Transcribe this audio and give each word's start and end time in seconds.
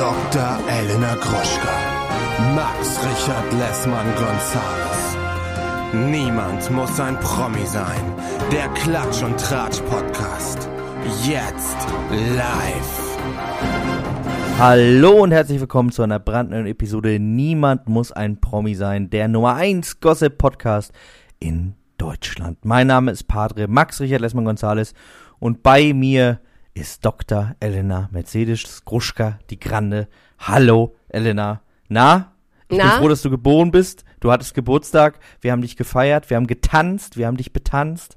Dr. 0.00 0.58
Elena 0.66 1.14
Gruschka. 1.16 1.74
Max 2.54 2.98
Richard 3.04 3.52
Lessmann 3.52 4.06
Gonzales. 4.16 5.16
Niemand 5.92 6.70
muss 6.70 6.98
ein 6.98 7.20
Promi 7.20 7.66
sein. 7.66 8.00
Der 8.50 8.68
Klatsch 8.68 9.22
und 9.22 9.38
Tratsch 9.38 9.82
Podcast. 9.90 10.70
Jetzt 11.28 11.76
live. 12.34 13.18
Hallo 14.58 15.22
und 15.22 15.32
herzlich 15.32 15.60
willkommen 15.60 15.92
zu 15.92 16.00
einer 16.00 16.18
brandneuen 16.18 16.66
Episode 16.66 17.20
Niemand 17.20 17.86
muss 17.86 18.10
ein 18.10 18.40
Promi 18.40 18.76
sein, 18.76 19.10
der 19.10 19.28
Nummer 19.28 19.56
1 19.56 20.00
Gossip 20.00 20.38
Podcast 20.38 20.94
in 21.40 21.74
Deutschland. 21.98 22.64
Mein 22.64 22.86
Name 22.86 23.10
ist 23.10 23.28
Padre 23.28 23.68
Max 23.68 24.00
Richard 24.00 24.22
Lessmann 24.22 24.46
Gonzales 24.46 24.94
und 25.40 25.62
bei 25.62 25.92
mir 25.92 26.40
ist 26.74 27.04
Dr. 27.04 27.54
Elena 27.60 28.08
Mercedes 28.12 28.84
Gruschka, 28.84 29.38
die 29.50 29.58
Grande. 29.58 30.08
Hallo, 30.38 30.94
Elena. 31.08 31.62
Na? 31.88 32.32
Ich 32.68 32.78
Na? 32.78 32.90
bin 32.90 32.98
froh, 33.00 33.08
dass 33.08 33.22
du 33.22 33.30
geboren 33.30 33.70
bist. 33.70 34.04
Du 34.20 34.30
hattest 34.30 34.54
Geburtstag. 34.54 35.18
Wir 35.40 35.52
haben 35.52 35.62
dich 35.62 35.76
gefeiert. 35.76 36.30
Wir 36.30 36.36
haben 36.36 36.46
getanzt. 36.46 37.16
Wir 37.16 37.26
haben 37.26 37.36
dich 37.36 37.52
betanzt. 37.52 38.16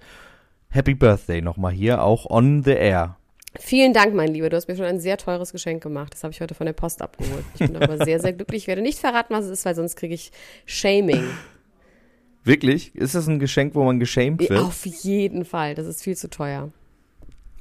Happy 0.69 0.95
Birthday 0.95 1.41
nochmal 1.41 1.71
hier, 1.71 2.03
auch 2.03 2.29
on 2.29 2.63
the 2.63 2.71
air. 2.71 3.17
Vielen 3.59 3.93
Dank, 3.93 4.15
mein 4.15 4.33
Lieber. 4.33 4.49
Du 4.49 4.55
hast 4.55 4.67
mir 4.67 4.75
schon 4.75 4.85
ein 4.85 4.99
sehr 4.99 5.17
teures 5.17 5.51
Geschenk 5.51 5.83
gemacht. 5.83 6.13
Das 6.13 6.23
habe 6.23 6.33
ich 6.33 6.41
heute 6.41 6.55
von 6.55 6.65
der 6.65 6.73
Post 6.73 7.01
abgeholt. 7.03 7.45
Ich 7.53 7.59
bin 7.59 7.75
aber 7.77 8.03
sehr, 8.03 8.19
sehr 8.19 8.33
glücklich. 8.33 8.63
Ich 8.63 8.67
werde 8.67 8.81
nicht 8.81 8.97
verraten, 8.97 9.33
was 9.33 9.45
es 9.45 9.51
ist, 9.51 9.65
weil 9.65 9.75
sonst 9.75 9.95
kriege 9.95 10.15
ich 10.15 10.31
Shaming. 10.65 11.23
Wirklich? 12.43 12.95
Ist 12.95 13.13
das 13.13 13.27
ein 13.27 13.37
Geschenk, 13.39 13.75
wo 13.75 13.83
man 13.83 13.99
geschämt 13.99 14.41
wird? 14.41 14.59
Auf 14.59 14.85
jeden 14.85 15.45
Fall. 15.45 15.75
Das 15.75 15.85
ist 15.85 16.01
viel 16.03 16.17
zu 16.17 16.29
teuer. 16.29 16.71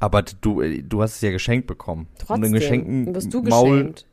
Aber 0.02 0.23
du, 0.23 0.61
äh, 0.61 0.83
du 0.83 1.01
hast 1.01 1.15
es 1.15 1.20
ja 1.20 1.30
geschenkt 1.30 1.69
bekommen. 1.69 2.09
Trotzdem 2.19 2.43
Und 2.43 2.52
Geschenken 2.52 3.15
wirst 3.15 3.33
du 3.33 3.41
Maul. 3.43 3.70
geschämt. 3.70 4.06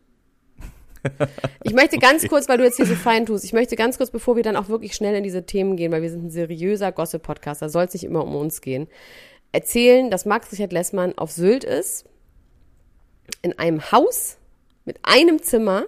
Ich 1.63 1.73
möchte 1.73 1.97
ganz 1.99 2.27
kurz, 2.27 2.47
weil 2.47 2.59
du 2.59 2.63
jetzt 2.63 2.75
hier 2.75 2.85
so 2.85 2.93
fein 2.93 3.25
tust, 3.25 3.43
ich 3.43 3.53
möchte 3.53 3.75
ganz 3.75 3.97
kurz, 3.97 4.11
bevor 4.11 4.35
wir 4.35 4.43
dann 4.43 4.55
auch 4.55 4.69
wirklich 4.69 4.93
schnell 4.93 5.15
in 5.15 5.23
diese 5.23 5.47
Themen 5.47 5.77
gehen, 5.77 5.91
weil 5.91 6.03
wir 6.03 6.11
sind 6.11 6.25
ein 6.25 6.29
seriöser 6.29 6.91
Gossip-Podcast, 6.91 7.63
da 7.63 7.69
soll 7.69 7.85
es 7.85 7.93
nicht 7.93 8.03
immer 8.03 8.23
um 8.23 8.35
uns 8.35 8.61
gehen, 8.61 8.87
erzählen, 9.51 10.11
dass 10.11 10.25
Max 10.25 10.51
Richard 10.51 10.73
Lessmann 10.73 11.17
auf 11.17 11.31
Sylt 11.31 11.63
ist, 11.63 12.05
in 13.41 13.57
einem 13.57 13.91
Haus 13.91 14.37
mit 14.85 14.99
einem 15.01 15.41
Zimmer 15.41 15.85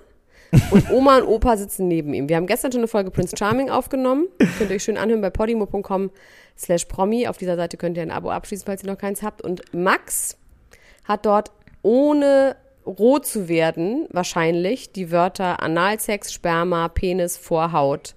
und 0.72 0.90
Oma 0.92 1.18
und 1.18 1.28
Opa 1.28 1.58
sitzen 1.58 1.88
neben 1.88 2.14
ihm. 2.14 2.30
Wir 2.30 2.36
haben 2.36 2.48
gestern 2.48 2.72
schon 2.72 2.82
eine 2.82 2.88
Folge 2.88 3.12
Prince 3.12 3.36
Charming 3.38 3.70
aufgenommen. 3.70 4.28
Könnt 4.58 4.70
ihr 4.70 4.76
euch 4.76 4.84
schön 4.84 4.98
anhören 4.98 5.22
bei 5.22 5.30
podimo.com 5.30 6.12
slash 6.58 6.86
promi. 6.86 7.28
Auf 7.28 7.38
dieser 7.38 7.56
Seite 7.56 7.78
könnt 7.78 7.98
ihr 7.98 8.04
ein 8.04 8.12
Abo 8.12 8.30
abschließen, 8.30 8.66
falls 8.66 8.84
ihr 8.84 8.92
noch 8.92 8.98
keins 8.98 9.24
habt. 9.24 9.42
Und 9.42 9.62
Max 9.74 10.38
hat 11.06 11.26
dort 11.26 11.52
ohne 11.82 12.56
rot 12.86 13.26
zu 13.26 13.48
werden, 13.48 14.08
wahrscheinlich, 14.12 14.92
die 14.92 15.12
Wörter 15.12 15.62
Analsex, 15.62 16.34
Sperma, 16.34 16.88
Penis, 16.88 17.38
Vorhaut 17.38 18.16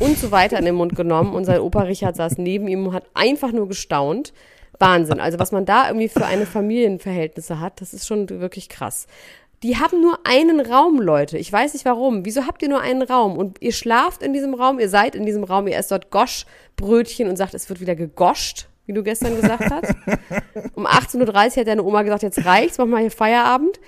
und 0.00 0.18
so 0.18 0.30
weiter 0.30 0.58
in 0.58 0.64
den 0.64 0.74
Mund 0.74 0.96
genommen. 0.96 1.34
Und 1.34 1.44
sein 1.44 1.60
Opa 1.60 1.82
Richard 1.82 2.16
saß 2.16 2.38
neben 2.38 2.68
ihm 2.68 2.86
und 2.86 2.94
hat 2.94 3.04
einfach 3.14 3.52
nur 3.52 3.68
gestaunt. 3.68 4.32
Wahnsinn. 4.78 5.20
Also 5.20 5.38
was 5.38 5.52
man 5.52 5.64
da 5.64 5.86
irgendwie 5.86 6.08
für 6.08 6.26
eine 6.26 6.44
Familienverhältnisse 6.44 7.60
hat, 7.60 7.80
das 7.80 7.94
ist 7.94 8.06
schon 8.06 8.28
wirklich 8.28 8.68
krass. 8.68 9.06
Die 9.62 9.76
haben 9.76 10.00
nur 10.00 10.18
einen 10.24 10.60
Raum, 10.60 11.00
Leute. 11.00 11.38
Ich 11.38 11.52
weiß 11.52 11.74
nicht 11.74 11.84
warum. 11.84 12.24
Wieso 12.24 12.46
habt 12.46 12.62
ihr 12.62 12.68
nur 12.68 12.80
einen 12.80 13.02
Raum? 13.02 13.36
Und 13.36 13.62
ihr 13.62 13.72
schlaft 13.72 14.22
in 14.22 14.32
diesem 14.32 14.54
Raum, 14.54 14.80
ihr 14.80 14.88
seid 14.88 15.14
in 15.14 15.24
diesem 15.24 15.44
Raum, 15.44 15.68
ihr 15.68 15.76
esst 15.76 15.92
dort 15.92 16.10
Goschbrötchen 16.10 17.28
und 17.28 17.36
sagt, 17.36 17.54
es 17.54 17.68
wird 17.68 17.80
wieder 17.80 17.94
gegoscht, 17.94 18.68
wie 18.86 18.92
du 18.92 19.02
gestern 19.02 19.36
gesagt 19.36 19.70
hast. 19.70 19.94
Um 20.74 20.86
18.30 20.86 21.20
Uhr 21.20 21.60
hat 21.60 21.66
deine 21.66 21.82
Oma 21.84 22.02
gesagt, 22.02 22.22
jetzt 22.22 22.44
reicht's, 22.44 22.78
mach 22.78 22.86
mal 22.86 23.00
hier 23.00 23.10
Feierabend. 23.10 23.78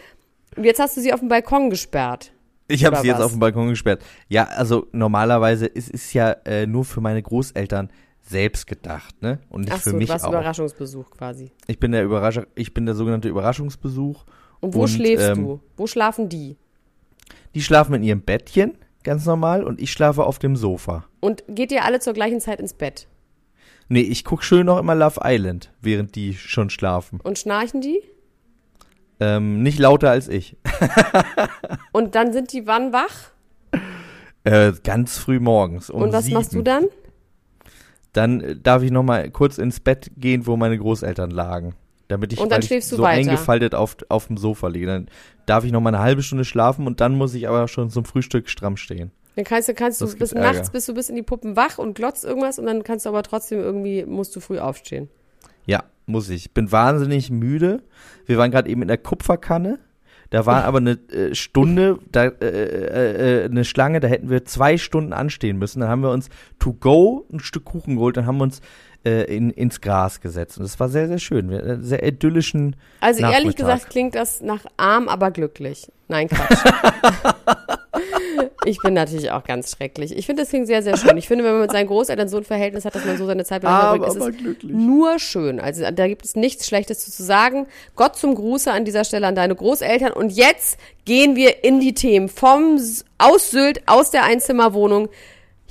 Und 0.57 0.65
jetzt 0.65 0.79
hast 0.79 0.97
du 0.97 1.01
sie 1.01 1.13
auf 1.13 1.21
den 1.21 1.29
Balkon 1.29 1.71
gesperrt. 1.71 2.33
Ich 2.69 2.85
habe 2.85 2.97
sie 2.99 3.09
jetzt 3.09 3.21
auf 3.21 3.33
dem 3.33 3.41
Balkon 3.41 3.69
gesperrt. 3.69 4.03
Ja, 4.29 4.45
also 4.45 4.87
normalerweise 4.93 5.67
ist 5.67 5.93
es 5.93 6.13
ja 6.13 6.31
äh, 6.45 6.67
nur 6.67 6.85
für 6.85 7.01
meine 7.01 7.23
Großeltern 7.23 7.91
selbst 8.23 8.67
gedacht, 8.67 9.21
ne? 9.21 9.41
Und 9.51 9.63
nicht 9.63 9.73
Ach 9.73 9.79
für 9.79 9.91
so, 9.91 9.91
du 9.93 9.97
mich 9.99 10.09
warst 10.09 10.25
auch. 10.25 10.31
Überraschungsbesuch 10.31 11.11
quasi. 11.11 11.51
Ich 11.67 11.79
bin 11.79 11.93
der 11.93 12.05
Überrascher, 12.05 12.47
ich 12.55 12.73
bin 12.73 12.87
der 12.87 12.95
sogenannte 12.95 13.29
Überraschungsbesuch. 13.29 14.25
Und 14.65 14.73
wo 14.75 14.83
Und, 14.85 14.89
schläfst 14.89 15.29
ähm, 15.29 15.45
du? 15.45 15.61
Wo 15.77 15.87
schlafen 15.87 16.31
die? 16.31 16.57
Die 17.55 17.61
schlafen 17.61 17.95
in 17.97 18.03
ihrem 18.03 18.23
Bettchen, 18.23 18.79
ganz 19.03 19.27
normal, 19.27 19.63
und 19.63 19.79
ich 19.79 19.93
schlafe 19.93 20.25
auf 20.25 20.39
dem 20.39 20.57
Sofa. 20.57 21.05
Und 21.21 21.45
geht 21.49 21.71
ihr 21.71 21.85
alle 21.85 22.01
zur 22.01 22.15
gleichen 22.15 22.41
Zeit 22.41 22.61
ins 22.61 22.73
Bett? 22.73 23.07
Nee, 23.91 24.01
ich 24.01 24.25
guck 24.25 24.43
schön 24.43 24.65
noch 24.65 24.79
immer 24.79 24.95
Love 24.95 25.21
Island, 25.23 25.71
während 25.83 26.15
die 26.15 26.33
schon 26.33 26.71
schlafen. 26.71 27.21
Und 27.21 27.39
schnarchen 27.39 27.83
die? 27.83 28.01
Ähm, 29.21 29.63
nicht 29.63 29.79
lauter 29.79 30.11
als 30.11 30.29
ich. 30.29 30.57
Und 31.93 32.15
dann 32.15 32.33
sind 32.33 32.55
die 32.55 32.67
wann 32.67 32.95
wach? 32.95 33.33
Äh, 34.45 34.73
ganz 34.83 35.19
früh 35.19 35.41
morgens. 35.41 35.91
Um 35.91 36.01
Und 36.01 36.13
was 36.15 36.25
sieben. 36.25 36.39
machst 36.39 36.55
du 36.55 36.63
dann? 36.63 36.87
Dann 38.15 38.41
äh, 38.41 38.57
darf 38.57 38.83
ich 38.83 38.91
noch 38.91 39.03
mal 39.03 39.31
kurz 39.31 39.59
ins 39.59 39.81
Bett 39.81 40.11
gehen, 40.17 40.47
wo 40.47 40.57
meine 40.57 40.79
Großeltern 40.79 41.31
lagen. 41.31 41.75
Damit 42.15 42.33
ich, 42.33 42.39
Und 42.39 42.53
dann 42.53 42.63
schläfst 42.63 42.89
ich 42.89 42.91
du 42.91 42.97
so 42.99 43.03
weiter. 43.03 43.19
eingefaltet 43.19 43.75
auf, 43.75 43.97
auf 44.09 44.29
dem 44.29 44.37
Sofa 44.37 44.69
liege. 44.69 44.87
Dann 44.87 45.09
darf 45.47 45.65
ich 45.65 45.73
noch 45.73 45.81
mal 45.81 45.89
eine 45.89 45.99
halbe 45.99 46.23
Stunde 46.23 46.45
schlafen 46.45 46.87
und 46.87 47.01
dann 47.01 47.17
muss 47.17 47.35
ich 47.35 47.49
aber 47.49 47.67
schon 47.67 47.91
zum 47.91 48.05
Frühstück 48.05 48.49
stramm 48.49 48.77
stehen. 48.77 49.11
Dann 49.35 49.45
kannst 49.45 49.69
du, 49.69 49.75
kannst 49.75 50.01
du 50.01 50.05
bis 50.07 50.31
gibt 50.31 50.35
nachts 50.35 50.59
Ärger. 50.59 50.71
bist 50.71 50.89
du 50.89 50.95
bis 50.95 51.09
in 51.09 51.17
die 51.17 51.25
Puppen 51.25 51.57
wach 51.57 51.79
und 51.79 51.95
glotzt 51.97 52.25
irgendwas 52.25 52.61
und 52.61 52.67
dann 52.67 52.85
kannst 52.85 53.05
du 53.05 53.09
aber 53.09 53.25
trotzdem 53.25 53.59
irgendwie, 53.59 54.05
musst 54.05 54.37
du 54.37 54.39
früh 54.39 54.61
aufstehen. 54.61 55.09
Ja, 55.67 55.83
muss 56.07 56.29
ich. 56.29 56.55
Bin 56.55 56.71
wahnsinnig 56.71 57.31
müde. 57.31 57.83
Wir 58.27 58.39
waren 58.39 58.53
gerade 58.53 58.71
eben 58.71 58.83
in 58.83 58.89
der 58.89 58.99
Kupferkanne. 58.99 59.81
Da 60.31 60.47
war 60.47 60.65
aber 60.65 60.79
eine 60.79 60.93
äh, 61.13 61.35
Stunde, 61.35 61.99
da, 62.11 62.27
äh, 62.27 62.31
äh, 62.41 63.43
äh, 63.43 63.45
eine 63.45 63.65
Schlange, 63.65 64.01
da 64.01 64.09
hätten 64.09 64.31
wir 64.31 64.45
zwei 64.45 64.79
Stunden 64.79 65.13
anstehen 65.13 65.59
müssen. 65.59 65.81
Dann 65.81 65.89
haben 65.89 66.03
wir 66.03 66.11
uns 66.11 66.29
to 66.59 66.73
go 66.73 67.27
ein 67.33 67.41
Stück 67.41 67.65
Kuchen 67.65 67.97
geholt 67.97 68.19
und 68.19 68.27
haben 68.27 68.41
uns 68.41 68.61
äh, 69.05 69.25
in, 69.25 69.51
ins 69.51 69.81
Gras 69.81 70.21
gesetzt. 70.21 70.59
Und 70.59 70.65
das 70.65 70.79
war 70.81 70.89
sehr, 70.89 71.09
sehr 71.09 71.19
schön. 71.19 71.51
Wir, 71.51 71.63
einen 71.63 71.83
sehr 71.83 72.03
idyllischen 72.07 72.77
Also 73.01 73.23
ehrlich 73.23 73.37
Nachmittag. 73.37 73.57
gesagt 73.57 73.91
klingt 73.91 74.15
das 74.15 74.41
nach 74.41 74.65
arm, 74.77 75.09
aber 75.09 75.31
glücklich. 75.31 75.91
Nein, 76.09 76.29
Quatsch. 76.29 76.59
ich 78.67 78.79
bin 78.79 78.95
natürlich 78.95 79.31
auch 79.31 79.45
ganz 79.45 79.71
schrecklich. 79.71 80.17
Ich 80.17 80.27
finde, 80.27 80.43
das 80.43 80.51
klingt 80.51 80.67
sehr, 80.67 80.83
sehr 80.83 80.97
schön. 80.97 81.17
Ich 81.17 81.29
finde, 81.29 81.45
wenn 81.45 81.53
man 81.53 81.63
mit 81.63 81.73
seinen 81.73 81.87
Großeltern 81.87 82.29
so 82.29 82.37
ein 82.39 82.45
Verhältnis 82.45 82.85
hat, 82.85 82.95
dass 82.95 83.05
man 83.05 83.17
so 83.17 83.27
seine 83.27 83.45
Zeit 83.45 83.65
Arm, 83.65 84.01
verbringt, 84.01 84.17
ist 84.17 84.35
es 84.35 84.43
glücklich. 84.43 84.73
nur 84.73 85.19
schön. 85.19 85.61
Also 85.61 85.91
da 85.91 86.07
gibt 86.09 86.25
es 86.25 86.37
nichts 86.37 86.67
Schlechtes 86.67 86.99
zu 87.11 87.23
sagen. 87.23 87.67
Gott 87.97 88.17
zum 88.17 88.35
Gruße 88.35 88.71
an 88.71 88.85
dieser 88.85 89.05
Stelle 89.05 89.27
an 89.27 89.35
deine 89.35 89.55
Großeltern. 89.55 90.13
Und 90.13 90.31
jetzt 90.31 90.79
gehen 91.05 91.37
wir 91.37 91.65
in 91.65 91.81
die 91.81 91.95
Themen 91.95 92.29
vom 92.29 92.79
aus 93.19 93.51
Sylt, 93.51 93.83
aus 93.87 94.11
der 94.11 94.25
Einzimmerwohnung. 94.25 95.09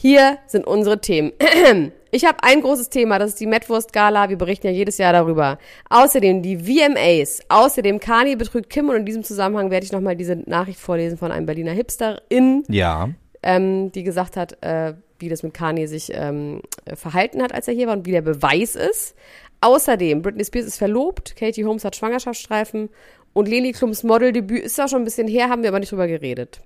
Hier 0.03 0.37
sind 0.47 0.67
unsere 0.67 0.99
Themen. 0.99 1.31
Ich 2.15 2.25
habe 2.25 2.37
ein 2.43 2.61
großes 2.61 2.91
Thema, 2.91 3.17
das 3.17 3.29
ist 3.29 3.39
die 3.39 3.47
Metwurst-Gala. 3.47 4.29
Wir 4.29 4.37
berichten 4.37 4.67
ja 4.67 4.71
jedes 4.73 4.99
Jahr 4.99 5.13
darüber. 5.13 5.57
Außerdem 5.89 6.43
die 6.43 6.57
VMAs. 6.59 7.39
Außerdem 7.49 7.99
Kani 7.99 8.35
betrügt 8.35 8.69
Kim 8.69 8.89
und 8.89 8.97
in 8.97 9.05
diesem 9.07 9.23
Zusammenhang 9.23 9.71
werde 9.71 9.83
ich 9.83 9.91
nochmal 9.91 10.15
diese 10.15 10.35
Nachricht 10.35 10.79
vorlesen 10.79 11.17
von 11.17 11.31
einem 11.31 11.47
Berliner 11.47 11.71
Hipsterin, 11.71 12.65
Ja. 12.69 13.09
ähm, 13.41 13.91
die 13.93 14.03
gesagt 14.03 14.37
hat, 14.37 14.61
äh, 14.61 14.93
wie 15.17 15.27
das 15.27 15.41
mit 15.41 15.55
Kanye 15.55 15.87
sich 15.87 16.11
ähm, 16.13 16.61
äh, 16.85 16.95
verhalten 16.95 17.41
hat, 17.41 17.51
als 17.51 17.67
er 17.67 17.73
hier 17.73 17.87
war 17.87 17.95
und 17.97 18.05
wie 18.05 18.11
der 18.11 18.21
Beweis 18.21 18.75
ist. 18.75 19.15
Außerdem, 19.61 20.21
Britney 20.21 20.45
Spears 20.45 20.67
ist 20.67 20.77
verlobt, 20.77 21.35
Katie 21.35 21.65
Holmes 21.65 21.83
hat 21.83 21.95
Schwangerschaftsstreifen 21.95 22.89
und 23.33 23.47
Leni 23.47 23.71
Klums 23.71 24.03
Modeldebüt 24.03 24.61
ist 24.65 24.79
auch 24.79 24.87
schon 24.87 25.01
ein 25.01 25.05
bisschen 25.05 25.27
her, 25.27 25.49
haben 25.49 25.63
wir 25.63 25.69
aber 25.69 25.79
nicht 25.79 25.91
drüber 25.91 26.05
geredet. 26.05 26.61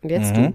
Und 0.00 0.10
jetzt 0.10 0.36
Mhm. 0.36 0.54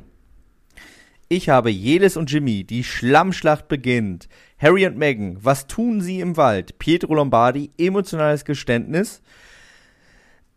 Ich 1.31 1.47
habe 1.47 1.69
Jelis 1.69 2.17
und 2.17 2.31
Jimmy, 2.31 2.63
die 2.63 2.83
Schlammschlacht 2.83 3.67
beginnt. 3.67 4.27
Harry 4.57 4.87
und 4.87 4.97
Meghan, 4.97 5.37
was 5.39 5.67
tun 5.67 6.01
sie 6.01 6.21
im 6.21 6.37
Wald? 6.37 6.79
Pietro 6.79 7.13
Lombardi, 7.13 7.69
emotionales 7.77 8.45
Geständnis. 8.45 9.21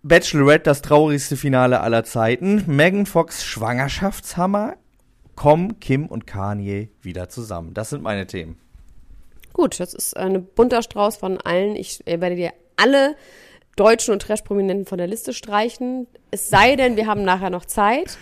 Bachelorette, 0.02 0.64
das 0.64 0.80
traurigste 0.80 1.36
Finale 1.36 1.80
aller 1.80 2.04
Zeiten. 2.04 2.64
Megan 2.66 3.04
Fox, 3.04 3.44
Schwangerschaftshammer. 3.44 4.78
Kommen 5.36 5.78
Kim 5.78 6.06
und 6.06 6.26
Kanye 6.26 6.88
wieder 7.02 7.28
zusammen. 7.28 7.74
Das 7.74 7.90
sind 7.90 8.02
meine 8.02 8.26
Themen. 8.26 8.58
Gut, 9.52 9.78
das 9.78 9.92
ist 9.92 10.16
ein 10.16 10.46
bunter 10.46 10.80
Strauß 10.80 11.18
von 11.18 11.38
allen. 11.38 11.76
Ich 11.76 12.06
äh, 12.06 12.18
werde 12.18 12.36
dir 12.36 12.52
alle 12.76 13.14
Deutschen 13.76 14.12
und 14.14 14.22
Trash-Prominenten 14.22 14.86
von 14.86 14.96
der 14.96 15.06
Liste 15.06 15.34
streichen. 15.34 16.06
Es 16.30 16.48
sei 16.48 16.76
denn, 16.76 16.96
wir 16.96 17.06
haben 17.06 17.24
nachher 17.24 17.50
noch 17.50 17.66
Zeit. 17.66 18.16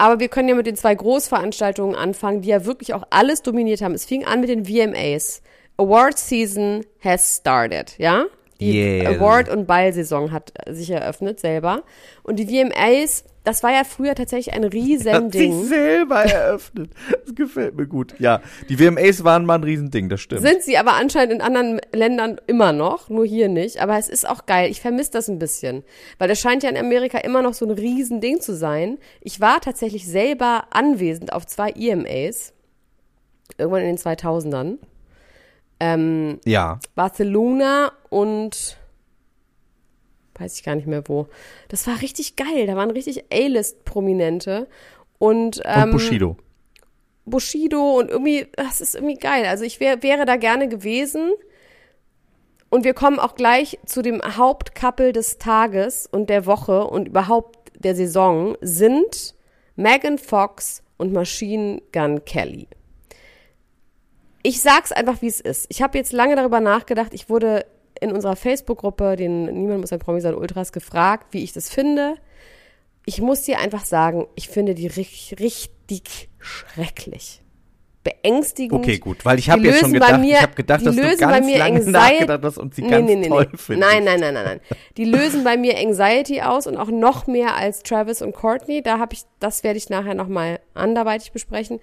Aber 0.00 0.18
wir 0.18 0.28
können 0.28 0.48
ja 0.48 0.54
mit 0.54 0.66
den 0.66 0.76
zwei 0.76 0.94
Großveranstaltungen 0.94 1.94
anfangen, 1.94 2.40
die 2.40 2.48
ja 2.48 2.64
wirklich 2.64 2.94
auch 2.94 3.02
alles 3.10 3.42
dominiert 3.42 3.82
haben. 3.82 3.92
Es 3.92 4.06
fing 4.06 4.24
an 4.24 4.40
mit 4.40 4.48
den 4.48 4.64
VMAs. 4.64 5.42
Award 5.76 6.16
Season 6.16 6.86
has 7.04 7.36
started, 7.36 7.98
ja? 7.98 8.24
Die 8.60 8.72
Yeah. 8.78 9.10
Award- 9.16 9.48
und 9.48 9.66
Ballsaison 9.66 10.32
hat 10.32 10.52
sich 10.68 10.90
eröffnet 10.90 11.40
selber. 11.40 11.82
Und 12.22 12.36
die 12.36 12.46
VMAs, 12.46 13.24
das 13.42 13.62
war 13.62 13.72
ja 13.72 13.84
früher 13.84 14.14
tatsächlich 14.14 14.54
ein 14.54 14.64
Hat 14.64 14.72
sich 14.72 14.82
Riesending. 14.84 15.64
selber 15.64 16.24
eröffnet. 16.24 16.90
Das 17.24 17.34
gefällt 17.34 17.74
mir 17.76 17.86
gut. 17.86 18.14
Ja, 18.18 18.42
die 18.68 18.78
WMAs 18.78 19.24
waren 19.24 19.46
mal 19.46 19.54
ein 19.54 19.64
Riesending, 19.64 20.10
das 20.10 20.20
stimmt. 20.20 20.42
Sind 20.42 20.62
sie 20.62 20.76
aber 20.76 20.92
anscheinend 20.92 21.32
in 21.32 21.40
anderen 21.40 21.80
Ländern 21.92 22.38
immer 22.46 22.72
noch, 22.72 23.08
nur 23.08 23.24
hier 23.24 23.48
nicht. 23.48 23.80
Aber 23.80 23.96
es 23.98 24.08
ist 24.10 24.28
auch 24.28 24.44
geil. 24.46 24.70
Ich 24.70 24.80
vermisse 24.82 25.12
das 25.12 25.28
ein 25.28 25.38
bisschen. 25.38 25.82
Weil 26.18 26.28
das 26.28 26.38
scheint 26.38 26.62
ja 26.62 26.68
in 26.68 26.76
Amerika 26.76 27.18
immer 27.18 27.40
noch 27.40 27.54
so 27.54 27.64
ein 27.64 27.70
Riesending 27.70 28.40
zu 28.40 28.54
sein. 28.54 28.98
Ich 29.22 29.40
war 29.40 29.60
tatsächlich 29.60 30.06
selber 30.06 30.64
anwesend 30.70 31.32
auf 31.32 31.46
zwei 31.46 31.70
EMAs. 31.70 32.52
Irgendwann 33.58 33.82
in 33.82 33.96
den 33.96 33.98
2000ern. 33.98 34.76
Ähm, 35.80 36.38
ja. 36.44 36.78
Barcelona 36.94 37.92
und 38.10 38.76
weiß 40.38 40.54
ich 40.56 40.62
gar 40.62 40.74
nicht 40.74 40.86
mehr 40.86 41.06
wo. 41.06 41.28
Das 41.68 41.86
war 41.86 42.00
richtig 42.00 42.36
geil. 42.36 42.66
Da 42.66 42.76
waren 42.76 42.90
richtig 42.90 43.24
A-List-Prominente. 43.32 44.68
Und, 45.18 45.60
ähm, 45.64 45.84
Und 45.84 45.90
Bushido. 45.92 46.36
Bushido 47.26 47.98
und 47.98 48.10
irgendwie, 48.10 48.46
das 48.56 48.80
ist 48.80 48.94
irgendwie 48.94 49.18
geil. 49.18 49.44
Also 49.46 49.64
ich 49.64 49.80
wär, 49.80 50.02
wäre 50.02 50.24
da 50.24 50.36
gerne 50.36 50.68
gewesen. 50.68 51.32
Und 52.70 52.84
wir 52.84 52.94
kommen 52.94 53.18
auch 53.18 53.34
gleich 53.34 53.78
zu 53.84 54.00
dem 54.00 54.22
Hauptcouple 54.22 55.12
des 55.12 55.38
Tages 55.38 56.06
und 56.10 56.30
der 56.30 56.46
Woche 56.46 56.84
und 56.84 57.08
überhaupt 57.08 57.72
der 57.78 57.94
Saison 57.94 58.56
sind 58.60 59.34
Megan 59.76 60.18
Fox 60.18 60.82
und 60.96 61.12
Machine 61.12 61.82
Gun 61.92 62.24
Kelly. 62.24 62.68
Ich 64.42 64.60
sag's 64.62 64.92
einfach, 64.92 65.20
wie 65.22 65.26
es 65.28 65.40
ist. 65.40 65.66
Ich 65.68 65.82
habe 65.82 65.98
jetzt 65.98 66.12
lange 66.12 66.36
darüber 66.36 66.60
nachgedacht. 66.60 67.12
Ich 67.14 67.28
wurde 67.28 67.66
in 68.00 68.12
unserer 68.12 68.36
Facebook-Gruppe, 68.36 69.16
den 69.16 69.44
Niemand 69.44 69.80
muss 69.82 69.92
ein 69.92 69.98
Promi 69.98 70.20
sein 70.20 70.34
Ultras, 70.34 70.72
gefragt, 70.72 71.28
wie 71.32 71.42
ich 71.44 71.52
das 71.52 71.68
finde. 71.68 72.14
Ich 73.04 73.20
muss 73.20 73.42
dir 73.42 73.58
einfach 73.58 73.84
sagen, 73.84 74.26
ich 74.36 74.48
finde 74.48 74.74
die 74.74 74.86
richtig, 74.86 75.36
richtig 75.40 76.28
schrecklich. 76.38 77.42
Beängstigend. 78.02 78.72
Okay, 78.80 78.98
gut, 78.98 79.26
weil 79.26 79.38
ich 79.38 79.50
habe 79.50 79.60
jetzt 79.62 79.80
schon 79.80 79.92
gedacht, 79.92 80.20
mir- 80.20 80.36
ich 80.36 80.42
habe 80.42 80.54
gedacht, 80.54 80.80
die 80.80 80.84
dass 80.86 80.96
du 80.96 81.02
lösen 81.02 81.18
ganz 81.20 81.32
bei 81.38 81.40
mir 81.44 81.58
lange 81.58 81.80
Anxi- 81.80 81.90
nachgedacht 81.90 82.44
hast 82.44 82.56
und 82.56 82.74
sie 82.74 82.80
Nee, 82.82 82.88
ganz 82.88 83.06
nee, 83.06 83.16
nee, 83.16 83.28
toll 83.28 83.48
nee. 83.52 83.58
findest. 83.58 83.92
Nein, 83.92 84.04
nein, 84.04 84.20
nein, 84.20 84.32
nein, 84.34 84.44
nein. 84.44 84.60
Die 84.96 85.04
lösen 85.04 85.44
bei 85.44 85.58
mir 85.58 85.76
Anxiety 85.76 86.40
aus 86.40 86.66
und 86.66 86.78
auch 86.78 86.88
noch 86.90 87.26
mehr 87.26 87.56
als 87.56 87.82
Travis 87.82 88.22
und 88.22 88.32
Courtney. 88.34 88.80
Da 88.82 88.98
habe 88.98 89.12
ich, 89.12 89.24
das 89.38 89.64
werde 89.64 89.76
ich 89.76 89.90
nachher 89.90 90.14
nochmal 90.14 90.60
anderweitig 90.72 91.32
besprechen. 91.32 91.78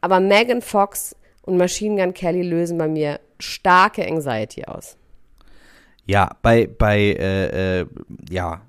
Aber 0.00 0.18
Megan 0.18 0.60
Fox 0.60 1.14
und 1.42 1.56
Machine 1.56 2.00
Gun 2.00 2.14
Kelly 2.14 2.42
lösen 2.42 2.78
bei 2.78 2.88
mir 2.88 3.20
starke 3.38 4.06
Anxiety 4.06 4.64
aus. 4.64 4.96
Ja, 6.06 6.36
bei, 6.42 6.66
bei, 6.66 6.98
äh, 6.98 7.80
äh, 7.80 7.86
ja. 8.28 8.62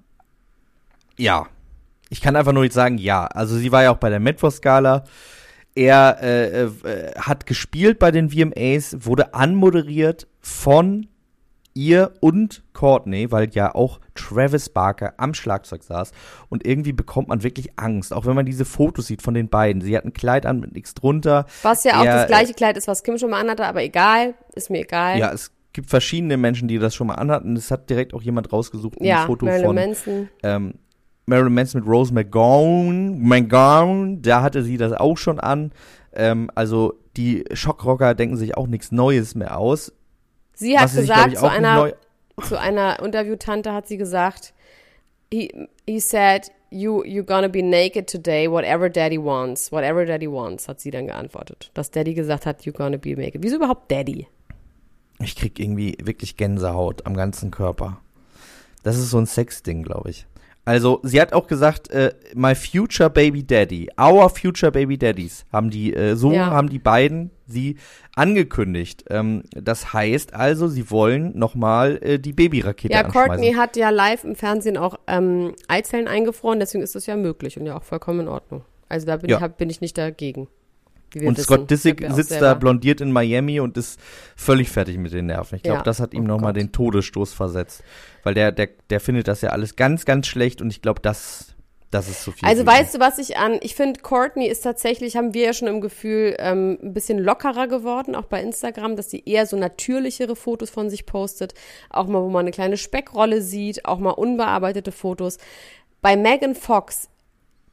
Ja. 1.18 1.48
Ich 2.10 2.22
kann 2.22 2.36
einfach 2.36 2.52
nur 2.52 2.66
jetzt 2.66 2.74
sagen, 2.74 2.98
ja. 2.98 3.26
Also 3.26 3.56
sie 3.58 3.72
war 3.72 3.84
ja 3.84 3.92
auch 3.92 3.98
bei 3.98 4.10
der 4.10 4.20
Metro-Skala. 4.20 5.06
Er 5.74 6.18
äh, 6.22 6.64
äh, 6.66 7.12
hat 7.18 7.46
gespielt 7.46 8.00
bei 8.00 8.12
den 8.12 8.30
VMAs, 8.30 9.06
wurde 9.06 9.34
anmoderiert 9.34 10.28
von 10.42 11.08
ihr 11.74 12.14
und 12.20 12.64
Courtney, 12.74 13.32
weil 13.32 13.50
ja 13.52 13.74
auch 13.74 14.00
Travis 14.16 14.70
Barker 14.70 15.14
am 15.18 15.34
Schlagzeug 15.34 15.84
saß. 15.84 16.12
Und 16.50 16.66
irgendwie 16.66 16.94
bekommt 16.94 17.28
man 17.28 17.44
wirklich 17.44 17.72
Angst, 17.78 18.14
auch 18.14 18.26
wenn 18.26 18.36
man 18.36 18.46
diese 18.46 18.66
Fotos 18.66 19.08
sieht 19.08 19.22
von 19.22 19.34
den 19.34 19.50
beiden. 19.50 19.82
Sie 19.82 19.96
hat 19.96 20.06
ein 20.06 20.14
Kleid 20.14 20.46
an 20.46 20.60
mit 20.60 20.74
nichts 20.74 20.94
drunter. 20.94 21.46
Was 21.64 21.84
ja 21.84 22.00
auch 22.00 22.06
Er, 22.06 22.18
das 22.18 22.28
gleiche 22.28 22.54
Kleid 22.54 22.78
ist, 22.78 22.88
was 22.88 23.04
Kim 23.04 23.18
schon 23.18 23.30
mal 23.30 23.40
anhatte, 23.40 23.66
aber 23.66 23.84
egal, 23.84 24.34
ist 24.54 24.70
mir 24.70 24.82
egal. 24.82 25.18
Ja, 25.18 25.32
es 25.32 25.52
gibt 25.74 25.90
verschiedene 25.90 26.38
Menschen, 26.38 26.68
die 26.68 26.80
das 26.80 26.94
schon 26.96 27.08
mal 27.08 27.16
anhatten. 27.16 27.56
Es 27.56 27.72
hat 27.72 27.90
direkt 27.90 28.14
auch 28.14 28.22
jemand 28.22 28.52
rausgesucht, 28.52 29.00
ein 29.00 29.06
ja 29.06 29.26
Foto 29.26 29.46
Marilyn 29.46 29.66
von 29.66 29.76
Manson. 29.76 30.30
ähm, 30.44 30.74
Marilyn 31.26 31.54
Manson 31.54 31.82
mit 31.82 31.90
Rose 31.90 32.14
McGowan. 32.14 33.20
McGowan, 33.22 34.22
da 34.22 34.42
hatte 34.42 34.64
sie 34.64 34.78
das 34.78 34.92
auch 34.94 35.18
schon 35.18 35.40
an. 35.40 35.72
Ähm, 36.14 36.50
also 36.56 37.00
die 37.16 37.46
Schockrocker 37.54 38.16
denken 38.16 38.38
sich 38.38 38.58
auch 38.58 38.68
nichts 38.68 38.92
Neues 38.92 39.36
mehr 39.36 39.58
aus. 39.58 39.94
Sie 40.62 40.78
hat 40.78 40.90
sich, 40.90 41.02
gesagt, 41.02 41.34
ich, 41.34 41.40
zu 41.40 41.50
einer, 41.50 41.94
zu 42.44 42.60
einer 42.60 43.00
Interviewtante 43.00 43.74
hat 43.74 43.88
sie 43.88 43.98
gesagt, 43.98 44.54
he, 45.32 45.68
he 45.88 46.00
said, 46.00 46.52
you, 46.70 47.04
you're 47.04 47.26
gonna 47.26 47.48
be 47.48 47.64
naked 47.64 48.08
today, 48.08 48.48
whatever 48.48 48.88
daddy 48.88 49.18
wants. 49.18 49.72
Whatever 49.72 50.06
daddy 50.06 50.32
wants, 50.32 50.68
hat 50.68 50.80
sie 50.80 50.92
dann 50.92 51.08
geantwortet. 51.08 51.72
Dass 51.74 51.90
Daddy 51.90 52.14
gesagt 52.14 52.46
hat, 52.46 52.62
you're 52.62 52.78
gonna 52.78 52.98
be 52.98 53.16
naked. 53.16 53.42
Wieso 53.44 53.56
überhaupt 53.56 53.92
Daddy? 53.92 54.28
Ich 55.20 55.36
krieg 55.36 55.60
irgendwie 55.60 55.98
wirklich 56.04 56.38
Gänsehaut 56.38 57.06
am 57.06 57.16
ganzen 57.16 57.50
Körper. 57.50 58.00
Das 58.84 58.98
ist 58.98 59.10
so 59.10 59.18
ein 59.18 59.26
Sexding, 59.26 59.84
glaube 59.84 60.12
ich. 60.12 60.28
Also, 60.72 61.02
sie 61.04 61.20
hat 61.20 61.34
auch 61.34 61.48
gesagt, 61.48 61.92
äh, 61.92 62.14
my 62.34 62.56
future 62.56 63.10
baby 63.10 63.44
daddy, 63.44 63.90
our 64.00 64.30
future 64.30 64.72
baby 64.72 64.98
daddies, 64.98 65.46
haben 65.52 65.70
die, 65.70 65.94
äh, 65.94 66.16
so 66.16 66.32
Ja. 66.32 66.46
haben 66.50 66.70
die 66.70 66.80
beiden 66.80 67.30
sie 67.46 67.76
angekündigt. 68.16 69.04
Ähm, 69.10 69.44
das 69.52 69.92
heißt 69.92 70.34
also, 70.34 70.70
sie 70.70 70.90
wollen 70.90 71.38
nochmal 71.38 72.00
äh, 72.02 72.20
die 72.20 72.32
Babyrakete 72.32 72.94
Ja. 72.94 73.04
Courtney 73.04 73.52
hat 73.52 73.76
ja 73.76 73.90
live 73.90 74.24
im 74.24 74.36
Fernsehen 74.38 74.78
auch 74.78 74.98
ähm, 75.08 75.56
Eizellen 75.68 76.08
eingefroren, 76.08 76.62
deswegen 76.62 76.84
ist 76.86 76.96
das 76.96 77.06
ja 77.06 77.18
möglich 77.18 77.60
und 77.60 77.66
ja 77.66 77.76
auch 77.76 77.84
vollkommen 77.84 78.22
in 78.22 78.28
Ordnung. 78.30 78.64
Also 78.88 79.08
da 79.08 79.18
bin, 79.18 79.30
Ja. 79.30 79.38
ich, 79.38 79.44
hab, 79.44 79.58
bin 79.58 79.70
ich 79.70 79.82
nicht 79.82 79.98
dagegen. 79.98 80.48
Und 81.16 81.38
wissen. 81.38 81.44
Scott 81.44 81.70
Disick 81.70 82.06
sitzt 82.12 82.40
da 82.42 82.54
blondiert 82.54 83.02
in 83.02 83.12
Miami 83.12 83.60
und 83.60 83.78
ist 83.78 84.00
völlig 84.36 84.70
fertig 84.70 84.98
mit 84.98 85.12
den 85.14 85.26
Nerven. 85.28 85.56
Ich 85.58 85.64
glaube, 85.64 85.80
Ja. 85.80 85.84
das 85.84 86.00
hat 86.00 86.14
ihm 86.14 86.24
Oh 86.24 86.28
nochmal 86.28 86.54
den 86.54 86.72
Todesstoß 86.72 87.34
versetzt. 87.34 87.84
Weil 88.24 88.34
der, 88.34 88.52
der, 88.52 88.70
der 88.90 89.00
findet 89.00 89.28
das 89.28 89.42
ja 89.42 89.50
alles 89.50 89.76
ganz, 89.76 90.06
ganz 90.06 90.28
schlecht 90.28 90.62
und 90.62 90.70
ich 90.70 90.82
glaube, 90.82 91.02
das, 91.02 91.48
das 91.90 92.08
ist 92.08 92.24
zu 92.24 92.32
viel. 92.32 92.48
Also 92.48 92.62
ihn. 92.62 92.68
weißt 92.68 92.96
du, 92.96 93.00
was 93.00 93.18
ich 93.18 93.36
an, 93.38 93.60
ich 93.62 93.76
finde, 93.76 94.00
Courtney 94.00 94.48
ist 94.48 94.62
tatsächlich, 94.62 95.18
haben 95.18 95.34
wir 95.34 95.44
ja 95.48 95.54
schon 95.54 95.68
im 95.68 95.82
Gefühl, 95.82 96.36
ähm, 96.40 96.78
ein 96.82 96.94
bisschen 96.94 97.20
lockerer 97.20 97.68
geworden, 97.68 98.16
auch 98.16 98.26
bei 98.26 98.42
Instagram, 98.42 98.96
dass 98.96 99.10
sie 99.10 99.22
eher 99.26 99.46
so 99.46 99.58
natürlichere 99.58 100.38
Fotos 100.38 100.70
von 100.70 100.90
sich 100.90 101.06
postet, 101.06 101.54
auch 101.90 102.08
mal, 102.08 102.22
wo 102.22 102.30
man 102.30 102.42
eine 102.42 102.52
kleine 102.52 102.78
Speckrolle 102.78 103.42
sieht, 103.42 103.84
auch 103.86 104.00
mal 104.00 104.12
unbearbeitete 104.12 104.94
Fotos. 104.94 105.38
Bei 106.02 106.16
Megan 106.16 106.56
Fox, 106.56 107.10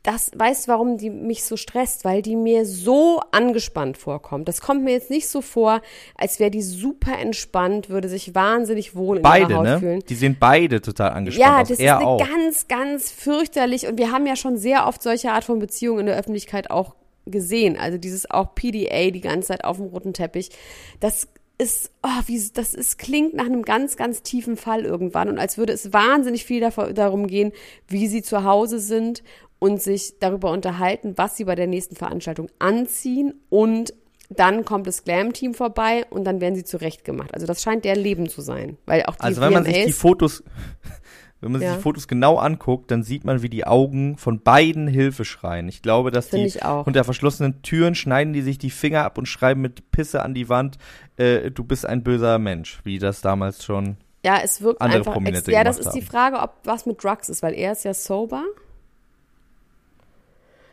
das, 0.09 0.31
weißt 0.35 0.67
du, 0.67 0.73
warum 0.73 0.97
die 0.97 1.11
mich 1.11 1.45
so 1.45 1.59
stresst? 1.59 2.03
Weil 2.07 2.23
die 2.23 2.35
mir 2.35 2.65
so 2.65 3.21
angespannt 3.31 3.99
vorkommt. 3.99 4.49
Das 4.49 4.63
kommt 4.63 4.83
mir 4.83 4.93
jetzt 4.93 5.11
nicht 5.11 5.29
so 5.29 5.43
vor, 5.43 5.83
als 6.17 6.41
wäre 6.41 6.51
die 6.51 6.63
super 6.63 7.19
entspannt, 7.19 7.91
würde 7.91 8.09
sich 8.09 8.35
wahnsinnig 8.35 8.97
wohl 8.97 9.19
in 9.19 9.23
ihrer 9.23 9.31
Beide, 9.31 9.57
Haut 9.57 9.65
ne? 9.65 9.79
fühlen. 9.79 10.03
Die 10.09 10.15
sehen 10.15 10.39
beide 10.41 10.81
total 10.81 11.11
angespannt 11.11 11.47
Ja, 11.47 11.61
das 11.61 11.73
ist 11.73 11.81
eine 11.81 12.07
auch. 12.07 12.27
ganz, 12.27 12.69
ganz 12.69 13.11
fürchterlich. 13.11 13.87
Und 13.87 13.99
wir 13.99 14.11
haben 14.11 14.27
ja 14.27 14.35
schon 14.35 14.57
sehr 14.57 14.87
oft 14.87 15.03
solche 15.03 15.31
Art 15.31 15.45
von 15.45 15.59
Beziehungen 15.59 16.01
in 16.01 16.07
der 16.07 16.17
Öffentlichkeit 16.17 16.71
auch 16.71 16.95
gesehen. 17.27 17.77
Also 17.77 17.99
dieses 17.99 18.31
auch 18.31 18.55
PDA 18.55 19.11
die 19.11 19.21
ganze 19.21 19.49
Zeit 19.49 19.65
auf 19.65 19.77
dem 19.77 19.89
roten 19.89 20.15
Teppich. 20.15 20.49
Das 21.01 21.29
ist, 21.59 21.91
oh, 22.03 22.23
wie, 22.25 22.43
das 22.55 22.73
ist, 22.73 22.99
klingt 22.99 23.35
nach 23.35 23.45
einem 23.45 23.63
ganz, 23.63 23.97
ganz 23.97 24.23
tiefen 24.23 24.57
Fall 24.57 24.87
irgendwann. 24.87 25.29
Und 25.29 25.39
als 25.39 25.59
würde 25.59 25.75
es 25.75 25.93
wahnsinnig 25.93 26.47
viel 26.47 26.61
davor, 26.61 26.95
darum 26.95 27.27
gehen, 27.27 27.53
wie 27.89 28.07
sie 28.07 28.23
zu 28.23 28.45
Hause 28.45 28.79
sind 28.79 29.23
und 29.59 29.83
sich 29.83 30.19
darüber 30.21 30.51
unterhalten, 30.51 31.15
was 31.17 31.37
sie 31.37 31.45
bei 31.45 31.55
der 31.55 31.67
nächsten 31.67 31.97
Veranstaltung 31.97 32.49
anziehen 32.59 33.35
und 33.49 33.93
dann 34.31 34.65
kommt 34.67 34.87
das 34.87 35.05
Glam-Team 35.05 35.55
vorbei 35.55 36.05
und 36.11 36.25
dann 36.25 36.41
werden 36.41 36.55
sie 36.55 36.65
zurechtgemacht. 36.65 37.33
Also 37.33 37.47
das 37.47 37.63
scheint 37.63 37.85
der 37.87 37.97
Leben 37.97 38.29
zu 38.29 38.43
sein. 38.43 38.77
Weil 38.85 39.05
auch 39.07 39.17
die 39.17 39.23
Also 39.23 39.41
wenn 39.41 39.55
man 39.55 39.65
sich 39.65 39.87
die 39.87 39.93
Fotos, 39.93 40.45
wenn 41.41 41.53
man 41.53 41.61
sich 41.61 41.69
Ja. 41.71 41.77
die 41.77 41.81
Fotos 41.83 42.09
genau 42.09 42.37
anguckt, 42.37 42.91
dann 42.91 43.03
sieht 43.03 43.25
man, 43.25 43.41
wie 43.43 43.49
die 43.49 43.67
Augen 43.67 44.19
von 44.19 44.43
beiden 44.43 44.87
Hilfe 44.87 45.25
schreien. 45.25 45.67
Ich 45.69 45.81
glaube, 45.81 46.11
dass 46.11 46.29
Finde 46.29 46.51
die 46.51 46.59
unter 46.85 47.05
verschlossenen 47.05 47.63
Türen 47.63 47.95
schneiden 47.95 48.35
die 48.35 48.43
sich 48.43 48.59
die 48.59 48.69
Finger 48.71 49.05
ab 49.05 49.17
und 49.17 49.25
schreiben 49.27 49.63
mit 49.63 49.91
Pisse 49.93 50.23
an 50.23 50.35
die 50.35 50.51
Wand, 50.51 50.77
äh, 51.17 51.51
du 51.51 51.65
bist 51.65 51.87
ein 51.87 52.03
böser 52.03 52.39
Mensch, 52.39 52.81
wie 52.85 52.99
das 52.99 53.23
damals 53.23 53.65
schon. 53.65 53.97
Ja, 54.27 54.41
es 54.45 54.61
wirkt 54.61 54.83
andere 54.83 54.99
einfach. 54.99 55.15
Prominente 55.15 55.51
ja, 55.53 55.65
das 55.65 55.79
ist 55.79 55.93
die 55.93 56.01
haben. 56.01 56.07
Frage, 56.07 56.39
ob 56.41 56.55
was 56.65 56.85
mit 56.85 57.03
Drugs 57.03 57.31
ist, 57.31 57.43
weil 57.43 57.55
er 57.55 57.73
ist 57.73 57.85
ja 57.85 57.95
sober. 57.95 58.43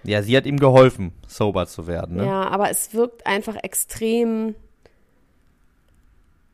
Ja, 0.05 0.21
sie 0.21 0.35
hat 0.38 0.45
ihm 0.45 0.59
geholfen, 0.59 1.12
sober 1.27 1.67
zu 1.67 1.88
werden. 1.88 2.17
Ne? 2.17 2.25
Ja, 2.25 2.47
aber 2.47 2.69
es 2.69 2.93
wirkt 2.93 3.25
einfach 3.25 3.55
extrem. 3.62 4.55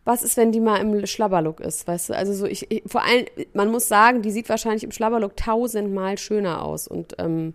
Was 0.03 0.23
ist, 0.23 0.35
wenn 0.37 0.51
die 0.51 0.59
mal 0.59 0.77
im 0.77 1.05
Schlabberlook 1.05 1.59
ist, 1.59 1.87
weißt 1.87 2.09
du? 2.09 2.15
Also 2.15 2.33
so 2.33 2.45
ich, 2.45 2.71
ich 2.71 2.83
vor 2.87 3.03
allem, 3.03 3.25
man 3.53 3.69
muss 3.69 3.87
sagen, 3.87 4.21
die 4.21 4.31
sieht 4.31 4.49
wahrscheinlich 4.49 4.83
im 4.83 4.91
Schlabberlook 4.91 5.37
tausendmal 5.37 6.17
schöner 6.17 6.63
aus 6.63 6.87
und 6.87 7.15
ähm, 7.19 7.53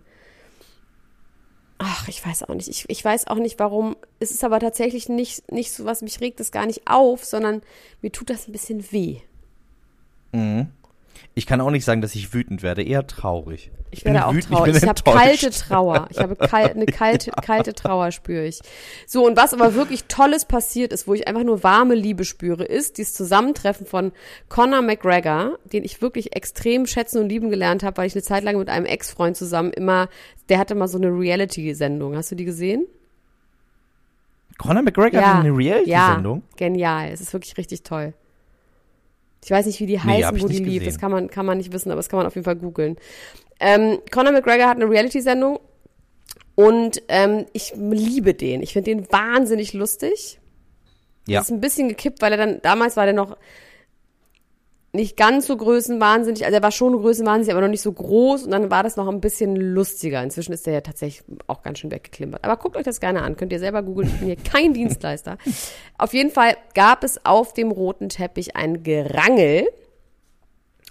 ach, 1.77 2.07
ich 2.07 2.25
weiß 2.25 2.43
auch 2.43 2.55
nicht. 2.55 2.69
Ich, 2.69 2.85
ich 2.87 3.03
weiß 3.03 3.27
auch 3.27 3.35
nicht, 3.35 3.59
warum. 3.59 3.97
Es 4.19 4.31
ist 4.31 4.43
aber 4.43 4.59
tatsächlich 4.59 5.09
nicht 5.09 5.51
nicht 5.51 5.71
so 5.73 5.85
was 5.85 6.01
mich 6.01 6.21
regt 6.21 6.39
es 6.39 6.51
gar 6.51 6.65
nicht 6.65 6.83
auf, 6.85 7.25
sondern 7.25 7.61
mir 8.01 8.11
tut 8.11 8.29
das 8.29 8.47
ein 8.47 8.53
bisschen 8.53 8.91
weh. 8.91 9.17
Mhm. 10.31 10.67
Ich 11.33 11.45
kann 11.45 11.61
auch 11.61 11.69
nicht 11.71 11.85
sagen, 11.85 12.01
dass 12.01 12.15
ich 12.15 12.33
wütend 12.33 12.63
werde, 12.63 12.83
eher 12.83 13.05
traurig. 13.05 13.71
Ich 13.91 14.03
werde 14.05 14.25
auch 14.25 14.33
wütend, 14.33 14.53
traurig. 14.53 14.75
Ich, 14.75 14.83
Ich, 14.83 14.89
habe 14.89 15.01
kalte 15.03 15.49
Trauer. 15.51 16.07
Ich 16.11 16.17
habe 16.17 16.35
kal 16.35 16.71
eine 16.71 16.85
kalte, 16.87 17.31
kalte 17.31 17.73
Trauer 17.73 18.11
spüre 18.11 18.45
ich. 18.45 18.59
So, 19.05 19.25
und 19.25 19.37
was 19.37 19.53
aber 19.53 19.75
wirklich 19.75 20.05
Tolles 20.05 20.45
passiert 20.45 20.91
ist, 20.91 21.07
wo 21.07 21.13
ich 21.13 21.27
einfach 21.27 21.43
nur 21.43 21.63
warme 21.63 21.95
Liebe 21.95 22.25
spüre, 22.25 22.63
ist 22.63 22.97
dieses 22.97 23.13
Zusammentreffen 23.13 23.85
von 23.85 24.11
Conor 24.49 24.81
McGregor, 24.81 25.57
den 25.71 25.83
ich 25.83 26.01
wirklich 26.01 26.35
extrem 26.35 26.85
schätzen 26.85 27.21
und 27.21 27.29
lieben 27.29 27.49
gelernt 27.49 27.83
habe, 27.83 27.97
weil 27.97 28.07
ich 28.07 28.15
eine 28.15 28.23
Zeit 28.23 28.43
lang 28.43 28.57
mit 28.57 28.69
einem 28.69 28.85
Ex-Freund 28.85 29.37
zusammen 29.37 29.71
immer, 29.71 30.09
der 30.49 30.59
hatte 30.59 30.75
mal 30.75 30.87
so 30.87 30.97
eine 30.97 31.07
Reality-Sendung. 31.07 32.15
Hast 32.15 32.31
du 32.31 32.35
die 32.35 32.45
gesehen? 32.45 32.85
Conor 34.57 34.81
McGregor 34.81 35.21
ja. 35.21 35.35
hat 35.35 35.45
eine 35.45 35.55
Reality-Sendung? 35.55 36.43
Ja, 36.51 36.57
genial. 36.57 37.09
Es 37.11 37.21
ist 37.21 37.33
wirklich 37.33 37.57
richtig 37.57 37.83
toll. 37.83 38.13
Ich 39.43 39.51
weiß 39.51 39.65
nicht, 39.65 39.79
wie 39.79 39.85
die 39.85 39.93
Nee, 39.93 40.23
heißen, 40.23 40.35
ich 40.35 40.43
wo 40.43 40.47
die 40.47 40.59
lief. 40.59 40.83
Das 40.83 40.99
kann 40.99 41.11
man, 41.11 41.29
kann 41.29 41.45
man 41.45 41.57
nicht 41.57 41.71
wissen, 41.71 41.91
aber 41.91 41.99
das 41.99 42.09
kann 42.09 42.17
man 42.17 42.27
auf 42.27 42.35
jeden 42.35 42.45
Fall 42.45 42.55
googeln. 42.55 42.97
Ähm, 43.59 43.99
Conor 44.11 44.33
McGregor 44.33 44.67
hat 44.67 44.77
eine 44.77 44.89
Reality-Sendung 44.89 45.59
und 46.55 47.01
ähm, 47.07 47.45
ich 47.53 47.73
liebe 47.75 48.33
den. 48.33 48.61
Ich 48.61 48.73
finde 48.73 48.91
den 48.91 49.11
wahnsinnig 49.11 49.73
lustig. 49.73 50.39
Ja. 51.27 51.39
Das 51.39 51.49
ist 51.49 51.53
ein 51.53 51.61
bisschen 51.61 51.89
gekippt, 51.89 52.21
weil 52.21 52.31
er 52.31 52.37
dann, 52.37 52.61
damals 52.61 52.97
war 52.97 53.05
der 53.05 53.13
noch 53.13 53.37
nicht 54.97 55.15
ganz 55.15 55.47
so 55.47 55.55
größenwahnsinnig, 55.55 56.43
also 56.43 56.55
er 56.57 56.63
war 56.63 56.71
schon 56.71 56.93
größenwahnsinnig, 56.93 57.53
aber 57.53 57.61
noch 57.61 57.71
nicht 57.71 57.81
so 57.81 57.91
groß 57.91 58.43
und 58.43 58.51
dann 58.51 58.69
war 58.69 58.83
das 58.83 58.97
noch 58.97 59.07
ein 59.07 59.21
bisschen 59.21 59.55
lustiger. 59.55 60.21
Inzwischen 60.21 60.51
ist 60.51 60.65
der 60.65 60.73
ja 60.73 60.81
tatsächlich 60.81 61.23
auch 61.45 61.61
ganz 61.61 61.79
schön 61.79 61.91
weggeklimpert. 61.91 62.43
Aber 62.43 62.57
guckt 62.57 62.75
euch 62.75 62.83
das 62.83 62.99
gerne 62.99 63.21
an, 63.21 63.37
könnt 63.37 63.53
ihr 63.53 63.59
selber 63.59 63.83
googeln, 63.83 64.09
ich 64.09 64.15
bin 64.15 64.27
hier 64.27 64.35
kein 64.35 64.73
Dienstleister. 64.77 65.37
Auf 65.97 66.13
jeden 66.13 66.31
Fall 66.31 66.57
gab 66.73 67.03
es 67.03 67.23
auf 67.25 67.53
dem 67.53 67.71
roten 67.71 68.09
Teppich 68.09 68.55
ein 68.55 68.83
Gerangel, 68.83 69.67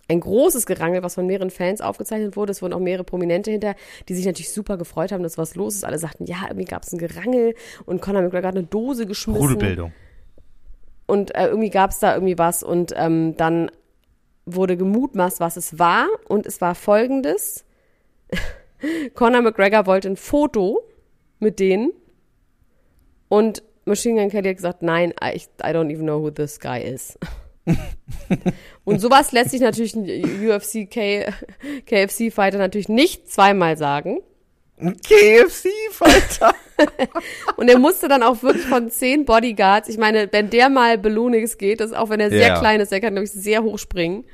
ein 0.08 0.20
großes 0.20 0.66
Gerangel, 0.66 1.02
was 1.02 1.16
von 1.16 1.26
mehreren 1.26 1.50
Fans 1.50 1.80
aufgezeichnet 1.80 2.36
wurde. 2.36 2.52
Es 2.52 2.62
wurden 2.62 2.74
auch 2.74 2.78
mehrere 2.78 3.02
Prominente 3.02 3.50
hinter, 3.50 3.74
die 4.08 4.14
sich 4.14 4.24
natürlich 4.24 4.52
super 4.52 4.76
gefreut 4.76 5.10
haben, 5.10 5.24
dass 5.24 5.36
was 5.36 5.56
los 5.56 5.74
ist. 5.74 5.84
Alle 5.84 5.98
sagten, 5.98 6.26
ja, 6.26 6.44
irgendwie 6.48 6.64
gab 6.64 6.84
es 6.84 6.92
ein 6.92 6.98
Gerangel 6.98 7.54
und 7.86 8.00
Conor 8.00 8.22
McGregor 8.22 8.48
hat 8.48 8.56
eine 8.56 8.66
Dose 8.66 9.04
geschmissen 9.04 9.42
Rudelbildung. 9.42 9.92
und 11.06 11.34
äh, 11.34 11.46
irgendwie 11.48 11.70
gab 11.70 11.90
es 11.90 11.98
da 11.98 12.14
irgendwie 12.14 12.38
was 12.38 12.62
und 12.62 12.92
ähm, 12.96 13.36
dann 13.36 13.68
wurde 14.46 14.76
gemutmaßt, 14.76 15.40
was 15.40 15.56
es 15.56 15.78
war 15.78 16.08
und 16.28 16.46
es 16.46 16.60
war 16.60 16.74
folgendes. 16.74 17.64
Conor 19.14 19.42
McGregor 19.42 19.86
wollte 19.86 20.08
ein 20.08 20.16
Foto 20.16 20.82
mit 21.38 21.58
denen 21.58 21.92
und 23.28 23.62
Machine 23.84 24.20
Gun 24.20 24.30
Kelly 24.30 24.48
hat 24.48 24.56
gesagt, 24.56 24.82
nein, 24.82 25.12
I, 25.22 25.36
I 25.36 25.70
don't 25.70 25.92
even 25.92 26.06
know 26.06 26.20
who 26.20 26.30
this 26.30 26.58
guy 26.58 26.80
is. 26.80 27.18
und 28.84 29.00
sowas 29.00 29.32
lässt 29.32 29.50
sich 29.50 29.60
natürlich 29.60 29.94
ein 29.94 30.48
UFC 30.48 30.88
K, 30.90 31.32
KFC 31.86 32.32
Fighter 32.32 32.58
natürlich 32.58 32.88
nicht 32.88 33.30
zweimal 33.30 33.76
sagen. 33.76 34.20
KFC-Fighter. 34.78 36.54
Und 37.56 37.68
er 37.68 37.78
musste 37.78 38.08
dann 38.08 38.22
auch 38.22 38.42
wirklich 38.42 38.66
von 38.66 38.90
zehn 38.90 39.24
Bodyguards, 39.24 39.88
ich 39.88 39.96
meine, 39.98 40.28
wenn 40.32 40.50
der 40.50 40.68
mal 40.68 40.98
Belohnungs 40.98 41.56
geht, 41.58 41.80
das 41.80 41.92
ist 41.92 41.96
auch 41.96 42.10
wenn 42.10 42.20
er 42.20 42.30
sehr 42.30 42.48
Ja. 42.48 42.58
klein 42.58 42.80
ist, 42.80 42.92
der 42.92 43.00
kann, 43.00 43.14
glaube 43.14 43.24
ich, 43.24 43.32
sehr 43.32 43.62
hoch 43.62 43.78
springen. 43.78 44.24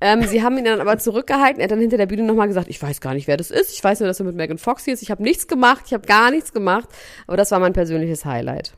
Ähm, 0.00 0.22
sie 0.22 0.42
haben 0.42 0.56
ihn 0.56 0.64
dann 0.64 0.80
aber 0.80 0.96
zurückgehalten. 0.98 1.60
Er 1.60 1.64
hat 1.64 1.72
dann 1.72 1.80
hinter 1.80 1.96
der 1.96 2.06
Bühne 2.06 2.22
nochmal 2.22 2.46
gesagt, 2.46 2.68
ich 2.68 2.80
weiß 2.80 3.00
gar 3.00 3.14
nicht, 3.14 3.26
wer 3.26 3.36
das 3.36 3.50
ist. 3.50 3.72
Ich 3.72 3.82
weiß 3.82 3.98
nur, 4.00 4.06
dass 4.06 4.20
er 4.20 4.26
mit 4.26 4.36
Megan 4.36 4.56
Fox 4.58 4.84
hier 4.84 4.94
ist. 4.94 5.02
Ich 5.02 5.10
habe 5.10 5.22
nichts 5.22 5.48
gemacht, 5.48 5.82
ich 5.86 5.92
habe 5.92 6.06
gar 6.06 6.30
nichts 6.30 6.52
gemacht. 6.52 6.88
Aber 7.26 7.36
das 7.36 7.50
war 7.50 7.58
mein 7.58 7.72
persönliches 7.72 8.24
Highlight. 8.24 8.74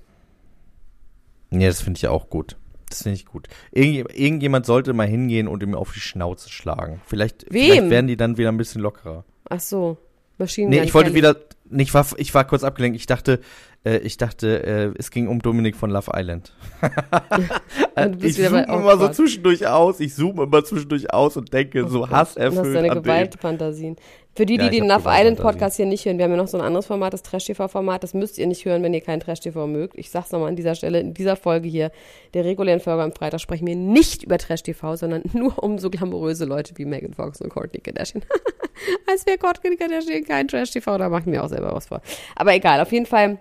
Ja, 1.50 1.66
das 1.68 1.82
finde 1.82 1.98
ich 1.98 2.08
auch 2.08 2.30
gut. 2.30 2.56
Das 2.88 3.02
finde 3.02 3.16
ich 3.16 3.26
gut. 3.26 3.48
Irgend, 3.70 4.10
irgendjemand 4.18 4.64
sollte 4.66 4.94
mal 4.94 5.06
hingehen 5.06 5.46
und 5.46 5.62
ihm 5.62 5.74
auf 5.74 5.92
die 5.92 6.00
Schnauze 6.00 6.48
schlagen. 6.48 7.00
Vielleicht, 7.06 7.44
vielleicht 7.50 7.90
werden 7.90 8.06
die 8.06 8.16
dann 8.16 8.38
wieder 8.38 8.50
ein 8.50 8.56
bisschen 8.56 8.80
lockerer. 8.80 9.24
Ach 9.48 9.60
so, 9.60 9.98
Maschinen. 10.40 10.70
Nee, 10.70 10.82
ich 10.82 10.94
wollte 10.94 11.14
wieder, 11.14 11.36
nee, 11.68 11.84
ich 11.84 11.94
war, 11.94 12.06
ich 12.16 12.34
war 12.34 12.44
kurz 12.44 12.64
abgelenkt. 12.64 12.96
Ich 12.96 13.06
dachte, 13.06 13.40
äh, 13.84 13.98
ich 13.98 14.16
dachte, 14.18 14.62
äh, 14.62 14.92
es 14.98 15.10
ging 15.10 15.28
um 15.28 15.40
Dominik 15.40 15.74
von 15.74 15.90
Love 15.90 16.12
Island. 16.14 16.52
Bist 18.18 18.38
ich 18.38 18.46
zoome 18.46 18.66
oh 18.68 18.74
immer 18.74 18.98
so 18.98 19.08
zwischendurch 19.08 19.66
aus. 19.66 20.00
Ich 20.00 20.14
zoome 20.14 20.44
immer 20.44 20.64
zwischendurch 20.64 21.12
aus 21.12 21.36
und 21.36 21.52
denke 21.52 21.88
so 21.88 22.00
Du 22.00 22.10
hast 22.10 22.36
hasserfüllt 22.36 22.76
deine 22.76 22.90
an 22.90 22.96
den. 22.98 23.02
Gewaltfantasien. 23.02 23.96
Für 24.34 24.46
die, 24.46 24.58
die 24.58 24.64
Ja, 24.64 24.70
den 24.70 24.86
Love 24.86 25.08
Island. 25.08 25.38
Podcast 25.38 25.76
hier 25.76 25.86
nicht 25.86 26.04
hören, 26.04 26.18
wir 26.18 26.24
haben 26.24 26.30
ja 26.30 26.36
noch 26.36 26.46
so 26.46 26.56
ein 26.56 26.64
anderes 26.64 26.86
Format, 26.86 27.12
das 27.12 27.22
Trash-TV-Format. 27.22 28.02
Das 28.02 28.14
müsst 28.14 28.38
ihr 28.38 28.46
nicht 28.46 28.64
hören, 28.64 28.82
wenn 28.82 28.94
ihr 28.94 29.00
kein 29.00 29.18
Trash-TV 29.18 29.66
mögt. 29.66 29.98
Ich 29.98 30.10
sag's 30.10 30.30
nochmal 30.30 30.48
an 30.48 30.56
dieser 30.56 30.74
Stelle, 30.74 31.00
in 31.00 31.14
dieser 31.14 31.36
Folge 31.36 31.68
hier, 31.68 31.90
der 32.34 32.44
regulären 32.44 32.80
Folge 32.80 33.02
am 33.02 33.12
Freitag, 33.12 33.40
sprechen 33.40 33.66
wir 33.66 33.76
nicht 33.76 34.22
über 34.22 34.38
Trash-TV, 34.38 34.96
sondern 34.96 35.22
nur 35.32 35.62
um 35.62 35.78
so 35.78 35.90
glamouröse 35.90 36.44
Leute 36.44 36.74
wie 36.76 36.84
Megan 36.84 37.14
Fox 37.14 37.40
und 37.40 37.48
Courtney 37.48 37.80
Kardashian. 37.80 38.24
Als 39.10 39.26
wäre 39.26 39.38
Courtney 39.38 39.76
Kardashian 39.76 40.24
kein 40.24 40.48
Trash-TV, 40.48 40.98
da 40.98 41.08
mache 41.08 41.22
ich 41.22 41.26
mir 41.26 41.42
auch 41.42 41.48
selber 41.48 41.74
was 41.74 41.86
vor. 41.86 42.00
Aber 42.36 42.54
egal, 42.54 42.80
auf 42.80 42.92
jeden 42.92 43.06
Fall. 43.06 43.40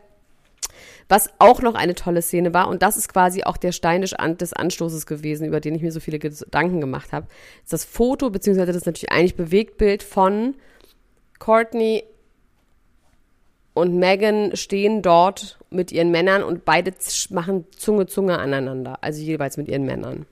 Was 1.11 1.31
auch 1.39 1.61
noch 1.61 1.73
eine 1.73 1.95
tolle 1.95 2.21
Szene 2.21 2.53
war, 2.53 2.67
und 2.67 2.83
das 2.83 2.95
ist 2.95 3.11
quasi 3.11 3.43
auch 3.43 3.57
der 3.57 3.71
Stein 3.71 4.01
des 4.01 4.13
An- 4.13 4.37
des 4.37 4.53
Anstoßes 4.53 5.07
gewesen, 5.07 5.47
über 5.47 5.59
den 5.59 5.73
ich 5.73 5.81
mir 5.81 5.91
so 5.91 5.99
viele 5.99 6.19
Gedanken 6.19 6.79
gemacht 6.79 7.11
habe, 7.11 7.25
ist 7.63 7.73
das 7.73 7.83
Foto, 7.83 8.29
beziehungsweise 8.29 8.71
das 8.73 8.85
natürlich 8.85 9.11
eigentlich 9.11 9.35
Bewegtbild 9.35 10.03
von 10.03 10.53
Courtney 11.39 12.03
und 13.73 13.95
Megan 13.97 14.55
stehen 14.55 15.01
dort 15.01 15.57
mit 15.71 15.91
ihren 15.91 16.11
Männern 16.11 16.43
und 16.43 16.63
beide 16.63 16.93
machen 17.31 17.65
Zunge 17.75 18.05
Zunge 18.05 18.37
aneinander, 18.37 18.99
also 19.01 19.19
jeweils 19.21 19.57
mit 19.57 19.67
ihren 19.67 19.85
Männern. 19.85 20.27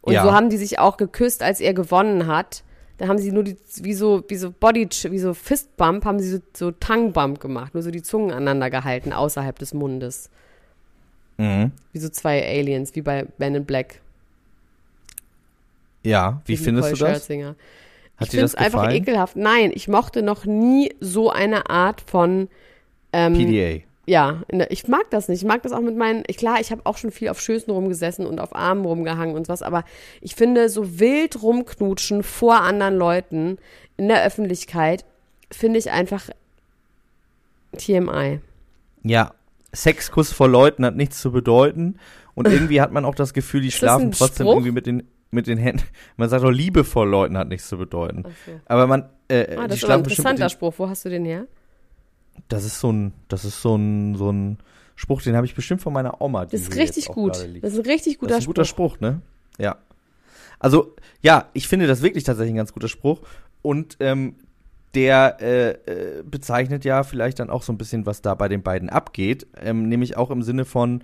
Und 0.00 0.14
Ja. 0.14 0.22
so 0.22 0.32
haben 0.32 0.48
die 0.50 0.56
sich 0.56 0.78
auch 0.78 0.96
geküsst, 0.96 1.42
als 1.42 1.60
er 1.60 1.74
gewonnen 1.74 2.26
hat. 2.26 2.62
Da 2.98 3.08
haben 3.08 3.18
sie 3.18 3.30
nur 3.30 3.44
die, 3.44 3.56
wie 3.82 3.94
so, 3.94 4.24
wie 4.28 4.36
so 4.36 4.50
Body, 4.50 4.88
wie 5.10 5.18
so 5.18 5.34
Fistbump, 5.34 6.04
haben 6.04 6.18
sie 6.18 6.30
so, 6.30 6.38
so 6.54 6.70
Tonguebump 6.70 7.40
gemacht, 7.40 7.74
nur 7.74 7.82
so 7.82 7.90
die 7.90 8.02
Zungen 8.02 8.30
aneinander 8.30 8.70
gehalten, 8.70 9.12
außerhalb 9.12 9.58
des 9.58 9.74
Mundes. 9.74 10.30
Mhm. 11.36 11.72
Wie 11.92 11.98
so 11.98 12.08
zwei 12.08 12.42
Aliens, 12.42 12.94
wie 12.94 13.02
bei 13.02 13.26
Men 13.38 13.54
in 13.54 13.64
Black. 13.66 14.00
Ja, 16.02 16.40
wie 16.46 16.52
mit 16.52 16.60
findest 16.60 16.90
Nicole 16.90 16.98
du 16.98 17.04
das? 17.04 17.22
Scherzinger. 17.22 17.56
Hat 18.16 18.28
ich 18.28 18.30
finde 18.30 18.44
das 18.44 18.54
es 18.54 18.58
einfach 18.58 18.90
ekelhaft. 18.90 19.36
Nein, 19.36 19.72
ich 19.74 19.88
mochte 19.88 20.22
noch 20.22 20.46
nie 20.46 20.94
so 21.00 21.30
eine 21.30 21.68
Art 21.68 22.00
von 22.00 22.48
ähm, 23.12 23.34
PDA. 23.34 23.84
Ja, 24.08 24.42
ich 24.68 24.86
mag 24.86 25.10
das 25.10 25.28
nicht. 25.28 25.42
Ich 25.42 25.48
mag 25.48 25.62
das 25.62 25.72
auch 25.72 25.80
mit 25.80 25.96
meinen, 25.96 26.22
ich, 26.28 26.36
klar, 26.36 26.60
ich 26.60 26.70
habe 26.70 26.82
auch 26.84 26.96
schon 26.96 27.10
viel 27.10 27.28
auf 27.28 27.40
Schößen 27.40 27.72
rumgesessen 27.72 28.24
und 28.24 28.38
auf 28.40 28.54
Armen 28.54 28.84
rumgehangen 28.84 29.34
und 29.34 29.48
was, 29.48 29.62
aber 29.62 29.82
ich 30.20 30.36
finde, 30.36 30.68
so 30.68 31.00
wild 31.00 31.42
rumknutschen 31.42 32.22
vor 32.22 32.60
anderen 32.60 32.96
Leuten 32.96 33.58
in 33.96 34.06
der 34.06 34.24
Öffentlichkeit, 34.24 35.04
finde 35.50 35.80
ich 35.80 35.90
einfach 35.90 36.30
TMI. 37.76 38.40
Ja, 39.02 39.32
Sexkuss 39.74 40.32
vor 40.32 40.48
Leuten 40.48 40.84
hat 40.84 40.96
nichts 40.96 41.20
zu 41.20 41.32
bedeuten. 41.32 41.98
Und 42.34 42.48
irgendwie 42.50 42.80
hat 42.80 42.92
man 42.92 43.04
auch 43.04 43.14
das 43.14 43.34
Gefühl, 43.34 43.60
die 43.62 43.68
Ist 43.68 43.74
schlafen 43.74 44.12
trotzdem 44.12 44.46
Spruch? 44.46 44.54
irgendwie 44.54 44.72
mit 44.72 44.86
den, 44.86 45.02
mit 45.30 45.46
den 45.46 45.58
Händen. 45.58 45.84
Man 46.16 46.28
sagt 46.28 46.44
doch, 46.44 46.50
Liebe 46.50 46.84
vor 46.84 47.06
Leuten 47.06 47.36
hat 47.36 47.48
nichts 47.48 47.68
zu 47.68 47.76
bedeuten. 47.78 48.24
So. 48.46 48.52
Aber 48.66 48.86
man, 48.86 49.08
äh, 49.28 49.56
Ah, 49.56 49.62
die 49.62 49.68
das 49.68 49.76
ist 49.78 49.84
aber 49.84 49.94
ein 49.94 50.00
interessanter 50.00 50.48
Spruch. 50.48 50.74
Wo 50.78 50.88
hast 50.88 51.04
du 51.04 51.08
den 51.08 51.24
her? 51.24 51.46
Das 52.48 52.64
ist 52.64 52.80
so 52.80 52.90
ein, 52.92 53.12
das 53.28 53.44
ist 53.44 53.60
so 53.62 53.76
ein, 53.76 54.14
so 54.14 54.30
ein 54.30 54.58
Spruch, 54.94 55.22
den 55.22 55.36
habe 55.36 55.46
ich 55.46 55.54
bestimmt 55.54 55.82
von 55.82 55.92
meiner 55.92 56.20
Oma. 56.22 56.46
die 56.46 56.52
Das 56.52 56.62
ist 56.62 56.76
richtig 56.76 57.06
gut. 57.06 57.34
Das 57.62 57.72
ist 57.72 57.78
ein 57.80 57.86
richtig 57.86 58.18
guter 58.18 58.30
das 58.30 58.38
ist 58.38 58.44
ein 58.44 58.46
guter 58.46 58.64
Spruch. 58.64 58.94
Spruch, 58.94 59.00
ne? 59.00 59.20
Ja. 59.58 59.76
Also, 60.58 60.94
ja, 61.20 61.48
ich 61.52 61.68
finde 61.68 61.86
das 61.86 62.00
wirklich 62.02 62.24
tatsächlich 62.24 62.54
ein 62.54 62.56
ganz 62.58 62.72
guter 62.72 62.88
Spruch. 62.88 63.20
Und 63.62 63.96
ähm, 64.00 64.36
der 64.94 65.36
äh, 65.42 65.70
äh, 65.70 66.22
bezeichnet 66.22 66.84
ja 66.86 67.02
vielleicht 67.02 67.38
dann 67.40 67.50
auch 67.50 67.62
so 67.62 67.72
ein 67.72 67.76
bisschen, 67.78 68.06
was 68.06 68.22
da 68.22 68.34
bei 68.34 68.48
den 68.48 68.62
beiden 68.62 68.88
abgeht. 68.88 69.46
Ähm, 69.60 69.88
nämlich 69.88 70.16
auch 70.16 70.30
im 70.30 70.42
Sinne 70.42 70.64
von, 70.64 71.02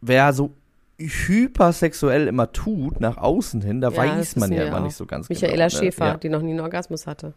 wer 0.00 0.32
so 0.32 0.52
hypersexuell 0.98 2.26
immer 2.28 2.52
tut, 2.52 3.00
nach 3.00 3.16
außen 3.16 3.60
hin, 3.62 3.80
da 3.80 3.90
Ja, 3.90 3.96
weiß 3.96 4.36
man 4.36 4.52
ja 4.52 4.64
immer 4.64 4.78
auch. 4.80 4.84
nicht 4.84 4.96
so 4.96 5.06
ganz 5.06 5.28
Michaela 5.28 5.52
genau. 5.52 5.64
ne? 5.64 5.70
Schäfer, 5.70 6.06
Ja. 6.06 6.16
die 6.16 6.28
noch 6.28 6.42
nie 6.42 6.50
einen 6.50 6.60
Orgasmus 6.60 7.06
hatte. 7.06 7.32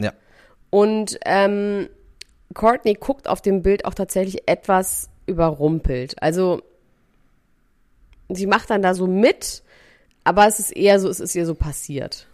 Ja. 0.00 0.12
Und 0.70 1.18
ähm, 1.24 1.88
Courtney 2.54 2.94
guckt 2.94 3.28
auf 3.28 3.42
dem 3.42 3.62
Bild 3.62 3.84
auch 3.84 3.94
tatsächlich 3.94 4.48
etwas 4.48 5.10
überrumpelt. 5.26 6.22
Also 6.22 6.62
sie 8.28 8.46
macht 8.46 8.70
dann 8.70 8.82
da 8.82 8.94
so 8.94 9.06
mit, 9.06 9.62
aber 10.22 10.46
es 10.46 10.58
ist 10.58 10.70
eher 10.70 11.00
so, 11.00 11.08
es 11.08 11.20
ist 11.20 11.34
ihr 11.34 11.46
so 11.46 11.54
passiert. 11.54 12.26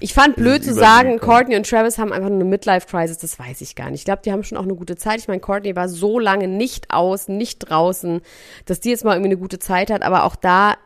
Ich 0.00 0.14
fand 0.14 0.36
blöd 0.36 0.62
zu 0.62 0.72
sagen. 0.72 1.18
Courtney 1.18 1.56
und 1.56 1.68
Travis 1.68 1.98
haben 1.98 2.12
einfach 2.12 2.28
nur 2.28 2.38
eine 2.38 2.44
Midlife-Crisis, 2.44 3.18
das 3.18 3.38
weiß 3.38 3.60
ich 3.62 3.74
gar 3.74 3.90
nicht. 3.90 4.00
Ich 4.00 4.04
glaube, 4.04 4.22
die 4.24 4.30
haben 4.30 4.44
schon 4.44 4.58
auch 4.58 4.62
eine 4.62 4.74
gute 4.74 4.96
Zeit. 4.96 5.18
Ich 5.18 5.28
meine, 5.28 5.40
Courtney 5.40 5.74
war 5.74 5.88
so 5.88 6.18
lange 6.18 6.46
nicht 6.46 6.90
aus, 6.92 7.28
nicht 7.28 7.58
draußen, 7.58 8.20
dass 8.66 8.80
die 8.80 8.90
jetzt 8.90 9.04
mal 9.04 9.14
irgendwie 9.14 9.30
eine 9.30 9.38
gute 9.38 9.58
Zeit 9.58 9.90
hat, 9.90 10.02
aber 10.02 10.24
auch 10.24 10.36
da, 10.36 10.76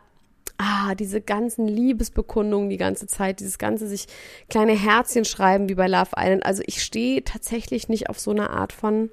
ah, 0.64 0.94
diese 0.94 1.20
ganzen 1.20 1.66
Liebesbekundungen 1.66 2.70
die 2.70 2.76
ganze 2.76 3.06
Zeit, 3.06 3.40
dieses 3.40 3.58
ganze 3.58 3.88
sich 3.88 4.06
kleine 4.48 4.72
Herzchen 4.72 5.24
schreiben 5.24 5.68
wie 5.68 5.74
bei 5.74 5.88
Love 5.88 6.10
Island. 6.16 6.46
Also 6.46 6.62
ich 6.66 6.82
stehe 6.82 7.24
tatsächlich 7.24 7.88
nicht 7.88 8.08
auf 8.08 8.20
so 8.20 8.30
eine 8.30 8.50
Art 8.50 8.72
von 8.72 9.10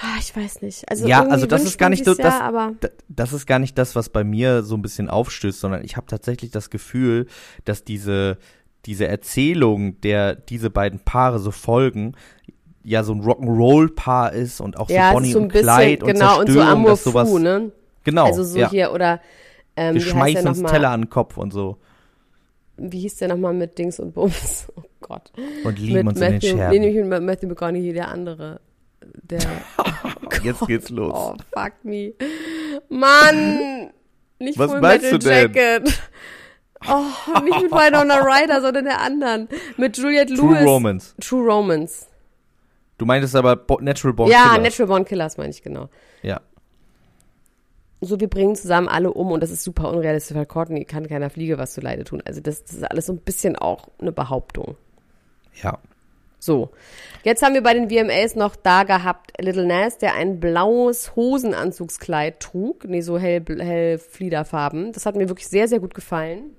Ah, 0.00 0.16
Ich 0.20 0.34
weiß 0.36 0.62
nicht. 0.62 0.88
Also 0.88 1.08
Ja, 1.08 1.26
also 1.26 1.46
das 1.46 1.64
ist 1.64 1.76
gar 1.78 1.88
nicht 1.88 2.04
so, 2.04 2.12
ja, 2.12 2.22
das- 2.22 2.40
aber 2.40 2.72
D- 2.82 2.88
Das 3.08 3.32
ist 3.32 3.46
gar 3.46 3.58
nicht 3.58 3.76
das, 3.78 3.96
was 3.96 4.08
bei 4.10 4.22
mir 4.22 4.62
so 4.62 4.76
ein 4.76 4.82
bisschen 4.82 5.08
aufstößt, 5.10 5.58
sondern 5.58 5.84
ich 5.84 5.96
habe 5.96 6.06
tatsächlich 6.06 6.50
das 6.52 6.70
Gefühl, 6.70 7.26
dass 7.64 7.82
diese, 7.84 8.38
diese 8.86 9.08
Erzählung, 9.08 10.00
der 10.02 10.36
diese 10.36 10.70
beiden 10.70 11.00
Paare 11.00 11.40
so 11.40 11.50
folgen, 11.50 12.14
ja 12.84 13.02
so 13.02 13.12
ein 13.12 13.22
Rock'n'Roll-Paar 13.22 14.32
ist 14.32 14.60
und 14.60 14.76
auch 14.78 14.88
ja, 14.88 15.02
so 15.02 15.08
es 15.08 15.12
Bonnie 15.14 15.32
so 15.32 15.38
ein 15.40 15.42
und 15.44 15.52
bisschen, 15.52 15.68
Clyde 15.76 16.04
und 16.04 16.12
genau, 16.12 16.30
und 16.40 16.46
so 16.46 16.52
Zerstörung, 16.54 16.68
Amour 16.72 16.90
dass 16.90 17.04
sowas, 17.04 17.28
Fou, 17.28 17.38
ne? 17.38 17.72
genau, 18.04 18.26
also 18.26 18.44
so 18.44 18.58
ja. 18.58 18.70
hier, 18.70 18.92
oder 18.92 19.20
ähm, 19.78 19.94
wir 19.94 20.00
schmeißen 20.00 20.48
uns? 20.48 20.62
Teller 20.62 20.90
an 20.90 21.02
den 21.02 21.10
Kopf 21.10 21.36
und 21.38 21.52
so 21.52 21.78
Wie 22.76 23.00
hieß 23.00 23.16
der 23.18 23.28
nochmal 23.28 23.54
mit 23.54 23.78
Dings 23.78 24.00
und 24.00 24.14
Bums? 24.14 24.66
Oh 24.76 24.82
Gott. 25.00 25.32
und 25.64 25.78
lieben 25.78 25.94
mit 25.94 26.06
uns 26.08 26.20
in 26.20 26.22
den 26.22 26.32
Matthew, 26.34 26.46
nee, 26.48 26.56
Scherben. 26.56 26.80
nicht 26.80 27.08
mit 27.08 27.22
Matthew 27.22 27.46
McConaughey, 27.46 27.92
der 27.92 28.08
andere. 28.08 28.60
Der, 29.22 29.40
Jetzt 30.42 30.66
geht's 30.66 30.90
los. 30.90 31.12
oh, 31.14 31.36
fuck 31.54 31.72
me. 31.84 32.14
Mann! 32.88 33.90
Nicht 34.40 34.58
Was 34.58 34.72
Full 34.72 34.80
Metal 34.80 35.10
du 35.12 35.18
denn? 35.18 35.52
Jacket. 35.52 36.00
Oh, 36.86 37.40
nicht 37.44 37.62
mit 37.62 37.72
Winona 37.72 38.18
Ryder, 38.18 38.60
sondern 38.60 38.84
der 38.84 39.00
anderen. 39.00 39.48
Mit 39.76 39.96
Juliette 39.96 40.34
True 40.34 40.54
Lewis. 40.54 40.66
Romance. 40.66 41.14
True 41.20 41.44
Romance. 41.44 42.06
Du 42.98 43.06
meintest 43.06 43.34
aber 43.36 43.64
Natural 43.80 44.12
Born 44.12 44.30
ja, 44.30 44.50
Killers. 44.50 44.62
Natural 44.62 44.88
Born 44.88 45.04
Killers 45.04 45.36
meine 45.38 45.50
ich 45.50 45.62
genau. 45.62 45.88
Ja. 46.22 46.40
So, 48.00 48.20
wir 48.20 48.28
bringen 48.28 48.54
zusammen 48.54 48.88
alle 48.88 49.12
um 49.12 49.32
und 49.32 49.42
das 49.42 49.50
ist 49.50 49.64
super 49.64 49.90
unrealistisch, 49.90 50.36
weil 50.36 50.46
Courtney 50.46 50.84
kann 50.84 51.08
keiner 51.08 51.30
Fliege 51.30 51.58
was 51.58 51.72
zu 51.72 51.80
Leide 51.80 52.04
tun. 52.04 52.22
Also 52.24 52.40
das, 52.40 52.64
das 52.64 52.76
ist 52.76 52.84
alles 52.84 53.06
so 53.06 53.12
ein 53.12 53.18
bisschen 53.18 53.56
auch 53.56 53.88
eine 53.98 54.12
Behauptung. 54.12 54.76
Ja. 55.62 55.78
So, 56.40 56.70
jetzt 57.24 57.42
haben 57.42 57.54
wir 57.54 57.64
bei 57.64 57.74
den 57.74 57.90
VMAs 57.90 58.36
noch 58.36 58.54
da 58.54 58.84
gehabt 58.84 59.32
Little 59.40 59.66
Nas, 59.66 59.98
der 59.98 60.14
ein 60.14 60.38
blaues 60.38 61.16
Hosenanzugskleid 61.16 62.38
trug, 62.38 62.84
nee, 62.84 63.00
so 63.00 63.18
hell, 63.18 63.44
hell 63.58 63.98
Fliederfarben. 63.98 64.92
Das 64.92 65.04
hat 65.04 65.16
mir 65.16 65.28
wirklich 65.28 65.48
sehr, 65.48 65.66
sehr 65.66 65.80
gut 65.80 65.94
gefallen. 65.94 66.54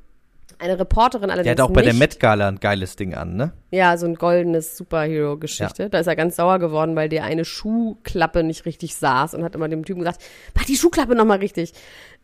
Eine 0.60 0.78
Reporterin 0.78 1.30
allerdings 1.30 1.56
Der 1.56 1.63
hat 1.63 1.70
auch 1.70 1.74
bei 1.74 1.82
der 1.82 1.94
nicht. 1.94 2.00
Met 2.00 2.20
Gala 2.20 2.50
ein 2.50 2.60
geiles 2.60 2.98
Ding 2.98 3.13
an, 3.13 3.38
ne? 3.38 3.54
Ja, 3.72 3.96
so 3.96 4.06
ein 4.06 4.16
goldenes 4.16 4.75
Superhero-Geschichte. 4.75 5.89
Da 5.89 6.00
ist 6.00 6.08
er 6.08 6.18
ganz 6.18 6.36
sauer 6.36 6.60
geworden, 6.60 6.98
weil 6.98 7.08
der 7.08 7.24
eine 7.24 7.46
Schuhklappe 7.46 8.44
nicht 8.44 8.66
richtig 8.66 8.96
saß 8.96 9.36
und 9.36 9.44
hat 9.46 9.56
immer 9.56 9.70
dem 9.70 9.86
Typen 9.86 10.00
gesagt, 10.00 10.22
mach 10.56 10.66
die 10.66 10.75
Schuhklappe 10.75 11.16
nochmal 11.16 11.38
richtig. 11.38 11.72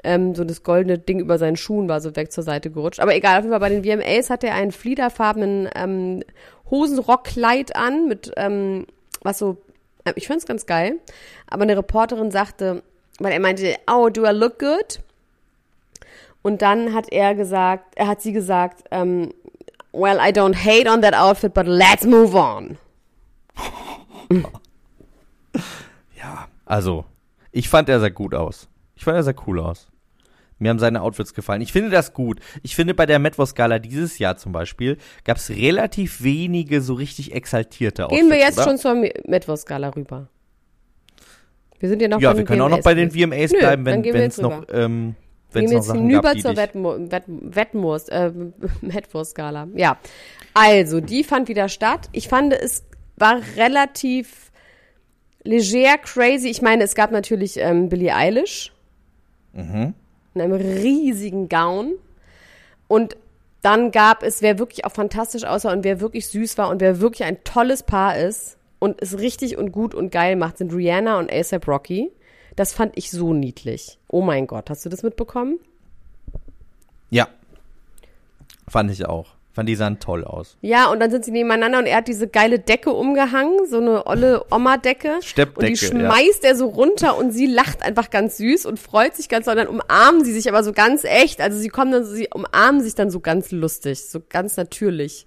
Ähm, 0.04 0.36
so 0.36 0.44
das 0.44 0.64
goldene 0.64 1.00
Ding 1.00 1.20
über 1.22 1.38
seinen 1.38 1.56
Schuhen 1.56 1.88
war 1.88 2.02
so 2.02 2.14
weg 2.18 2.34
zur 2.34 2.44
Seite 2.44 2.70
gerutscht. 2.70 3.00
Aber 3.00 3.16
egal, 3.16 3.38
auf 3.38 3.46
jeden 3.46 3.52
Fall 3.52 3.60
bei 3.62 3.70
den 3.70 3.86
VMAs 3.86 4.30
hat 4.30 4.44
er 4.44 4.54
einen 4.54 4.74
fliederfarbenen 4.74 5.70
ähm, 5.74 6.24
Hosenrockkleid 6.70 7.74
an 7.78 8.08
mit, 8.10 8.34
ähm, 8.36 8.86
was 9.22 9.40
so, 9.40 9.58
äh, 10.04 10.12
ich 10.16 10.28
fand's 10.28 10.46
ganz 10.46 10.66
geil. 10.66 10.98
Aber 11.48 11.64
eine 11.64 11.78
Reporterin 11.78 12.32
sagte, 12.32 12.84
weil 13.20 13.32
er 13.32 13.40
meinte, 13.40 13.76
oh, 13.90 14.10
do 14.10 14.26
I 14.26 14.34
look 14.34 14.60
good? 14.60 15.00
Und 16.46 16.62
dann 16.62 16.94
hat 16.94 17.12
er 17.12 17.34
gesagt, 17.34 17.96
er 17.96 18.06
hat 18.06 18.22
sie 18.22 18.32
gesagt, 18.32 18.84
ähm, 18.92 19.34
well, 19.94 20.18
I 20.18 20.32
don't 20.32 20.54
hate 20.54 20.88
on 20.88 21.02
that 21.02 21.16
outfit, 21.16 21.56
but 21.56 21.66
let's 21.66 22.06
move 22.06 22.38
on. 22.38 22.78
Ja. 26.16 26.48
Also, 26.66 27.06
ich 27.52 27.70
fand, 27.70 27.88
er 27.90 28.00
sah 28.00 28.10
gut 28.10 28.34
aus. 28.34 28.68
Ich 28.96 29.04
fand, 29.04 29.16
er 29.18 29.24
sah 29.24 29.34
cool 29.48 29.60
aus. 29.60 29.88
Mir 30.60 30.70
haben 30.70 30.80
seine 30.80 31.02
Outfits 31.02 31.34
gefallen. 31.34 31.62
Ich 31.62 31.72
finde 31.72 31.90
das 31.90 32.14
gut. 32.14 32.40
Ich 32.62 32.76
finde, 32.76 32.94
bei 32.94 33.06
der 33.06 33.20
Metwurst 33.20 33.56
Gala 33.56 33.80
dieses 33.80 34.20
Jahr 34.20 34.38
zum 34.38 34.52
Beispiel 34.52 34.98
gab 35.24 35.38
es 35.38 35.50
relativ 35.50 36.24
wenige 36.24 36.82
so 36.82 36.94
richtig 36.94 37.34
exaltierte 37.34 38.06
Outfits. 38.06 38.22
Gehen 38.22 38.30
wir 38.30 38.38
jetzt 38.38 38.58
oder? 38.58 38.70
schon 38.70 38.78
zur 38.78 38.96
Mittwochsgala 39.26 39.90
rüber. 39.90 40.30
Wir 41.80 41.90
sind 41.90 42.02
ja 42.02 42.08
noch 42.08 42.20
Ja, 42.22 42.36
wir 42.36 42.44
können 42.44 42.62
auch 42.62 42.70
noch 42.70 42.82
VMAs 42.82 42.84
bei 42.84 42.94
den. 42.94 43.12
VMAs 43.12 43.52
Nö, 43.52 43.60
bleiben, 43.60 43.86
wenn 43.86 44.04
es 44.16 44.38
noch, 44.38 44.64
ähm, 44.72 45.16
wenn 45.56 45.66
Gehen 45.66 45.78
es 45.80 45.88
noch 45.88 45.96
Sachen 45.96 46.08
hinüber 46.08 46.22
gab, 46.22 46.34
die 46.34 46.42
zur 46.42 46.52
dich, 46.52 46.60
Wettmo 46.60 47.12
Wett 47.12 47.24
Wettwurst, 47.28 48.10
äh. 48.12 48.32
Ja. 49.76 49.98
Also, 50.54 51.02
die 51.02 51.24
fand 51.24 51.48
wieder 51.48 51.70
statt. 51.70 52.10
Ich 52.12 52.28
fand, 52.28 52.54
es 52.54 52.84
war 53.18 53.42
relativ 53.56 54.52
leger, 55.44 55.98
crazy. 55.98 56.50
Ich 56.50 56.62
meine, 56.62 56.84
es 56.84 56.96
gab 56.96 57.12
natürlich 57.12 57.58
ähm, 57.58 57.90
Billie 57.90 58.14
Eilish. 58.14 58.74
Mhm. 59.54 59.94
In 60.34 60.42
einem 60.42 60.54
riesigen 60.54 61.50
Gown. 61.50 61.94
Und 62.88 63.16
dann 63.62 63.92
gab 63.92 64.22
es, 64.22 64.42
wer 64.42 64.60
wirklich 64.60 64.86
auch 64.86 64.92
fantastisch 64.92 65.44
aussah 65.44 65.72
und 65.72 65.84
wer 65.84 66.00
wirklich 66.00 66.28
süß 66.28 66.58
war 66.58 66.70
und 66.70 66.82
wer 66.82 67.00
wirklich 67.00 67.24
ein 67.24 67.44
tolles 67.44 67.84
Paar 67.84 68.18
ist 68.18 68.58
und 68.80 69.02
es 69.02 69.18
richtig 69.18 69.58
und 69.58 69.72
gut 69.72 69.96
und 69.96 70.12
geil 70.12 70.36
macht, 70.36 70.60
sind 70.60 70.72
Rihanna 70.74 71.18
und 71.18 71.32
ASAP 71.32 71.68
Rocky. 71.68 72.12
Das 72.56 72.74
fand 72.74 72.98
ich 72.98 73.12
so 73.12 73.34
niedlich. 73.34 73.98
Oh 74.08 74.22
mein 74.22 74.48
Gott, 74.48 74.70
hast 74.70 74.86
du 74.86 74.90
das 74.90 75.04
mitbekommen? 75.04 75.60
Ja. 77.10 77.28
Fand 78.68 78.92
ich 78.92 79.06
auch. 79.06 79.36
Fand 79.56 79.70
die 79.70 79.76
sahen 79.76 80.00
toll 80.00 80.26
aus. 80.26 80.58
Ja, 80.60 80.92
und 80.92 81.00
dann 81.00 81.10
sind 81.12 81.24
sie 81.24 81.32
nebeneinander 81.32 81.80
und 81.80 81.86
er 81.86 81.98
hat 81.98 82.10
diese 82.10 82.28
geile 82.28 82.60
Decke 82.60 82.92
umgehangen, 82.92 83.66
so 83.68 83.78
eine 83.78 84.06
olle 84.06 84.44
Oma-Decke. 84.52 85.20
Steppdecke, 85.22 85.66
Und 85.66 85.70
die 85.70 85.78
schmeißt 85.78 86.44
er 86.44 86.58
so 86.58 86.68
runter 86.68 87.18
und 87.18 87.32
sie 87.32 87.46
lacht 87.46 87.82
einfach 87.82 88.10
ganz 88.10 88.36
süß 88.36 88.66
und 88.66 88.80
freut 88.80 89.16
sich 89.16 89.30
ganz, 89.30 89.48
und 89.48 89.56
dann 89.56 89.70
umarmen 89.70 90.26
sie 90.26 90.34
sich 90.34 90.50
aber 90.50 90.62
so 90.62 90.74
ganz 90.74 91.06
echt. 91.06 91.40
Also 91.40 91.58
sie 91.58 91.70
kommen 91.70 91.94
dann, 91.94 92.04
so, 92.04 92.14
sie 92.14 92.28
umarmen 92.34 92.82
sich 92.82 92.96
dann 92.96 93.10
so 93.10 93.22
ganz 93.22 93.52
lustig, 93.52 94.04
so 94.04 94.20
ganz 94.28 94.58
natürlich. 94.58 95.26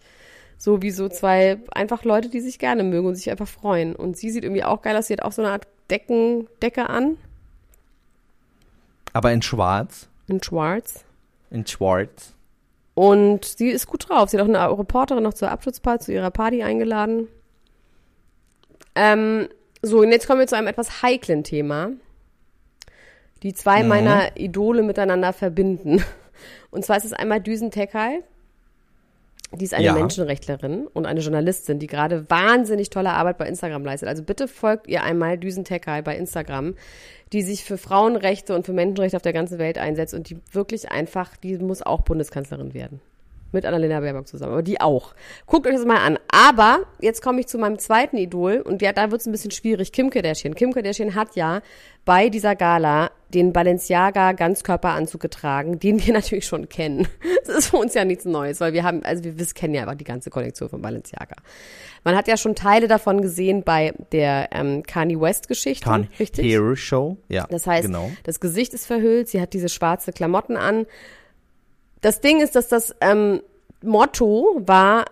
So 0.59 0.83
wie 0.83 0.91
so 0.91 1.09
zwei 1.09 1.61
einfach 1.71 2.05
Leute, 2.05 2.29
die 2.29 2.41
sich 2.41 2.59
gerne 2.59 2.83
mögen 2.83 3.07
und 3.07 3.15
sich 3.15 3.31
einfach 3.31 3.49
freuen. 3.49 3.97
Und 3.97 4.19
sie 4.19 4.31
sieht 4.31 4.45
irgendwie 4.45 4.65
auch 4.65 4.83
geil 4.83 4.95
aus, 4.95 5.07
sie 5.07 5.15
hat 5.15 5.23
auch 5.23 5.33
so 5.33 5.41
eine 5.41 5.53
Art 5.53 5.67
Decken, 5.91 6.47
Decke 6.63 6.89
an, 6.89 7.17
Aber 9.13 9.33
in 9.33 9.43
schwarz. 9.43 10.09
in 10.27 10.43
schwarz. 10.43 11.05
In 11.51 11.67
schwarz. 11.67 12.35
Und 12.95 13.45
sie 13.45 13.69
ist 13.71 13.87
gut 13.87 14.09
drauf. 14.09 14.29
Sie 14.29 14.37
hat 14.39 14.45
auch 14.45 14.49
eine 14.49 14.79
Reporterin 14.79 15.23
noch 15.23 15.35
zur 15.35 15.51
Abschlussparty, 15.51 16.05
zu 16.07 16.13
ihrer 16.13 16.31
Party 16.31 16.63
eingeladen. 16.63 17.29
Ähm, 18.95 19.49
so, 19.83 20.01
und 20.01 20.11
jetzt 20.11 20.27
kommen 20.27 20.41
wir 20.41 20.47
zu 20.47 20.57
einem 20.57 20.67
etwas 20.67 21.03
heiklen 21.03 21.45
Thema. 21.45 21.91
Die 23.45 23.55
zwei 23.55 23.83
Mhm. 23.83 23.89
meiner 23.89 24.37
Idole 24.37 24.83
miteinander 24.83 25.33
verbinden. 25.33 26.05
Und 26.71 26.85
zwar 26.85 26.97
ist 26.97 27.05
es 27.05 27.13
einmal 27.13 27.41
Düsen 27.41 27.71
Tekai. 27.71 28.23
Die 29.53 29.65
ist 29.65 29.73
eine 29.75 29.85
Ja. 29.85 29.95
Menschenrechtlerin 29.95 30.87
und 30.87 31.07
eine 31.07 31.21
Journalistin, 31.21 31.79
die 31.79 31.87
gerade 31.87 32.29
wahnsinnig 32.29 32.91
tolle 32.91 33.11
Arbeit 33.11 33.39
bei 33.39 33.47
Instagram 33.49 33.85
leistet. 33.85 34.09
Also 34.09 34.23
bitte 34.23 34.47
folgt 34.47 34.87
ihr 34.89 35.03
einmal 35.03 35.39
Düsen 35.39 35.65
Tekai 35.65 36.03
bei 36.03 36.17
Instagram, 36.17 36.75
die 37.33 37.43
sich 37.43 37.65
für 37.65 37.79
Frauenrechte 37.79 38.55
und 38.55 38.67
für 38.67 38.73
Menschenrechte 38.75 39.17
auf 39.17 39.23
der 39.23 39.33
ganzen 39.33 39.59
Welt 39.59 39.79
einsetzt 39.79 40.13
und 40.13 40.29
die 40.29 40.39
wirklich 40.53 40.91
einfach, 40.91 41.37
die 41.37 41.57
muss 41.59 41.83
auch 41.83 42.03
Bundeskanzlerin 42.03 42.75
werden. 42.75 43.01
Mit 43.51 43.65
Annalena 43.65 44.01
Baerbock 44.01 44.29
zusammen, 44.29 44.53
aber 44.53 44.63
die 44.63 44.81
auch. 44.81 45.15
Guckt 45.47 45.67
euch 45.67 45.75
das 45.75 45.87
mal 45.87 45.99
an. 45.99 46.19
Aber 46.31 46.81
jetzt 47.01 47.23
komme 47.23 47.41
ich 47.41 47.47
zu 47.47 47.57
meinem 47.57 47.79
zweiten 47.79 48.19
Idol 48.19 48.61
und 48.61 48.83
ja, 48.83 48.93
da 48.93 49.11
wird 49.11 49.23
es 49.23 49.27
ein 49.27 49.33
bisschen 49.33 49.51
schwierig. 49.51 49.93
Kim 49.93 50.11
Kardashian. 50.11 50.55
Kim 50.55 50.73
Kardashian 50.75 51.15
hat 51.15 51.35
ja 51.35 51.63
bei 52.05 52.29
dieser 52.29 52.57
Gala 52.57 53.11
den 53.35 53.53
Balenciaga 53.53 54.33
Ganzkörperanzug 54.33 55.21
getragen, 55.21 55.79
den 55.79 56.05
wir 56.05 56.13
natürlich 56.15 56.47
schon 56.47 56.69
kennen. 56.69 57.09
Das 57.47 57.57
ist 57.57 57.69
für 57.69 57.79
uns 57.79 57.95
ja 57.95 58.05
nichts 58.05 58.25
Neues, 58.25 58.61
weil 58.61 58.73
wir 58.73 58.83
haben, 58.83 59.03
also 59.05 59.25
wir 59.25 59.39
wissen, 59.39 59.55
kennen 59.55 59.75
ja 59.75 59.83
einfach 59.83 59.95
die 59.95 60.05
ganze 60.05 60.31
Kollektion 60.31 60.69
von 60.69 60.83
Balenciaga. 60.83 61.37
Man 62.05 62.17
hat 62.17 62.29
ja 62.29 62.37
schon 62.37 62.55
Teile 62.55 62.89
davon 62.89 63.21
gesehen 63.21 63.63
bei 63.63 63.93
der 64.13 64.49
ähm, 64.53 64.83
Kanye 64.83 65.21
West 65.21 65.49
Geschichte, 65.49 65.85
Can 65.85 66.09
richtig? 66.19 66.45
Hero 66.45 66.75
Show. 66.75 67.17
Ja. 67.29 67.47
Das 67.51 67.67
heißt, 67.67 67.87
genau. 67.87 68.11
das 68.25 68.41
Gesicht 68.41 68.75
ist 68.75 68.87
verhüllt, 68.87 69.29
sie 69.29 69.41
hat 69.41 69.53
diese 69.53 69.69
schwarze 69.69 70.13
Klamotten 70.13 70.57
an. 70.57 70.87
Das 72.01 72.21
Ding 72.21 72.41
ist, 72.41 72.55
dass 72.55 72.69
das 72.69 72.95
ähm, 73.01 73.43
Motto 73.83 74.63
war 74.65 75.05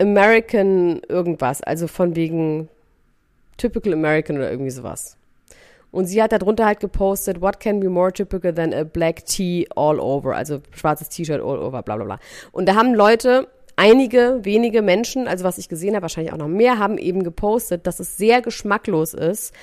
American 0.00 1.00
irgendwas, 1.08 1.62
also 1.62 1.86
von 1.86 2.16
wegen 2.16 2.68
Typical 3.56 3.92
American 3.92 4.36
oder 4.36 4.50
irgendwie 4.50 4.70
sowas. 4.70 5.16
Und 5.90 6.06
sie 6.06 6.22
hat 6.22 6.32
darunter 6.32 6.64
halt 6.64 6.80
gepostet, 6.80 7.40
what 7.40 7.60
can 7.60 7.78
be 7.78 7.88
more 7.88 8.12
typical 8.12 8.52
than 8.52 8.72
a 8.72 8.82
black 8.82 9.26
tee 9.26 9.68
all 9.76 10.00
over, 10.00 10.34
also 10.34 10.60
schwarzes 10.74 11.10
T-Shirt 11.10 11.40
all 11.40 11.58
over, 11.58 11.82
bla 11.82 11.96
bla 11.96 12.04
bla. 12.04 12.18
Und 12.50 12.66
da 12.66 12.74
haben 12.74 12.94
Leute, 12.94 13.46
einige 13.76 14.40
wenige 14.42 14.80
Menschen, 14.80 15.28
also 15.28 15.44
was 15.44 15.58
ich 15.58 15.68
gesehen 15.68 15.94
habe, 15.94 16.02
wahrscheinlich 16.02 16.32
auch 16.32 16.38
noch 16.38 16.48
mehr, 16.48 16.78
haben 16.78 16.96
eben 16.96 17.22
gepostet, 17.22 17.86
dass 17.86 18.00
es 18.00 18.16
sehr 18.16 18.40
geschmacklos 18.40 19.12
ist, 19.12 19.54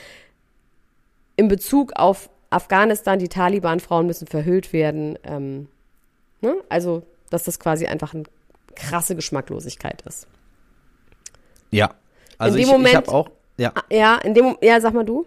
in 1.35 1.47
Bezug 1.47 1.93
auf 1.95 2.29
Afghanistan, 2.51 3.17
die 3.17 3.29
Taliban-Frauen 3.29 4.05
müssen 4.05 4.27
verhüllt 4.27 4.71
werden. 4.71 5.17
Ähm, 5.23 5.67
ne? 6.41 6.55
Also, 6.69 7.03
dass 7.29 7.43
das 7.43 7.59
quasi 7.59 7.85
einfach 7.85 8.13
eine 8.13 8.23
krasse 8.75 9.15
Geschmacklosigkeit 9.15 10.01
ist. 10.03 10.27
Ja. 11.71 11.91
Also 12.37 12.55
dem 12.57 12.63
ich, 12.63 12.71
Moment- 12.71 12.89
ich 12.89 12.95
habe 12.95 13.11
auch, 13.11 13.29
ja, 13.57 13.71
Ah, 13.75 13.83
Ja, 13.91 14.15
in 14.17 14.33
dem, 14.33 14.55
ja, 14.61 14.79
sag 14.79 14.93
mal 14.93 15.05
du. 15.05 15.25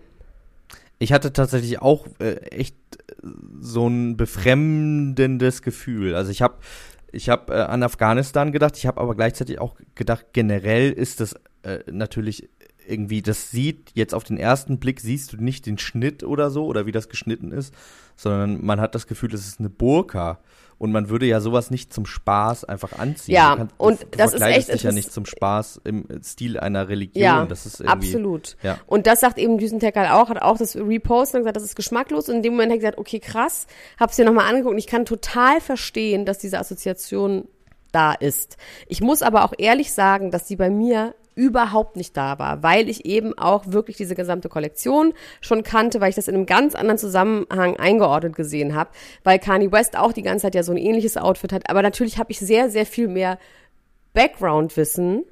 ich 0.98 1.12
hatte 1.12 1.32
tatsächlich 1.32 1.80
auch 1.82 2.06
äh, 2.18 2.36
echt 2.50 2.76
äh, 2.96 3.26
so 3.60 3.86
ein 3.88 4.16
befremdendes 4.16 5.62
Gefühl. 5.62 6.14
Also 6.14 6.30
ich 6.30 6.42
habe 6.42 6.54
ich 7.14 7.28
habe 7.28 7.52
äh, 7.52 7.60
an 7.60 7.82
Afghanistan 7.82 8.52
gedacht, 8.52 8.76
ich 8.78 8.86
habe 8.86 9.00
aber 9.00 9.14
gleichzeitig 9.14 9.58
auch 9.60 9.76
gedacht, 9.94 10.26
generell 10.32 10.90
ist 10.92 11.20
das 11.20 11.34
äh, 11.62 11.80
natürlich 11.90 12.48
irgendwie 12.88 13.22
das 13.22 13.50
sieht, 13.50 13.90
jetzt 13.94 14.14
auf 14.14 14.24
den 14.24 14.38
ersten 14.38 14.78
Blick 14.80 14.98
siehst 15.00 15.32
du 15.32 15.36
nicht 15.36 15.66
den 15.66 15.78
Schnitt 15.78 16.24
oder 16.24 16.50
so 16.50 16.64
oder 16.66 16.86
wie 16.86 16.92
das 16.92 17.08
geschnitten 17.08 17.52
ist, 17.52 17.72
sondern 18.16 18.64
man 18.64 18.80
hat 18.80 18.94
das 18.96 19.06
Gefühl, 19.06 19.32
es 19.34 19.46
ist 19.46 19.60
eine 19.60 19.68
Burka. 19.70 20.40
Und 20.82 20.90
man 20.90 21.08
würde 21.08 21.26
ja 21.26 21.40
sowas 21.40 21.70
nicht 21.70 21.92
zum 21.92 22.06
Spaß 22.06 22.64
einfach 22.64 22.98
anziehen. 22.98 23.36
Ja, 23.36 23.52
Du 23.52 23.58
kannst- 23.58 23.74
und 23.78 24.06
das 24.16 24.34
ist 24.34 24.42
echt 24.42 24.72
dich 24.74 24.82
ja 24.82 24.90
nicht 24.90 25.12
zum 25.12 25.26
Spaß 25.26 25.82
im 25.84 26.06
Stil 26.24 26.58
einer 26.58 26.88
Religion. 26.88 27.22
Ja, 27.22 27.46
das 27.46 27.66
ist 27.66 27.78
irgendwie, 27.78 28.08
absolut. 28.08 28.56
Ja. 28.64 28.80
Und 28.88 29.06
das 29.06 29.20
sagt 29.20 29.38
eben 29.38 29.58
Düsentecker 29.58 30.16
auch, 30.16 30.28
hat 30.28 30.42
auch 30.42 30.58
das 30.58 30.74
repostet 30.74 31.36
und 31.36 31.42
gesagt, 31.42 31.54
das 31.54 31.62
ist 31.62 31.76
geschmacklos. 31.76 32.28
Und 32.28 32.34
in 32.34 32.42
dem 32.42 32.54
Moment 32.54 32.72
habe 32.72 32.78
ich 32.78 32.80
gesagt, 32.80 32.98
okay, 32.98 33.20
krass, 33.20 33.68
hab's 33.96 34.16
dir 34.16 34.24
nochmal 34.24 34.48
angeguckt 34.48 34.72
und 34.72 34.78
ich 34.78 34.88
kann 34.88 35.04
total 35.04 35.60
verstehen, 35.60 36.26
dass 36.26 36.38
diese 36.38 36.58
Assoziation 36.58 37.46
da 37.92 38.12
ist. 38.14 38.56
Ich 38.88 39.00
muss 39.00 39.22
aber 39.22 39.44
auch 39.44 39.52
ehrlich 39.56 39.92
sagen, 39.92 40.32
dass 40.32 40.48
sie 40.48 40.56
bei 40.56 40.68
mir 40.68 41.14
überhaupt 41.34 41.96
nicht 41.96 42.16
da 42.16 42.38
war, 42.38 42.62
weil 42.62 42.88
ich 42.88 43.04
eben 43.04 43.36
auch 43.36 43.64
wirklich 43.66 43.96
diese 43.96 44.14
gesamte 44.14 44.48
Kollektion 44.48 45.12
schon 45.40 45.62
kannte, 45.62 46.00
weil 46.00 46.10
ich 46.10 46.16
das 46.16 46.28
in 46.28 46.34
einem 46.34 46.46
ganz 46.46 46.74
anderen 46.74 46.98
Zusammenhang 46.98 47.76
eingeordnet 47.76 48.36
gesehen 48.36 48.74
habe, 48.74 48.90
weil 49.24 49.38
Kanye 49.38 49.72
West 49.72 49.96
auch 49.96 50.12
die 50.12 50.22
ganze 50.22 50.42
Zeit 50.42 50.54
ja 50.54 50.62
so 50.62 50.72
ein 50.72 50.78
ähnliches 50.78 51.16
Outfit 51.16 51.52
hat, 51.52 51.68
aber 51.70 51.82
natürlich 51.82 52.18
habe 52.18 52.30
ich 52.30 52.38
sehr, 52.38 52.70
sehr 52.70 52.86
viel 52.86 53.08
mehr 53.08 53.38
Background-Wissen 54.14 55.24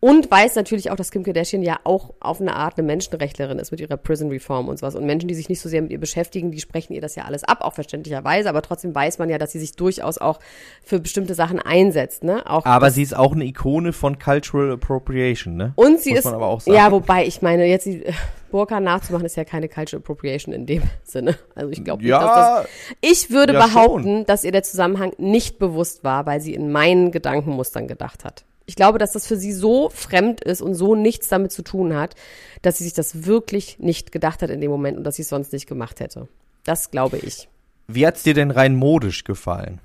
und 0.00 0.30
weiß 0.30 0.54
natürlich 0.56 0.90
auch, 0.90 0.96
dass 0.96 1.10
Kim 1.10 1.22
Kardashian 1.22 1.62
ja 1.62 1.78
auch 1.84 2.14
auf 2.20 2.40
eine 2.40 2.56
Art 2.56 2.78
eine 2.78 2.86
Menschenrechtlerin 2.86 3.58
ist 3.58 3.70
mit 3.70 3.80
ihrer 3.80 3.98
Prison 3.98 4.30
Reform 4.30 4.68
und 4.68 4.78
sowas. 4.78 4.94
Und 4.94 5.04
Menschen, 5.04 5.28
die 5.28 5.34
sich 5.34 5.50
nicht 5.50 5.60
so 5.60 5.68
sehr 5.68 5.82
mit 5.82 5.90
ihr 5.90 6.00
beschäftigen, 6.00 6.50
die 6.50 6.58
sprechen 6.58 6.94
ihr 6.94 7.02
das 7.02 7.16
ja 7.16 7.24
alles 7.24 7.44
ab, 7.44 7.58
auch 7.60 7.74
verständlicherweise. 7.74 8.48
Aber 8.48 8.62
trotzdem 8.62 8.94
weiß 8.94 9.18
man 9.18 9.28
ja, 9.28 9.36
dass 9.36 9.52
sie 9.52 9.58
sich 9.58 9.72
durchaus 9.72 10.16
auch 10.16 10.40
für 10.82 11.00
bestimmte 11.00 11.34
Sachen 11.34 11.60
einsetzt. 11.60 12.24
Ne? 12.24 12.48
Auch 12.48 12.64
Aber 12.64 12.90
sie 12.90 13.02
ist 13.02 13.14
auch 13.14 13.32
eine 13.32 13.44
Ikone 13.44 13.92
von 13.92 14.18
Cultural 14.18 14.72
Appropriation, 14.72 15.56
ne? 15.56 15.72
und 15.76 16.00
sie 16.00 16.14
Muss 16.14 16.24
ist, 16.24 16.66
ja, 16.66 16.90
wobei 16.90 17.26
ich 17.26 17.42
meine, 17.42 17.66
jetzt 17.66 17.84
die 17.84 18.02
äh, 18.02 18.12
Burka 18.50 18.80
nachzumachen 18.80 19.26
ist 19.26 19.36
ja 19.36 19.44
keine 19.44 19.68
Cultural 19.68 20.00
Appropriation 20.02 20.54
in 20.54 20.64
dem 20.64 20.82
Sinne. 21.04 21.36
Also 21.54 21.70
ich 21.72 21.84
glaube 21.84 22.02
nicht, 22.02 22.12
dass 22.12 22.22
Ja, 22.22 22.60
das, 22.62 22.68
ich 23.02 23.30
würde 23.30 23.52
ja, 23.52 23.66
behaupten, 23.66 24.24
dass 24.24 24.44
ihr 24.44 24.52
der 24.52 24.62
Zusammenhang 24.62 25.12
nicht 25.18 25.58
bewusst 25.58 26.04
war, 26.04 26.24
weil 26.24 26.40
sie 26.40 26.54
in 26.54 26.72
meinen 26.72 27.10
Gedankenmustern 27.10 27.86
gedacht 27.86 28.24
hat. 28.24 28.44
Ich 28.70 28.76
glaube, 28.76 28.98
dass 29.00 29.10
das 29.10 29.26
für 29.26 29.36
sie 29.36 29.52
so 29.52 29.90
fremd 29.90 30.44
ist 30.44 30.62
und 30.62 30.76
so 30.76 30.94
nichts 30.94 31.26
damit 31.26 31.50
zu 31.50 31.62
tun 31.62 31.96
hat, 31.96 32.14
dass 32.62 32.78
sie 32.78 32.84
sich 32.84 32.94
das 32.94 33.26
wirklich 33.26 33.80
nicht 33.80 34.12
gedacht 34.12 34.42
hat 34.42 34.50
in 34.50 34.60
dem 34.60 34.70
Moment 34.70 34.96
und 34.96 35.02
dass 35.02 35.16
sie 35.16 35.22
es 35.22 35.28
sonst 35.28 35.52
nicht 35.52 35.66
gemacht 35.66 35.98
hätte. 35.98 36.28
Das 36.62 36.92
glaube 36.92 37.18
ich. 37.18 37.48
wie 37.88 38.06
hat's 38.06 38.22
dir 38.22 38.32
denn 38.32 38.52
rein 38.52 38.76
modisch 38.76 39.24
gefallen? 39.24 39.80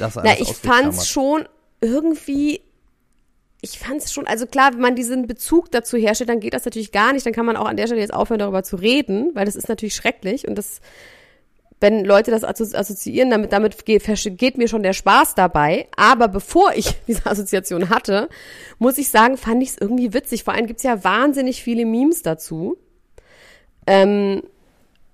Das 0.00 0.16
Na, 0.16 0.32
ich 0.32 0.48
ausgeklammert. 0.48 0.84
fand's 0.84 1.08
schon 1.08 1.44
irgendwie, 1.80 2.60
ich 3.60 3.78
fand's 3.78 4.12
schon, 4.12 4.26
also 4.26 4.46
klar, 4.46 4.72
wenn 4.72 4.80
man 4.80 4.96
diesen 4.96 5.28
Bezug 5.28 5.70
dazu 5.70 5.96
herstellt, 5.96 6.28
dann 6.28 6.40
geht 6.40 6.54
das 6.54 6.64
natürlich 6.64 6.90
gar 6.90 7.12
nicht. 7.12 7.24
Dann 7.24 7.32
kann 7.32 7.46
man 7.46 7.56
auch 7.56 7.66
an 7.66 7.76
der 7.76 7.86
Stelle 7.86 8.00
jetzt 8.00 8.12
aufhören, 8.12 8.40
darüber 8.40 8.64
zu 8.64 8.74
reden, 8.74 9.30
weil 9.34 9.46
das 9.46 9.54
ist 9.54 9.68
natürlich 9.68 9.94
schrecklich 9.94 10.48
und 10.48 10.56
das, 10.56 10.80
wenn 11.80 12.04
Leute 12.04 12.30
das 12.30 12.44
assozi- 12.44 12.74
assoziieren, 12.74 13.30
damit, 13.30 13.52
damit 13.52 13.84
geht, 13.84 14.58
mir 14.58 14.68
schon 14.68 14.82
der 14.82 14.92
Spaß 14.92 15.34
dabei. 15.34 15.86
Aber 15.96 16.28
bevor 16.28 16.72
ich 16.74 16.94
diese 17.06 17.26
Assoziation 17.26 17.90
hatte, 17.90 18.28
muss 18.78 18.98
ich 18.98 19.08
sagen, 19.10 19.36
fand 19.36 19.62
ich 19.62 19.70
es 19.70 19.78
irgendwie 19.78 20.12
witzig. 20.14 20.44
Vor 20.44 20.54
allem 20.54 20.66
gibt's 20.66 20.82
ja 20.82 21.04
wahnsinnig 21.04 21.62
viele 21.62 21.84
Memes 21.86 22.22
dazu. 22.22 22.76
Ähm, 23.86 24.42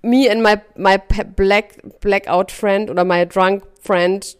me 0.02 0.30
and 0.30 0.42
my, 0.42 0.56
my 0.76 0.96
black, 1.36 2.00
blackout 2.00 2.50
friend 2.50 2.90
oder 2.90 3.04
my 3.04 3.26
drunk 3.26 3.62
friend 3.80 4.36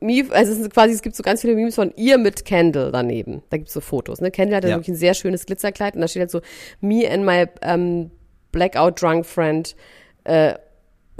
Me, 0.00 0.24
also 0.30 0.52
es 0.52 0.58
ist 0.58 0.72
quasi, 0.72 0.92
es 0.94 1.00
gibt 1.00 1.14
so 1.14 1.22
ganz 1.22 1.42
viele 1.42 1.54
Memes 1.54 1.76
von 1.76 1.92
ihr 1.94 2.18
mit 2.18 2.44
Kendall 2.44 2.90
daneben. 2.90 3.44
Da 3.50 3.56
gibt's 3.56 3.72
so 3.72 3.80
Fotos. 3.80 4.20
Ne? 4.20 4.32
Kendall 4.32 4.56
hat 4.56 4.64
ja. 4.64 4.70
Ja. 4.70 4.76
wirklich 4.76 4.88
ein 4.88 4.98
sehr 4.98 5.14
schönes 5.14 5.46
Glitzerkleid 5.46 5.94
und 5.94 6.00
da 6.00 6.08
steht 6.08 6.22
halt 6.22 6.30
so, 6.32 6.40
me 6.80 7.08
and 7.08 7.24
my 7.24 7.44
ähm, 7.62 8.10
blackout 8.50 9.00
drunk 9.00 9.24
friend. 9.24 9.76
Äh, 10.24 10.54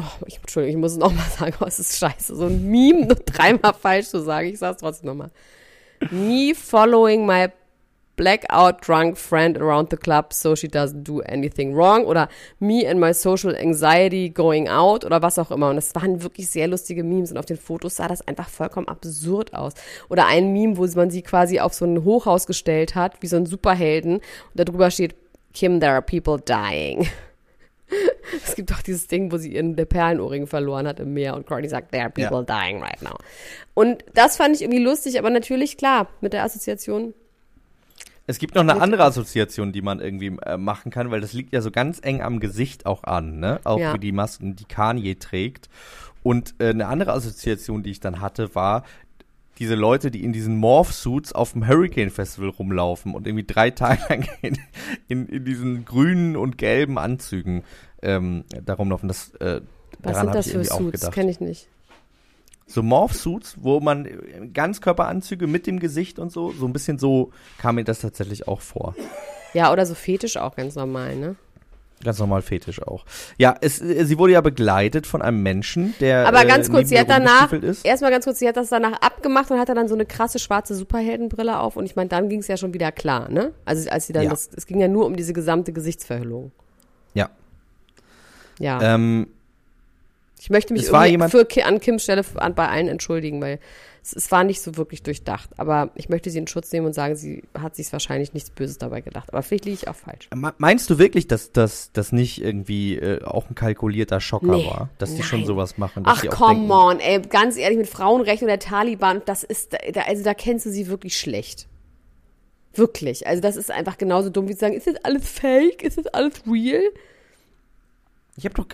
oh, 0.01 0.25
ich, 0.27 0.39
Entschuldigung, 0.39 0.79
ich 0.79 0.81
muss 0.81 0.93
es 0.93 0.99
nochmal 0.99 1.29
sagen, 1.39 1.55
oh, 1.61 1.65
es 1.67 1.79
ist 1.79 1.99
scheiße. 1.99 2.35
So 2.35 2.47
ein 2.47 2.71
Meme 2.71 3.07
nur 3.07 3.17
dreimal 3.17 3.75
falsch 3.81 4.09
zu 4.09 4.21
sagen. 4.21 4.49
Ich 4.49 4.59
sag's 4.59 4.81
trotzdem 4.81 5.09
nochmal. 5.09 5.31
Me 6.11 6.55
following 6.55 7.27
my 7.27 7.49
blackout 8.21 8.87
drunk 8.87 9.17
friend 9.17 9.57
around 9.57 9.89
the 9.89 9.97
club 9.97 10.31
so 10.35 10.55
she 10.55 10.69
doesn't 10.69 11.05
do 11.05 11.23
anything 11.23 11.75
wrong 11.75 12.05
oder 12.05 12.29
me 12.59 12.87
and 12.87 13.01
my 13.01 13.15
social 13.15 13.57
anxiety 13.57 14.29
going 14.29 14.69
out 14.69 15.07
oder 15.07 15.23
was 15.23 15.39
auch 15.39 15.51
immer. 15.51 15.71
Und 15.71 15.77
das 15.77 15.95
waren 15.95 16.23
wirklich 16.23 16.51
sehr 16.51 16.69
lustige 16.69 17.03
Memes 17.03 17.31
und 17.31 17.39
auf 17.39 17.47
den 17.47 17.57
Fotos 17.57 17.97
sah 17.97 18.09
das 18.09 18.27
einfach 18.29 18.49
vollkommen 18.49 18.89
absurd 18.89 19.55
aus. 19.55 19.73
Oder 20.11 20.27
ein 20.27 20.53
Meme, 20.53 20.77
wo 20.77 20.87
man 20.97 21.11
sie 21.11 21.23
quasi 21.23 21.61
auf 21.61 21.73
so 21.73 21.87
ein 21.87 22.05
Hochhaus 22.05 22.47
gestellt 22.47 22.95
hat, 22.95 23.23
wie 23.23 23.27
so 23.27 23.37
ein 23.37 23.47
Superhelden 23.47 24.17
und 24.17 24.23
da 24.55 24.65
drüber 24.65 24.91
steht, 24.91 25.15
Kim, 25.55 25.81
there 25.81 25.93
are 25.93 26.03
people 26.03 26.39
dying. 26.39 27.09
Es 28.47 28.55
gibt 28.55 28.73
auch 28.73 28.83
dieses 28.83 29.07
Ding, 29.09 29.33
wo 29.33 29.37
sie 29.39 29.55
ihren 29.55 29.75
Perlenohrring 29.75 30.47
verloren 30.47 30.87
hat 30.87 31.01
im 31.01 31.13
Meer 31.15 31.35
und 31.35 31.47
Courtney 31.47 31.69
sagt, 31.69 31.91
there 31.93 32.05
are 32.05 32.11
people 32.11 32.45
dying 32.45 32.81
right 32.81 33.01
now. 33.03 33.17
Und 33.75 34.05
das 34.15 34.37
fand 34.37 34.55
ich 34.55 34.63
irgendwie 34.63 34.83
lustig, 34.83 35.19
aber 35.19 35.31
natürlich 35.31 35.77
klar, 35.77 36.09
mit 36.21 36.33
der 36.33 36.45
Assoziation 36.45 37.15
Es 38.27 38.39
gibt 38.39 38.55
noch 38.55 38.63
eine 38.63 38.81
andere 38.81 39.03
Assoziation, 39.05 39.73
die 39.73 39.83
man 39.83 40.01
irgendwie 40.01 40.37
äh, 40.47 40.57
machen 40.57 40.93
kann, 40.93 41.11
weil 41.11 41.21
das 41.21 41.33
liegt 41.33 41.53
ja 41.53 41.61
so 41.61 41.71
ganz 41.73 41.99
eng 42.03 42.23
am 42.23 42.39
Gesicht 42.39 42.87
auch 42.87 43.03
an, 43.05 43.41
ne? 43.41 43.59
Auch 43.65 43.81
Ja. 43.81 43.95
wie 43.95 43.99
die 43.99 44.13
Masken, 44.13 44.55
die 44.55 44.65
Kanye 44.67 45.17
trägt. 45.17 45.69
Und 46.23 46.55
äh, 46.61 46.69
eine 46.69 46.87
andere 46.87 47.13
Assoziation, 47.13 47.83
die 47.83 47.91
ich 47.91 48.01
dann 48.01 48.21
hatte, 48.21 48.55
war 48.55 48.85
diese 49.61 49.75
Leute, 49.75 50.11
die 50.11 50.25
in 50.25 50.33
diesen 50.33 50.57
Morph-Suits 50.57 51.35
auf 51.35 51.53
dem 51.53 51.69
Hurricane 51.69 52.11
Festival 52.11 52.49
rumlaufen 52.49 53.15
und 53.15 53.27
irgendwie 53.27 53.45
drei 53.47 53.71
Tage 53.71 54.01
lang 54.09 54.27
in, 54.41 54.59
in, 55.07 55.27
in 55.29 55.45
diesen 55.45 55.85
grünen 55.85 56.35
und 56.35 56.57
gelben 56.57 56.99
Anzügen 56.99 57.63
ähm, 58.03 58.45
da 58.65 58.75
rumlaufen. 58.75 59.07
Das, 59.07 59.35
äh, 59.35 59.61
Was 59.99 60.13
daran 60.13 60.27
sind 60.27 60.35
das 60.35 60.47
ich 60.47 60.53
für 60.55 60.65
Suits? 60.65 61.01
gedacht. 61.01 61.13
Kenne 61.13 61.31
ich 61.31 61.41
nicht. 61.41 61.69
So 62.67 62.83
Morph-Suits, 62.83 63.57
wo 63.61 63.81
man 63.81 64.07
äh, 64.07 64.49
Ganzkörperanzüge 64.53 65.47
mit 65.47 65.67
dem 65.67 65.79
Gesicht 65.79 66.19
und 66.19 66.33
so, 66.33 66.53
so 66.53 66.67
ein 66.67 66.73
bisschen 66.73 66.99
so 66.99 67.31
kam 67.59 67.75
mir 67.75 67.85
das 67.85 68.01
tatsächlich 68.01 68.49
auch 68.49 68.63
vor. 68.63 68.97
Ja, 69.53 69.73
oder 69.73 69.85
so 69.85 69.95
Fetisch 69.95 70.39
auch 70.39 70.57
ganz 70.57 70.75
normal, 70.75 71.17
ne? 71.17 71.37
Ganz 72.03 72.19
normal 72.19 72.41
Fetisch 72.41 72.81
auch. 72.83 73.05
Ja, 73.37 73.55
es, 73.61 73.81
äh, 73.81 74.05
sie 74.05 74.17
wurde 74.19 74.33
ja 74.33 74.41
begleitet 74.41 75.07
von 75.07 75.21
einem 75.21 75.43
Menschen, 75.43 75.95
der. 76.01 76.27
Aber 76.27 76.47
ganz 76.47 76.69
äh, 76.69 76.71
kurz, 76.71 76.89
sie 76.89 76.95
neben 76.95 77.13
hat 77.13 77.19
danach, 77.27 77.53
erstmal 77.85 78.11
ganz 78.11 78.25
kurz, 78.25 78.39
sie 78.39 78.49
hat 78.49 78.57
das 78.57 78.71
danach 78.71 79.01
abgemacht 79.03 79.51
und 79.51 79.59
hatte 79.59 79.75
dann 79.75 79.87
so 79.87 79.95
eine 79.95 80.07
krasse 80.07 80.39
schwarze 80.39 80.75
Superheldenbrille 80.75 81.59
auf 81.59 81.77
und 81.77 81.85
ich 81.85 81.97
meine, 81.97 82.09
dann 82.09 82.31
ging 82.31 82.41
es 82.41 82.49
ja 82.49 82.57
schon 82.57 82.73
wieder 82.73 82.91
klar, 82.91 83.29
ne? 83.29 83.53
Also 83.67 83.91
als 83.91 84.07
sie 84.07 84.15
dann, 84.15 84.25
Ja. 84.25 84.31
das, 84.31 84.49
es 84.57 84.67
ging 84.67 84.81
ja 84.81 84.89
nur 84.89 85.05
um 85.05 85.15
diese 85.17 85.35
gesamte 85.35 85.73
Gesichtsverhüllung. 85.75 86.53
Ja. 87.13 87.29
Ja. 88.59 88.81
Ähm, 88.95 89.27
ich 90.41 90.49
möchte 90.51 90.73
mich 90.73 90.87
für, 90.87 91.65
an 91.67 91.81
Kims 91.81 92.03
Stelle 92.03 92.25
an, 92.37 92.55
bei 92.55 92.67
allen 92.69 92.89
entschuldigen, 92.89 93.41
weil 93.43 93.59
es, 94.03 94.15
es 94.17 94.33
war 94.33 94.43
nicht 94.43 94.63
so 94.63 94.79
wirklich 94.79 95.03
durchdacht. 95.03 95.51
Aber 95.59 95.91
ich 95.97 96.09
möchte 96.09 96.31
sie 96.31 96.39
in 96.39 96.47
Schutz 96.47 96.73
nehmen 96.73 96.87
und 96.87 96.95
sagen, 96.95 97.15
sie 97.15 97.43
hat 97.59 97.77
sich 97.77 97.93
wahrscheinlich 97.93 98.33
nichts 98.33 98.49
Böses 98.49 98.79
dabei 98.79 99.03
gedacht. 99.03 99.29
Aber 99.31 99.43
vielleicht 99.43 99.67
liege 99.67 99.75
ich 99.75 99.89
auch 99.89 99.95
falsch. 99.95 100.31
me- 100.35 100.55
meinst 100.57 100.89
du 100.89 100.99
wirklich, 100.99 101.27
dass 101.29 101.53
das 101.53 102.11
nicht 102.13 102.43
irgendwie 102.43 102.97
äh, 102.97 103.23
auch 103.23 103.51
ein 103.51 103.55
kalkulierter 103.55 104.21
Schocker 104.23 104.57
Nee, 104.57 104.65
war? 104.67 104.89
Dass 104.97 105.11
die 105.11 105.19
nein. 105.21 105.29
schon 105.29 105.45
sowas 105.45 105.77
machen? 105.77 106.05
Dass 106.05 106.17
Ach, 106.17 106.21
die 106.23 106.29
come 106.29 106.55
denken, 106.55 106.71
on, 106.73 107.01
ey, 107.01 107.21
ganz 107.21 107.59
ehrlich, 107.59 107.77
mit 107.79 107.89
Frauenrechten 107.89 108.47
und 108.47 108.51
der 108.51 108.61
Taliban, 108.61 109.21
das 109.27 109.45
ist, 109.45 109.75
da, 109.75 110.01
also 110.07 110.25
da 110.25 110.33
kennst 110.33 110.65
du 110.65 110.71
sie 110.71 110.87
wirklich 110.89 111.19
schlecht. 111.19 111.69
Wirklich. 112.73 113.27
Also 113.27 113.43
das 113.43 113.57
ist 113.57 113.71
einfach 113.71 113.99
genauso 113.99 114.31
dumm, 114.31 114.49
wie 114.49 114.55
zu 114.55 114.61
sagen, 114.61 114.75
ist 114.75 114.87
das 114.87 114.97
alles 115.05 115.29
fake? 115.29 115.83
Ist 115.83 115.99
das 115.99 116.07
alles 116.07 116.35
real? 116.51 116.81
Ich 118.37 118.47
hab 118.47 118.55
doch, 118.55 118.65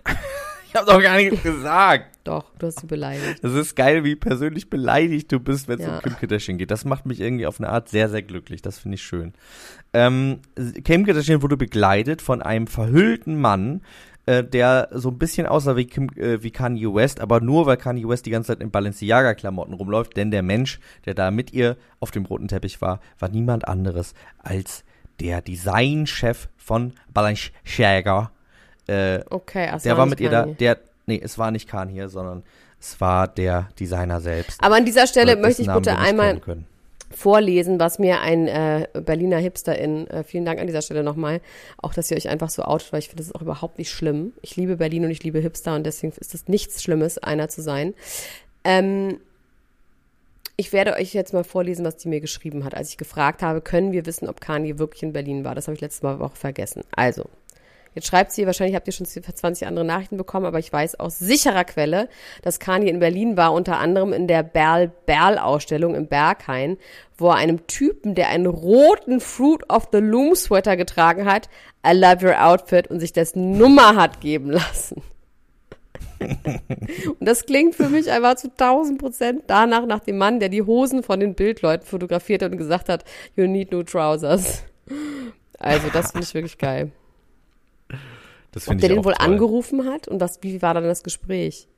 ich 0.77 0.81
hab 0.81 0.87
doch 0.87 1.03
gar 1.03 1.17
nichts 1.17 1.43
gesagt. 1.43 2.19
Doch, 2.25 2.45
du 2.59 2.67
hast 2.67 2.81
sie 2.81 2.87
beleidigt. 2.87 3.43
Das 3.43 3.53
ist 3.53 3.77
geil, 3.77 4.03
wie 4.05 4.17
persönlich 4.17 4.69
beleidigt 4.69 5.31
du 5.31 5.39
bist, 5.41 5.69
wenn 5.69 5.79
es 5.81 5.87
Ja. 5.87 5.95
um 5.97 6.03
Kim 6.03 6.17
Kardashian 6.19 6.59
geht. 6.59 6.71
Das 6.71 6.85
macht 6.85 7.07
mich 7.07 7.21
irgendwie 7.21 7.47
auf 7.47 7.61
eine 7.61 7.69
Art 7.69 7.89
sehr, 7.89 8.09
sehr 8.09 8.23
glücklich. 8.23 8.63
Das 8.63 8.79
finde 8.79 8.97
ich 8.97 9.03
schön. 9.03 9.33
Ähm, 9.93 10.41
Kim 10.85 11.07
Kardashian 11.07 11.43
wurde 11.43 11.57
begleitet 11.57 12.23
von 12.23 12.43
einem 12.43 12.67
verhüllten 12.67 13.41
Mann, 13.41 13.83
äh, 14.27 14.43
der 14.43 14.89
so 14.93 15.11
ein 15.11 15.19
bisschen 15.19 15.47
aussah 15.47 15.77
wie, 15.77 15.85
Kim, 15.87 16.09
äh, 16.17 16.43
wie 16.43 16.51
Kanye 16.51 16.93
West, 16.93 17.21
aber 17.21 17.41
nur 17.41 17.67
weil 17.67 17.77
Kanye 17.77 18.09
West 18.09 18.27
die 18.27 18.31
ganze 18.31 18.49
Zeit 18.49 18.61
in 18.61 18.73
Balenciaga-Klamotten 18.73 19.73
rumläuft, 19.73 20.17
denn 20.17 20.33
der 20.33 20.43
Mensch, 20.43 20.81
der 21.05 21.15
da 21.15 21.31
mit 21.31 21.53
ihr 21.53 21.77
auf 22.01 22.11
dem 22.11 22.25
roten 22.25 22.49
Teppich 22.49 22.81
war, 22.81 23.01
war 23.21 23.29
niemand 23.29 23.69
anderes 23.69 24.15
als 24.39 24.83
der 25.21 25.43
Designchef 25.43 26.49
von 26.57 26.93
Balenciaga. 27.15 28.33
Äh, 28.87 29.21
Okay, 29.31 29.69
also 29.69 29.85
der 29.89 29.97
war 29.97 30.07
mit 30.07 30.21
ihr 30.21 30.31
da, 30.31 30.47
der, 30.47 30.79
nee, 31.07 31.21
es 31.23 31.39
war 31.39 31.51
nicht 31.51 31.69
Khan 31.69 31.89
hier, 31.89 32.09
sondern 32.09 32.43
es 32.81 33.01
war 33.01 33.29
der 33.29 33.69
Designer 33.81 34.21
selbst. 34.21 34.63
Aber 34.63 34.77
an 34.77 34.85
dieser 34.85 35.07
Stelle 35.07 35.37
möchte 35.37 35.63
ich 35.63 35.69
Namen 35.69 35.83
bitte 35.83 35.99
einmal 35.99 36.41
vorlesen, 37.11 37.79
was 37.81 37.99
mir 37.99 38.21
ein 38.21 38.49
äh, 38.49 38.89
Berliner 38.93 39.39
Hipsterin, 39.39 40.07
äh, 40.09 40.25
vielen 40.25 40.45
Dank 40.45 40.61
an 40.61 40.67
dieser 40.67 40.83
Stelle 40.83 41.03
nochmal, 41.03 41.41
auch 41.79 41.95
dass 41.95 42.11
ihr 42.11 42.17
euch 42.17 42.29
einfach 42.29 42.51
so 42.51 42.63
outet, 42.63 42.93
weil 42.93 42.99
ich 42.99 43.09
finde 43.09 43.23
das 43.23 43.29
ist 43.29 43.35
auch 43.35 43.43
überhaupt 43.43 43.79
nicht 43.79 43.91
schlimm. 43.91 44.33
Ich 44.43 44.57
liebe 44.57 44.77
Berlin 44.77 45.05
und 45.05 45.11
ich 45.11 45.23
liebe 45.23 45.39
Hipster 45.39 45.75
und 45.77 45.85
deswegen 45.85 46.13
ist 46.19 46.35
es 46.35 46.49
nichts 46.49 46.83
Schlimmes, 46.83 47.17
einer 47.19 47.49
zu 47.49 47.63
sein. 47.63 47.95
Ähm, 48.65 49.19
Ich 50.59 50.73
werde 50.73 50.95
euch 50.95 51.13
jetzt 51.15 51.33
mal 51.33 51.45
vorlesen, 51.45 51.85
was 51.85 51.97
die 51.99 52.09
mir 52.09 52.21
geschrieben 52.21 52.65
hat, 52.65 52.75
als 52.75 52.89
ich 52.91 52.97
gefragt 52.97 53.43
habe, 53.43 53.61
können 53.61 53.93
wir 53.93 54.05
wissen, 54.07 54.27
ob 54.29 54.41
Kanye 54.41 54.79
wirklich 54.79 55.03
in 55.03 55.13
Berlin 55.13 55.45
war. 55.45 55.55
Das 55.55 55.69
habe 55.69 55.75
ich 55.75 55.81
letzte 55.83 56.07
Mal 56.07 56.19
Woche 56.19 56.37
vergessen. 56.37 56.83
Also, 56.95 57.25
Jetzt 57.97 58.09
schreibt 58.09 58.31
sie, 58.31 58.45
wahrscheinlich 58.45 58.77
habt 58.77 58.87
ihr 58.87 58.93
schon 58.93 59.07
20 59.07 59.67
andere 59.67 59.85
Nachrichten 59.87 60.19
bekommen, 60.19 60.45
aber 60.45 60.59
ich 60.59 60.71
weiß 60.71 61.01
aus 61.01 61.19
sicherer 61.19 61.65
Quelle, 61.65 62.11
dass 62.43 62.61
Kanye 62.61 62.91
in 62.91 62.99
Berlin 62.99 63.39
war, 63.39 63.55
unter 63.55 63.79
anderem 63.79 64.13
in 64.13 64.29
der 64.29 64.43
Berl-Berl-Ausstellung 64.43 65.95
im 65.95 66.07
Berghain, 66.07 66.77
wo 67.17 67.31
er 67.31 67.37
einem 67.37 67.67
Typen, 67.67 68.15
der 68.15 68.29
einen 68.29 68.45
roten 68.45 69.19
Fruit 69.19 69.69
of 69.71 69.89
the 69.93 69.99
Loom 69.99 70.35
Sweater 70.35 70.77
getragen 70.77 71.25
hat, 71.25 71.49
I 71.87 71.93
love 71.95 72.27
your 72.27 72.39
outfit 72.39 72.87
und 72.89 73.01
sich 73.01 73.15
dessen 73.15 73.57
Nummer 73.57 73.97
hat 73.97 74.21
geben 74.21 74.51
lassen. 74.51 75.01
und 76.21 77.17
das 77.19 77.47
klingt 77.47 77.77
für 77.77 77.89
mich 77.89 78.11
einfach 78.11 78.35
zu 78.35 78.51
1000 78.51 79.01
Prozent 79.01 79.45
danach 79.47 79.87
nach 79.87 80.01
dem 80.01 80.19
Mann, 80.19 80.39
der 80.39 80.51
die 80.51 80.61
Hosen 80.61 81.03
von 81.03 81.19
den 81.19 81.35
Bildleuten 81.35 81.87
fotografiert 81.87 82.43
hat 82.43 82.53
und 82.53 82.59
gesagt 82.59 82.91
hat, 82.91 83.07
you 83.37 83.47
need 83.47 83.73
no 83.73 83.83
trousers. 83.83 84.65
Also, 85.59 85.89
das 85.89 86.13
finde 86.13 86.27
ich 86.27 86.35
wirklich 86.35 86.59
geil. 86.59 86.93
Das 88.53 88.69
Ob 88.69 88.79
der 88.79 88.89
den 88.89 89.05
wohl 89.05 89.13
toll. 89.13 89.27
angerufen 89.27 89.85
hat 89.85 90.09
und 90.09 90.21
was, 90.21 90.43
wie 90.43 90.63
war 90.63 90.75
dann 90.75 90.85
das 90.85 91.03
Gespräch? 91.03 91.69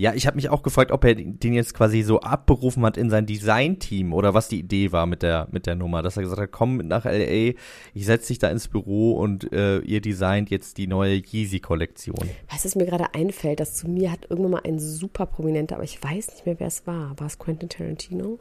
Ja, 0.00 0.14
ich 0.14 0.28
habe 0.28 0.36
mich 0.36 0.48
auch 0.48 0.62
gefragt, 0.62 0.92
ob 0.92 1.02
er 1.02 1.16
den 1.16 1.52
jetzt 1.52 1.74
quasi 1.74 2.02
so 2.02 2.20
abberufen 2.20 2.86
hat 2.86 2.96
in 2.96 3.10
sein 3.10 3.26
Design-Team 3.26 4.12
oder 4.12 4.32
was 4.32 4.46
die 4.46 4.60
Idee 4.60 4.92
war 4.92 5.06
mit 5.06 5.24
der 5.24 5.48
mit 5.50 5.66
der 5.66 5.74
Nummer, 5.74 6.02
dass 6.02 6.16
er 6.16 6.22
gesagt 6.22 6.40
hat, 6.40 6.52
komm 6.52 6.76
nach 6.76 7.04
LA, 7.04 7.54
ich 7.94 8.06
setze 8.06 8.28
dich 8.28 8.38
da 8.38 8.48
ins 8.48 8.68
Büro 8.68 9.14
und 9.14 9.52
äh, 9.52 9.78
ihr 9.80 10.00
designt 10.00 10.50
jetzt 10.50 10.78
die 10.78 10.86
neue 10.86 11.16
Yeezy-Kollektion. 11.16 12.14
Weißt 12.48 12.64
du, 12.64 12.68
was 12.68 12.76
mir 12.76 12.86
gerade 12.86 13.12
einfällt, 13.12 13.58
dass 13.58 13.74
zu 13.74 13.88
mir 13.88 14.12
hat 14.12 14.26
irgendwann 14.30 14.52
mal 14.52 14.62
ein 14.64 14.78
super 14.78 15.26
Prominenter, 15.26 15.74
aber 15.74 15.84
ich 15.84 16.00
weiß 16.00 16.28
nicht 16.28 16.46
mehr, 16.46 16.60
wer 16.60 16.68
es 16.68 16.86
war. 16.86 17.18
War 17.18 17.26
es 17.26 17.36
Quentin 17.40 17.68
Tarantino? 17.68 18.38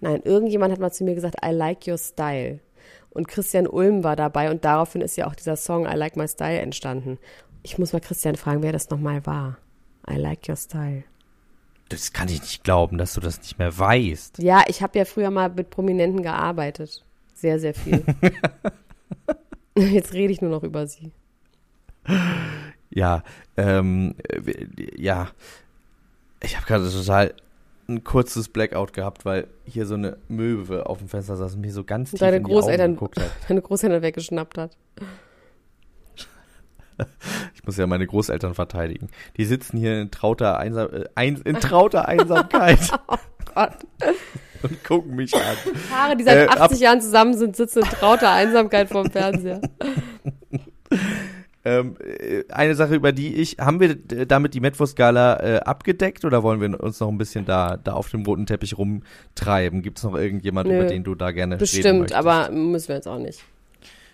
Nein, 0.00 0.22
irgendjemand 0.22 0.72
hat 0.72 0.78
mal 0.78 0.92
zu 0.92 1.02
mir 1.02 1.16
gesagt, 1.16 1.44
I 1.44 1.50
like 1.50 1.88
your 1.88 1.98
style. 1.98 2.60
Und 3.10 3.28
Christian 3.28 3.66
Ulm 3.66 4.04
war 4.04 4.16
dabei 4.16 4.50
und 4.50 4.64
daraufhin 4.64 5.00
ist 5.00 5.16
ja 5.16 5.26
auch 5.26 5.34
dieser 5.34 5.56
Song 5.56 5.86
I 5.86 5.94
Like 5.94 6.16
My 6.16 6.28
Style 6.28 6.58
entstanden. 6.58 7.18
Ich 7.62 7.78
muss 7.78 7.92
mal 7.92 8.00
Christian 8.00 8.36
fragen, 8.36 8.62
wer 8.62 8.72
das 8.72 8.90
nochmal 8.90 9.24
war. 9.26 9.58
I 10.08 10.16
Like 10.16 10.48
Your 10.48 10.56
Style. 10.56 11.04
Das 11.88 12.12
kann 12.12 12.28
ich 12.28 12.40
nicht 12.40 12.64
glauben, 12.64 12.98
dass 12.98 13.14
du 13.14 13.20
das 13.20 13.38
nicht 13.38 13.58
mehr 13.58 13.76
weißt. 13.76 14.38
Ja, 14.38 14.64
ich 14.68 14.82
habe 14.82 14.98
ja 14.98 15.04
früher 15.04 15.30
mal 15.30 15.48
mit 15.48 15.70
Prominenten 15.70 16.22
gearbeitet. 16.22 17.04
Sehr, 17.34 17.58
sehr 17.58 17.74
viel. 17.74 18.04
Jetzt 19.76 20.12
rede 20.12 20.32
ich 20.32 20.40
nur 20.40 20.50
noch 20.50 20.64
über 20.64 20.86
sie. 20.86 21.12
Ja, 22.90 23.22
ähm, 23.56 24.14
ja. 24.96 25.30
Ich 26.42 26.56
habe 26.56 26.66
gerade 26.66 26.90
total 26.90 27.34
ein 27.88 28.04
kurzes 28.04 28.48
Blackout 28.48 28.92
gehabt, 28.92 29.24
weil 29.24 29.48
hier 29.64 29.86
so 29.86 29.94
eine 29.94 30.18
Möwe 30.28 30.86
auf 30.86 30.98
dem 30.98 31.08
Fenster 31.08 31.36
saß 31.36 31.54
und 31.54 31.62
mir 31.62 31.72
so 31.72 31.84
ganz 31.84 32.10
tief 32.10 32.20
deine 32.20 32.36
in 32.36 32.44
die 32.44 32.50
Großeltern, 32.50 32.90
Augen 32.90 32.94
geguckt 32.94 33.20
hat. 33.20 33.30
Deine 33.48 33.62
Großeltern 33.62 34.02
weggeschnappt 34.02 34.58
hat. 34.58 34.76
Ich 37.54 37.64
muss 37.64 37.76
ja 37.76 37.86
meine 37.86 38.08
Großeltern 38.08 38.54
verteidigen. 38.54 39.08
Die 39.36 39.44
sitzen 39.44 39.78
hier 39.78 40.00
in 40.00 40.10
trauter, 40.10 40.58
Einsam 40.58 40.88
äh, 40.92 41.04
ein, 41.14 41.36
in 41.44 41.60
trauter 41.60 42.08
Einsamkeit. 42.08 42.78
oh 43.06 43.16
Gott. 43.54 43.76
Und 44.62 44.82
gucken 44.82 45.14
mich 45.14 45.32
an. 45.32 45.56
Paare, 45.88 46.16
die 46.16 46.24
seit 46.24 46.48
äh, 46.48 46.50
80 46.50 46.80
Jahren 46.80 47.00
zusammen 47.00 47.38
sind, 47.38 47.54
sitzen 47.54 47.84
in 47.84 47.84
trauter 47.84 48.32
Einsamkeit 48.32 48.88
vorm 48.88 49.10
Fernseher. 49.12 49.60
Ähm, 51.68 51.96
äh, 52.00 52.44
eine 52.50 52.74
Sache, 52.74 52.94
über 52.94 53.12
die 53.12 53.34
ich, 53.34 53.58
haben 53.58 53.78
wir 53.78 53.94
damit 53.94 54.54
die 54.54 54.60
Metwurst-Gala 54.60 55.40
äh, 55.40 55.58
abgedeckt 55.58 56.24
oder 56.24 56.42
wollen 56.42 56.60
wir 56.62 56.82
uns 56.82 56.98
noch 56.98 57.08
ein 57.08 57.18
bisschen 57.18 57.44
da, 57.44 57.76
da 57.76 57.92
auf 57.92 58.08
dem 58.08 58.24
roten 58.24 58.46
Teppich 58.46 58.78
rumtreiben? 58.78 59.82
Gibt 59.82 59.98
es 59.98 60.04
noch 60.04 60.14
irgendjemanden, 60.14 60.74
über 60.74 60.86
den 60.86 61.04
du 61.04 61.14
da 61.14 61.30
gerne 61.30 61.58
Bestimmt, 61.58 61.84
reden 61.84 61.98
möchtest? 61.98 62.18
aber 62.18 62.50
müssen 62.50 62.88
wir 62.88 62.94
jetzt 62.96 63.08
auch 63.08 63.18
nicht. 63.18 63.44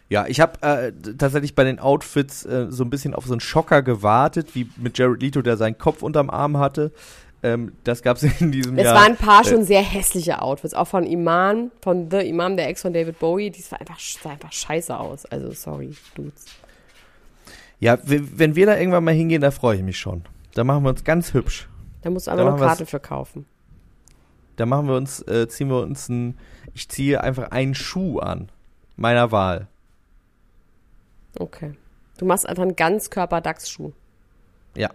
Ja, 0.09 0.27
ich 0.27 0.41
habe 0.41 0.61
äh, 0.63 0.93
tatsächlich 1.17 1.55
bei 1.55 1.63
den 1.63 1.79
Outfits 1.79 2.45
äh, 2.45 2.67
so 2.71 2.83
ein 2.83 2.91
bisschen 2.91 3.15
auf 3.15 3.25
so 3.25 3.33
einen 3.33 3.41
Schocker 3.41 3.83
gewartet, 3.83 4.55
wie 4.55 4.69
mit 4.77 4.99
Jared 4.99 5.23
Leto, 5.23 5.41
der 5.41 5.57
seinen 5.57 5.79
Kopf 5.79 6.03
unterm 6.03 6.31
Arm 6.31 6.59
hatte. 6.59 6.91
Ähm, 7.45 7.73
das 7.85 8.03
gab 8.03 8.17
es 8.17 8.23
in 8.41 8.51
diesem 8.51 8.77
es 8.77 8.85
Jahr. 8.85 8.95
Es 8.95 9.01
waren 9.01 9.13
ein 9.13 9.17
paar 9.17 9.43
äh, 9.43 9.49
schon 9.49 9.65
sehr 9.65 9.83
hässliche 9.83 10.43
Outfits, 10.43 10.75
auch 10.75 10.89
von 10.89 11.07
Iman, 11.07 11.71
von 11.83 12.11
The 12.11 12.19
Imam, 12.19 12.57
der 12.57 12.69
Ex 12.69 12.83
von 12.83 12.93
David 12.93 13.21
Bowie. 13.21 13.51
Die 13.51 13.63
sah 13.63 13.77
einfach, 13.77 13.99
sah 14.01 14.31
einfach 14.31 14.53
scheiße 14.53 14.99
aus. 14.99 15.25
Also 15.27 15.53
sorry, 15.53 15.95
Dudes. 16.17 16.47
Ja, 17.85 17.99
wenn 18.03 18.57
wir 18.57 18.65
da 18.65 18.79
irgendwann 18.79 19.05
mal 19.05 19.13
hingehen, 19.13 19.43
da 19.43 19.51
freue 19.51 19.77
ich 19.77 19.83
mich 19.83 19.99
schon. 19.99 20.23
Da 20.55 20.65
machen 20.65 20.85
wir 20.85 20.89
uns 20.89 21.05
ganz 21.05 21.35
hübsch. 21.35 21.69
Da 22.01 22.09
musst 22.09 22.29
du 22.29 22.31
aber 22.31 22.43
noch 22.43 22.57
Karte 22.57 22.87
für 22.87 22.99
kaufen. 22.99 23.45
Da 24.57 24.65
machen 24.65 24.89
wir 24.89 24.97
uns, 24.97 25.21
äh, 25.29 25.47
ziehen 25.49 25.69
wir 25.69 25.83
uns 25.83 26.09
ein, 26.09 26.39
ich 26.73 26.89
ziehe 26.89 27.23
einfach 27.23 27.51
einen 27.51 27.75
Schuh 27.75 28.21
an. 28.21 28.51
Meiner 28.97 29.33
Wahl. 29.33 29.67
Okay. 31.39 31.75
Du 32.17 32.25
machst 32.25 32.49
einfach 32.49 32.63
einen 32.63 32.75
Ganzkörper-Dachsschuh. 32.75 33.93
Ja. 34.79 34.89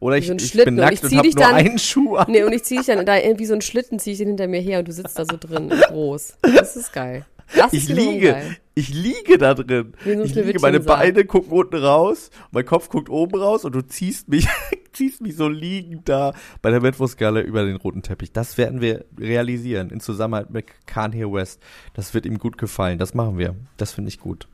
Oder 0.00 0.16
ich, 0.16 0.26
so 0.26 0.32
ich 0.36 0.54
bin 0.54 0.76
nackt 0.76 1.04
und, 1.04 1.12
und 1.12 1.18
hab 1.18 1.24
nur 1.26 1.34
dann, 1.34 1.54
einen 1.54 1.78
Schuh 1.78 2.16
an. 2.16 2.30
Nee, 2.30 2.44
und 2.44 2.52
ich 2.54 2.64
ziehe 2.64 2.80
dich 2.80 2.86
dann, 2.86 3.04
da 3.04 3.18
irgendwie 3.18 3.44
so 3.44 3.52
einen 3.52 3.60
Schlitten 3.60 3.98
ziehe 3.98 4.12
ich 4.12 4.18
den 4.20 4.28
hinter 4.28 4.48
mir 4.48 4.60
her 4.62 4.78
und 4.78 4.88
du 4.88 4.92
sitzt 4.92 5.18
da 5.18 5.26
so 5.26 5.36
drin, 5.38 5.68
groß. 5.88 6.38
Das 6.40 6.76
ist 6.76 6.94
geil. 6.94 7.26
Das 7.54 7.72
ich 7.72 7.88
liege, 7.88 8.56
ich 8.74 8.92
liege 8.92 9.38
da 9.38 9.54
drin. 9.54 9.94
Ich 10.04 10.34
liege, 10.34 10.58
meine 10.60 10.80
Beine 10.80 11.24
gucken 11.24 11.52
unten 11.52 11.76
raus, 11.76 12.30
mein 12.50 12.64
Kopf 12.64 12.88
guckt 12.88 13.08
oben 13.08 13.40
raus 13.40 13.64
und 13.64 13.74
du 13.74 13.82
ziehst 13.82 14.28
mich, 14.28 14.48
ziehst 14.92 15.20
mich 15.20 15.36
so 15.36 15.48
liegend 15.48 16.08
da 16.08 16.34
bei 16.62 16.70
der 16.70 16.80
Metwurstgalle 16.80 17.40
über 17.40 17.64
den 17.64 17.76
roten 17.76 18.02
Teppich. 18.02 18.32
Das 18.32 18.58
werden 18.58 18.80
wir 18.80 19.04
realisieren 19.18 19.90
in 19.90 20.00
Zusammenarbeit 20.00 20.50
mit 20.50 20.66
Kanye 20.86 21.32
West. 21.32 21.62
Das 21.94 22.14
wird 22.14 22.26
ihm 22.26 22.38
gut 22.38 22.58
gefallen. 22.58 22.98
Das 22.98 23.14
machen 23.14 23.38
wir. 23.38 23.54
Das 23.76 23.92
finde 23.92 24.08
ich 24.08 24.18
gut. 24.18 24.48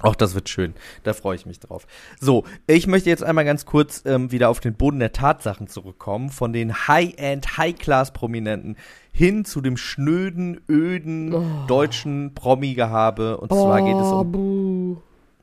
Auch 0.00 0.14
das 0.14 0.34
wird 0.34 0.48
schön. 0.48 0.74
Da 1.04 1.14
freue 1.14 1.36
ich 1.36 1.46
mich 1.46 1.58
drauf. 1.58 1.86
So, 2.20 2.44
ich 2.66 2.86
möchte 2.86 3.08
jetzt 3.08 3.24
einmal 3.24 3.46
ganz 3.46 3.64
kurz 3.64 4.02
ähm, 4.04 4.30
wieder 4.30 4.50
auf 4.50 4.60
den 4.60 4.74
Boden 4.74 4.98
der 4.98 5.12
Tatsachen 5.12 5.68
zurückkommen. 5.68 6.28
Von 6.28 6.52
den 6.52 6.86
High-End, 6.86 7.56
High-Class-Prominenten 7.56 8.76
hin 9.10 9.46
zu 9.46 9.62
dem 9.62 9.78
schnöden, 9.78 10.60
öden 10.68 11.32
oh. 11.32 11.66
deutschen 11.66 12.34
Promi-Gehabe. 12.34 13.38
Und 13.38 13.50
oh, 13.52 13.64
zwar 13.64 13.82
geht 13.82 13.96
es 13.96 14.08
um. 14.08 14.32
Buh. 14.32 14.96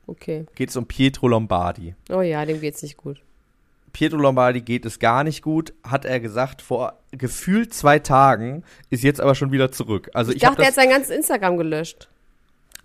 Okay. 0.06 0.46
Geht 0.54 0.68
es 0.68 0.76
um 0.76 0.86
Pietro 0.86 1.26
Lombardi. 1.28 1.94
Oh 2.10 2.20
ja, 2.20 2.44
dem 2.44 2.60
geht's 2.60 2.82
nicht 2.82 2.96
gut. 2.96 3.20
Pietro 3.92 4.18
Lombardi 4.18 4.60
geht 4.60 4.84
es 4.84 4.98
gar 4.98 5.24
nicht 5.24 5.40
gut, 5.40 5.72
hat 5.84 6.04
er 6.04 6.20
gesagt, 6.20 6.62
vor 6.62 6.98
gefühlt 7.12 7.72
zwei 7.72 8.00
Tagen, 8.00 8.64
ist 8.90 9.04
jetzt 9.04 9.20
aber 9.20 9.34
schon 9.36 9.52
wieder 9.52 9.70
zurück. 9.70 10.10
Also 10.14 10.32
ich, 10.32 10.38
ich 10.38 10.42
dachte, 10.42 10.62
er 10.62 10.68
hat 10.68 10.74
sein 10.74 10.90
ganzes 10.90 11.16
Instagram 11.16 11.56
gelöscht. 11.56 12.08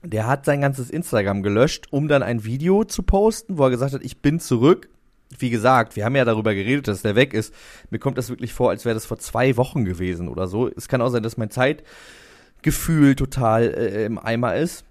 Der 0.04 0.28
hat 0.28 0.46
sein 0.46 0.62
ganzes 0.62 0.90
Instagram 0.90 1.44
gelöscht, 1.44 1.88
um 1.92 2.08
dann 2.08 2.24
ein 2.24 2.46
Video 2.46 2.86
zu 2.86 3.04
posten, 3.04 3.58
wo 3.58 3.66
er 3.66 3.70
gesagt 3.70 3.94
hat, 3.94 4.04
ich 4.04 4.22
bin 4.22 4.40
zurück. 4.40 4.90
Wie 5.38 5.50
gesagt, 5.50 5.96
wir 5.96 6.06
haben 6.06 6.16
ja 6.16 6.26
darüber 6.26 6.56
geredet, 6.56 6.88
dass 6.88 7.02
der 7.02 7.16
weg 7.16 7.34
ist. 7.34 7.54
Mir 7.90 8.00
kommt 8.00 8.18
das 8.18 8.30
wirklich 8.30 8.54
vor, 8.54 8.70
als 8.70 8.86
wäre 8.86 8.96
das 8.96 9.06
vor 9.06 9.20
zwei 9.20 9.58
Wochen 9.58 9.86
gewesen 9.86 10.28
oder 10.28 10.48
so. 10.48 10.70
Es 10.70 10.88
kann 10.88 11.02
auch 11.02 11.10
sein, 11.10 11.22
dass 11.22 11.38
mein 11.38 11.52
Zeitgefühl 11.52 13.16
total 13.16 13.64
äh, 13.64 14.06
im 14.06 14.18
Eimer 14.18 14.56
ist. 14.56 14.86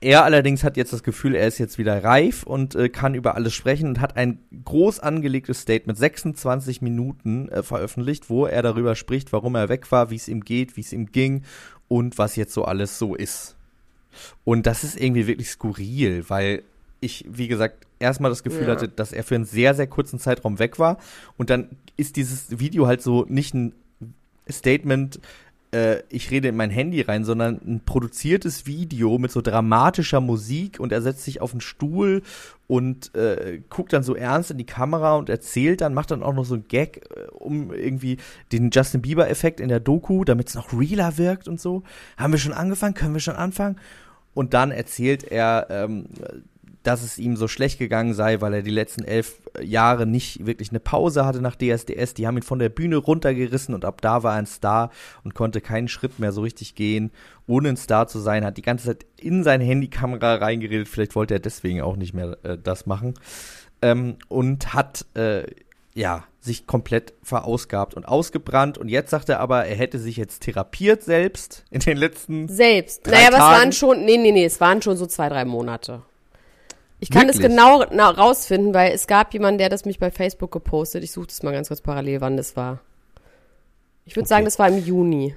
Er 0.00 0.24
allerdings 0.24 0.64
hat 0.64 0.76
jetzt 0.76 0.92
das 0.92 1.02
Gefühl, 1.02 1.34
er 1.34 1.48
ist 1.48 1.58
jetzt 1.58 1.78
wieder 1.78 2.04
reif 2.04 2.42
und 2.42 2.74
äh, 2.74 2.90
kann 2.90 3.14
über 3.14 3.34
alles 3.34 3.54
sprechen 3.54 3.88
und 3.88 4.00
hat 4.00 4.16
ein 4.16 4.38
groß 4.64 5.00
angelegtes 5.00 5.60
Statement, 5.60 5.98
26 5.98 6.82
Minuten 6.82 7.48
äh, 7.48 7.62
veröffentlicht, 7.62 8.28
wo 8.28 8.46
er 8.46 8.62
darüber 8.62 8.96
spricht, 8.96 9.32
warum 9.32 9.54
er 9.54 9.68
weg 9.68 9.90
war, 9.90 10.10
wie 10.10 10.16
es 10.16 10.28
ihm 10.28 10.42
geht, 10.42 10.76
wie 10.76 10.82
es 10.82 10.92
ihm 10.92 11.06
ging 11.06 11.42
und 11.88 12.18
was 12.18 12.36
jetzt 12.36 12.52
so 12.52 12.64
alles 12.64 12.98
so 12.98 13.14
ist. 13.14 13.56
Und 14.44 14.66
das 14.66 14.84
ist 14.84 15.00
irgendwie 15.00 15.26
wirklich 15.26 15.50
skurril, 15.50 16.24
weil 16.28 16.62
ich, 17.00 17.24
wie 17.28 17.48
gesagt, 17.48 17.86
erstmal 17.98 18.30
das 18.30 18.42
Gefühl 18.42 18.66
ja. 18.66 18.72
hatte, 18.72 18.88
dass 18.88 19.12
er 19.12 19.24
für 19.24 19.34
einen 19.34 19.44
sehr, 19.44 19.74
sehr 19.74 19.86
kurzen 19.86 20.18
Zeitraum 20.18 20.58
weg 20.58 20.78
war. 20.78 20.98
Und 21.36 21.50
dann 21.50 21.68
ist 21.96 22.16
dieses 22.16 22.58
Video 22.58 22.86
halt 22.86 23.02
so 23.02 23.26
nicht 23.28 23.54
ein 23.54 23.74
Statement, 24.50 25.20
äh, 25.74 26.02
ich 26.08 26.30
rede 26.30 26.48
in 26.48 26.56
mein 26.56 26.70
Handy 26.70 27.00
rein, 27.00 27.24
sondern 27.24 27.60
ein 27.66 27.80
produziertes 27.84 28.66
Video 28.66 29.18
mit 29.18 29.32
so 29.32 29.40
dramatischer 29.40 30.20
Musik 30.20 30.78
und 30.78 30.92
er 30.92 31.02
setzt 31.02 31.24
sich 31.24 31.40
auf 31.40 31.52
einen 31.52 31.60
Stuhl 31.60 32.22
und 32.66 33.14
äh, 33.14 33.60
guckt 33.68 33.92
dann 33.92 34.02
so 34.02 34.14
ernst 34.14 34.50
in 34.50 34.58
die 34.58 34.66
Kamera 34.66 35.16
und 35.16 35.28
erzählt 35.28 35.80
dann, 35.80 35.92
macht 35.92 36.10
dann 36.10 36.22
auch 36.22 36.32
noch 36.32 36.44
so 36.44 36.54
ein 36.54 36.64
Gag, 36.68 37.08
äh, 37.10 37.30
um 37.32 37.72
irgendwie 37.72 38.18
den 38.52 38.70
Justin 38.70 39.02
Bieber-Effekt 39.02 39.60
in 39.60 39.68
der 39.68 39.80
Doku, 39.80 40.24
damit 40.24 40.48
es 40.48 40.54
noch 40.54 40.72
realer 40.72 41.18
wirkt 41.18 41.48
und 41.48 41.60
so. 41.60 41.82
Haben 42.16 42.32
wir 42.32 42.38
schon 42.38 42.52
angefangen? 42.52 42.94
Können 42.94 43.14
wir 43.14 43.20
schon 43.20 43.36
anfangen? 43.36 43.76
Und 44.34 44.52
dann 44.52 44.70
erzählt 44.70 45.24
er, 45.24 45.68
ähm, 45.70 46.06
dass 46.84 47.02
es 47.02 47.18
ihm 47.18 47.34
so 47.36 47.48
schlecht 47.48 47.78
gegangen 47.78 48.12
sei, 48.12 48.40
weil 48.42 48.52
er 48.54 48.62
die 48.62 48.70
letzten 48.70 49.04
elf 49.04 49.40
Jahre 49.62 50.06
nicht 50.06 50.44
wirklich 50.44 50.68
eine 50.70 50.80
Pause 50.80 51.24
hatte 51.24 51.40
nach 51.40 51.56
DSDS. 51.56 52.12
Die 52.12 52.26
haben 52.26 52.36
ihn 52.36 52.42
von 52.42 52.58
der 52.58 52.68
Bühne 52.68 52.96
runtergerissen 52.96 53.74
und 53.74 53.86
ab 53.86 54.02
da 54.02 54.22
war 54.22 54.34
er 54.34 54.38
ein 54.38 54.46
Star 54.46 54.90
und 55.24 55.34
konnte 55.34 55.62
keinen 55.62 55.88
Schritt 55.88 56.18
mehr 56.18 56.30
so 56.30 56.42
richtig 56.42 56.74
gehen, 56.74 57.10
ohne 57.46 57.70
ein 57.70 57.78
Star 57.78 58.06
zu 58.06 58.18
sein. 58.18 58.44
Hat 58.44 58.58
die 58.58 58.62
ganze 58.62 58.86
Zeit 58.86 59.06
in 59.18 59.42
seine 59.44 59.64
Handykamera 59.64 60.34
reingeredet. 60.34 60.86
Vielleicht 60.86 61.16
wollte 61.16 61.34
er 61.34 61.40
deswegen 61.40 61.80
auch 61.80 61.96
nicht 61.96 62.12
mehr 62.12 62.36
äh, 62.42 62.58
das 62.62 62.84
machen. 62.84 63.14
Ähm, 63.80 64.16
und 64.28 64.74
hat 64.74 65.06
äh, 65.14 65.44
ja, 65.94 66.24
sich 66.40 66.66
komplett 66.66 67.14
verausgabt 67.22 67.94
und 67.94 68.04
ausgebrannt. 68.06 68.76
Und 68.78 68.88
jetzt 68.88 69.10
sagt 69.10 69.28
er 69.28 69.40
aber, 69.40 69.64
er 69.66 69.76
hätte 69.76 69.98
sich 69.98 70.16
jetzt 70.16 70.42
therapiert 70.42 71.02
selbst 71.02 71.64
in 71.70 71.80
den 71.80 71.96
letzten. 71.96 72.48
Selbst. 72.48 73.06
Drei 73.06 73.12
naja, 73.12 73.26
aber 73.28 73.36
es 73.36 73.42
Tagen? 73.42 73.58
waren 73.60 73.72
schon, 73.72 74.04
nee, 74.04 74.16
nee, 74.18 74.32
nee, 74.32 74.44
es 74.44 74.60
waren 74.60 74.82
schon 74.82 74.96
so 74.96 75.06
zwei, 75.06 75.28
drei 75.28 75.44
Monate. 75.44 76.02
Ich 77.00 77.10
kann 77.10 77.26
das 77.26 77.36
Wirklich? 77.36 77.56
genau 77.56 77.84
na, 77.92 78.08
rausfinden, 78.10 78.72
weil 78.74 78.92
es 78.92 79.06
gab 79.06 79.32
jemanden, 79.34 79.58
der 79.58 79.68
das 79.68 79.84
mich 79.84 79.98
bei 79.98 80.10
Facebook 80.10 80.50
gepostet. 80.52 81.04
Ich 81.04 81.12
suche 81.12 81.26
das 81.26 81.42
mal 81.42 81.52
ganz 81.52 81.68
kurz 81.68 81.80
parallel, 81.80 82.20
wann 82.20 82.36
das 82.36 82.56
war. 82.56 82.80
Ich 84.06 84.14
würde 84.16 84.22
Okay. 84.24 84.28
sagen, 84.28 84.44
das 84.44 84.58
war 84.58 84.68
im 84.68 84.78
Juni. 84.84 85.36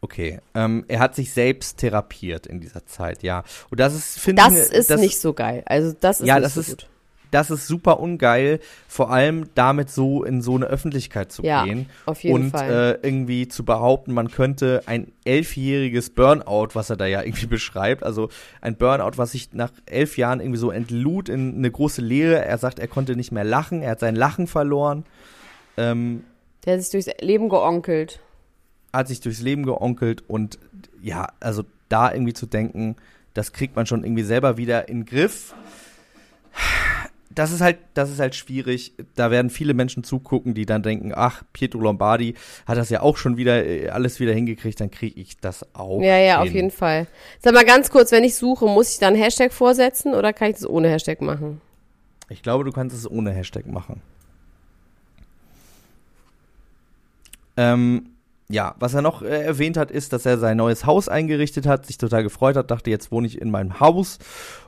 Okay, 0.00 0.38
ähm, 0.54 0.84
er 0.88 1.00
hat 1.00 1.16
sich 1.16 1.32
selbst 1.32 1.78
therapiert 1.78 2.46
in 2.46 2.60
dieser 2.60 2.86
Zeit, 2.86 3.22
ja. 3.24 3.42
Und 3.70 3.80
das 3.80 3.94
ist, 3.94 4.20
finde 4.20 4.42
Das 4.42 4.68
ich, 4.70 4.72
ist 4.74 4.90
nicht 4.96 5.18
so 5.20 5.32
geil. 5.32 5.62
Also 5.66 5.92
das 5.98 6.20
ist 6.20 6.26
Ja, 6.26 6.34
nicht 6.36 6.44
das 6.46 6.54
so 6.54 6.60
ist- 6.60 6.68
gut. 6.70 6.88
Das 7.30 7.50
ist 7.50 7.66
super 7.66 8.00
ungeil, 8.00 8.60
vor 8.86 9.10
allem 9.10 9.46
damit 9.54 9.90
so 9.90 10.24
in 10.24 10.40
so 10.42 10.54
eine 10.56 10.66
Öffentlichkeit 10.66 11.30
zu 11.32 11.42
Ja, 11.42 11.64
gehen 11.64 11.88
auf 12.06 12.22
jeden 12.22 12.34
und 12.44 12.50
Fall. 12.50 12.98
Äh, 13.02 13.06
irgendwie 13.06 13.48
zu 13.48 13.64
behaupten, 13.64 14.12
man 14.14 14.30
könnte 14.30 14.82
ein 14.86 15.12
elfjähriges 15.24 16.10
Burnout, 16.10 16.68
was 16.74 16.90
er 16.90 16.96
da 16.96 17.06
ja 17.06 17.22
irgendwie 17.24 17.46
beschreibt, 17.46 18.02
also 18.02 18.28
ein 18.60 18.76
Burnout, 18.76 19.12
was 19.16 19.32
sich 19.32 19.52
nach 19.52 19.72
elf 19.86 20.16
Jahren 20.18 20.40
irgendwie 20.40 20.58
so 20.58 20.70
entlud 20.70 21.28
in 21.28 21.56
eine 21.56 21.70
große 21.70 22.00
Leere. 22.02 22.44
Er 22.44 22.58
sagt, 22.58 22.78
er 22.78 22.88
konnte 22.88 23.16
nicht 23.16 23.32
mehr 23.32 23.44
lachen, 23.44 23.82
er 23.82 23.90
hat 23.92 24.00
sein 24.00 24.16
Lachen 24.16 24.46
verloren, 24.46 25.04
ähm, 25.76 26.24
Der 26.64 26.74
hat 26.74 26.82
sich 26.82 26.90
durchs 26.90 27.08
Leben 27.20 27.48
geonkelt. 27.48 28.20
hat 28.92 29.08
sich 29.08 29.20
durchs 29.20 29.40
Leben 29.40 29.64
geonkelt 29.64 30.24
und 30.28 30.58
ja, 31.02 31.28
also 31.40 31.62
da 31.88 32.12
irgendwie 32.12 32.32
zu 32.32 32.46
denken, 32.46 32.96
das 33.34 33.52
kriegt 33.52 33.76
man 33.76 33.86
schon 33.86 34.02
irgendwie 34.02 34.22
selber 34.24 34.56
wieder 34.56 34.88
in 34.88 35.00
den 35.00 35.06
Griff. 35.06 35.54
Das 37.38 37.52
ist 37.52 37.60
halt, 37.60 37.78
das 37.94 38.10
ist 38.10 38.18
halt 38.18 38.34
schwierig. 38.34 38.94
Da 39.14 39.30
werden 39.30 39.48
viele 39.48 39.72
Menschen 39.72 40.02
zugucken, 40.02 40.54
die 40.54 40.66
dann 40.66 40.82
denken, 40.82 41.12
ach, 41.14 41.44
Pietro 41.52 41.78
Lombardi 41.78 42.34
hat 42.66 42.76
das 42.78 42.90
ja 42.90 43.00
auch 43.00 43.16
schon 43.16 43.36
wieder 43.36 43.64
äh, 43.64 43.90
alles 43.90 44.18
wieder 44.18 44.32
hingekriegt, 44.32 44.80
dann 44.80 44.90
kriege 44.90 45.20
ich 45.20 45.36
das 45.36 45.64
auch. 45.72 46.02
Ja, 46.02 46.18
ja, 46.18 46.40
auf 46.40 46.46
hin. 46.46 46.54
jeden 46.54 46.70
Fall. 46.72 47.06
Sag 47.38 47.54
mal 47.54 47.64
ganz 47.64 47.90
kurz, 47.90 48.10
wenn 48.10 48.24
ich 48.24 48.34
suche, 48.34 48.66
muss 48.66 48.92
ich 48.92 48.98
da 48.98 49.06
einen 49.06 49.14
Hashtag 49.14 49.52
vorsetzen 49.52 50.14
oder 50.14 50.32
kann 50.32 50.50
ich 50.50 50.56
das 50.56 50.68
ohne 50.68 50.88
Hashtag 50.88 51.20
machen? 51.20 51.60
Ich 52.28 52.42
glaube, 52.42 52.64
du 52.64 52.72
kannst 52.72 52.96
es 52.96 53.08
ohne 53.08 53.30
Hashtag 53.30 53.68
machen. 53.68 54.02
Ähm, 57.56 58.16
ja, 58.50 58.74
was 58.78 58.94
er 58.94 59.02
noch 59.02 59.22
äh, 59.22 59.42
erwähnt 59.44 59.76
hat, 59.76 59.90
ist, 59.90 60.12
dass 60.12 60.24
er 60.24 60.38
sein 60.38 60.56
neues 60.56 60.86
Haus 60.86 61.08
eingerichtet 61.08 61.66
hat, 61.66 61.84
sich 61.84 61.98
total 61.98 62.22
gefreut 62.22 62.56
hat, 62.56 62.70
dachte, 62.70 62.90
jetzt 62.90 63.12
wohne 63.12 63.26
ich 63.26 63.40
in 63.40 63.50
meinem 63.50 63.78
Haus. 63.78 64.18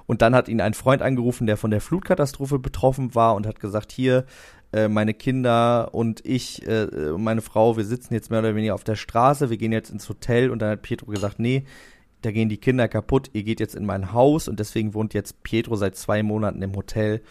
Und 0.06 0.20
dann 0.22 0.34
hat 0.34 0.48
ihn 0.48 0.60
ein 0.60 0.74
Freund 0.74 1.00
angerufen, 1.00 1.46
der 1.46 1.56
von 1.56 1.70
der 1.70 1.80
Flutkatastrophe 1.80 2.58
betroffen 2.58 3.14
war 3.14 3.34
und 3.34 3.46
hat 3.46 3.58
gesagt, 3.58 3.90
hier, 3.92 4.26
äh, 4.72 4.88
meine 4.88 5.14
Kinder 5.14 5.94
und 5.94 6.24
ich, 6.26 6.66
äh, 6.66 6.82
äh, 6.82 7.18
meine 7.18 7.40
Frau, 7.40 7.76
wir 7.76 7.84
sitzen 7.84 8.12
jetzt 8.14 8.30
mehr 8.30 8.40
oder 8.40 8.54
weniger 8.54 8.74
auf 8.74 8.84
der 8.84 8.96
Straße, 8.96 9.50
wir 9.50 9.56
gehen 9.56 9.72
jetzt 9.72 9.90
ins 9.90 10.08
Hotel. 10.08 10.50
Und 10.50 10.60
dann 10.60 10.70
hat 10.70 10.82
Pietro 10.82 11.10
gesagt, 11.10 11.38
nee, 11.38 11.64
da 12.20 12.32
gehen 12.32 12.50
die 12.50 12.58
Kinder 12.58 12.86
kaputt, 12.86 13.30
ihr 13.32 13.42
geht 13.42 13.60
jetzt 13.60 13.74
in 13.74 13.86
mein 13.86 14.12
Haus. 14.12 14.46
Und 14.46 14.60
deswegen 14.60 14.92
wohnt 14.92 15.14
jetzt 15.14 15.42
Pietro 15.42 15.76
seit 15.76 15.96
zwei 15.96 16.22
Monaten 16.22 16.60
im 16.60 16.76
Hotel 16.76 17.22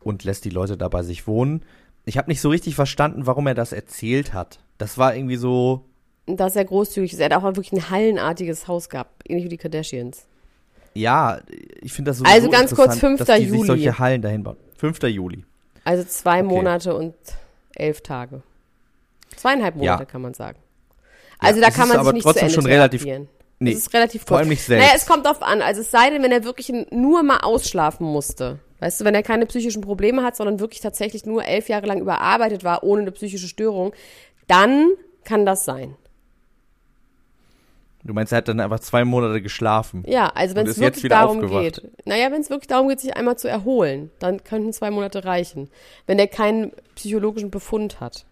und 0.00 0.22
lässt 0.22 0.44
die 0.44 0.50
Leute 0.50 0.76
da 0.76 0.88
bei 0.88 1.02
sich 1.02 1.26
wohnen. 1.26 1.62
Ich 2.04 2.16
habe 2.16 2.30
nicht 2.30 2.40
so 2.40 2.48
richtig 2.48 2.76
verstanden, 2.76 3.26
warum 3.26 3.48
er 3.48 3.54
das 3.54 3.72
erzählt 3.72 4.32
hat. 4.32 4.60
Das 4.78 4.96
war 4.96 5.16
irgendwie 5.16 5.36
so, 5.36 5.84
Dass 6.26 6.56
er 6.56 6.64
großzügig 6.64 7.12
ist. 7.12 7.18
Er 7.20 7.26
hat 7.26 7.32
auch 7.34 7.42
wirklich 7.44 7.72
ein 7.72 7.88
hallenartiges 7.90 8.66
Haus 8.68 8.88
gehabt, 8.88 9.22
ähnlich 9.28 9.44
wie 9.44 9.48
die 9.50 9.56
Kardashians. 9.58 10.26
ja, 10.94 11.40
ich 11.82 11.92
finde 11.92 12.10
das 12.10 12.18
so 12.18 12.24
Also 12.24 12.48
ganz 12.50 12.74
kurz, 12.74 12.98
5. 12.98 13.18
dass 13.24 13.36
die 13.38 13.44
sich 13.44 13.54
Juli. 13.54 13.66
solche 13.66 13.98
Hallen 13.98 14.22
dahin 14.22 14.42
bauen. 14.42 14.56
5. 14.78 15.02
Juli. 15.04 15.44
Also 15.84 16.02
zwei 16.04 16.38
Okay. 16.38 16.48
Monate 16.48 16.94
und 16.96 17.14
elf 17.76 18.00
Tage. 18.00 18.42
Zweieinhalb 19.36 19.76
Monate 19.76 20.02
Ja. 20.02 20.04
kann 20.06 20.22
man 20.22 20.34
sagen. 20.34 20.58
Also 21.38 21.60
Ja, 21.60 21.66
da 21.68 21.72
kann 21.72 21.88
man 21.88 22.02
sich 22.04 22.12
nicht 22.14 22.22
zu 22.22 22.28
trotzdem 22.28 22.48
Ende 22.48 22.54
schon 22.54 22.66
relativ-. 22.66 23.04
Nee, 23.58 23.72
Das 23.72 23.82
ist 23.82 23.94
relativ 23.94 24.22
vor 24.22 24.28
kurz. 24.28 24.38
allem 24.40 24.48
nicht 24.50 24.62
selbst. 24.64 24.84
Naja, 24.84 24.96
es 24.96 25.06
kommt 25.06 25.24
drauf 25.26 25.42
an. 25.42 25.62
Also 25.62 25.80
es 25.82 25.90
sei 25.90 26.10
denn, 26.10 26.22
wenn 26.22 26.32
er 26.32 26.44
wirklich 26.44 26.72
nur 26.90 27.22
mal 27.22 27.38
ausschlafen 27.38 28.06
musste. 28.06 28.58
Weißt 28.80 29.00
du, 29.00 29.04
wenn 29.06 29.14
er 29.14 29.22
keine 29.22 29.46
psychischen 29.46 29.80
Probleme 29.80 30.22
hat, 30.22 30.36
sondern 30.36 30.60
wirklich 30.60 30.80
tatsächlich 30.80 31.24
nur 31.24 31.44
elf 31.44 31.68
Jahre 31.68 31.86
lang 31.86 32.00
überarbeitet 32.00 32.64
war, 32.64 32.82
ohne 32.82 33.02
eine 33.02 33.12
psychische 33.12 33.48
Störung, 33.48 33.92
dann 34.46 34.88
kann 35.24 35.46
das 35.46 35.64
sein. 35.64 35.94
Du 38.06 38.14
meinst, 38.14 38.32
er 38.32 38.38
hat 38.38 38.48
dann 38.48 38.60
einfach 38.60 38.80
zwei 38.80 39.04
Monate 39.04 39.42
geschlafen. 39.42 40.04
Ja, 40.06 40.28
also 40.34 40.54
wenn 40.54 40.66
es 40.66 40.72
ist 40.72 40.76
jetzt 40.78 40.84
wirklich 40.96 41.04
wieder 41.04 41.16
darum 41.16 41.38
aufgewacht. 41.38 41.82
geht. 41.82 42.06
Naja, 42.06 42.30
wenn 42.32 42.40
es 42.40 42.50
wirklich 42.50 42.68
darum 42.68 42.88
geht, 42.88 43.00
sich 43.00 43.16
einmal 43.16 43.36
zu 43.36 43.48
erholen, 43.48 44.10
dann 44.18 44.44
könnten 44.44 44.72
zwei 44.72 44.90
Monate 44.90 45.24
reichen. 45.24 45.68
Wenn 46.06 46.18
er 46.18 46.26
keinen 46.28 46.72
psychologischen 46.94 47.50
Befund 47.50 48.00
hat. 48.00 48.24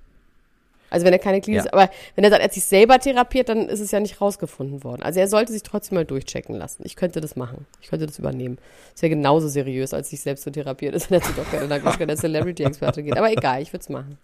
Also 0.90 1.06
wenn 1.06 1.12
er 1.12 1.18
keine 1.18 1.40
klinische, 1.40 1.66
Ja. 1.66 1.72
aber 1.72 1.90
wenn 2.14 2.22
er 2.22 2.30
sagt, 2.30 2.40
er 2.40 2.44
hat 2.44 2.52
sich 2.54 2.64
selber 2.66 3.00
therapiert, 3.00 3.48
dann 3.48 3.68
ist 3.68 3.80
es 3.80 3.90
ja 3.90 3.98
nicht 3.98 4.20
rausgefunden 4.20 4.84
worden. 4.84 5.02
Also 5.02 5.18
er 5.18 5.26
sollte 5.26 5.52
sich 5.52 5.64
trotzdem 5.64 5.96
mal 5.96 6.04
durchchecken 6.04 6.54
lassen. 6.54 6.84
Ich 6.87 6.94
könnte 6.94 7.20
das 7.20 7.34
machen. 7.34 7.66
Ich 7.82 7.88
könnte 7.88 8.06
das 8.06 8.20
übernehmen. 8.20 8.58
Das 8.92 9.02
wäre 9.02 9.10
genauso 9.10 9.48
seriös, 9.48 9.92
als 9.92 10.10
sich 10.10 10.20
selbst 10.20 10.44
zu 10.44 10.52
therapieren 10.52 10.94
ist, 10.94 11.10
wenn 11.10 11.20
er 11.20 11.26
zu 11.26 11.32
Dr. 11.32 11.66
Nagoschka, 11.66 12.06
der 12.06 12.14
Celebrity-Experte 12.16 13.02
geht. 13.02 13.16
Aber 13.18 13.32
egal, 13.32 13.60
ich 13.60 13.72
würde 13.72 13.80
es 13.82 13.88
machen. 13.88 14.18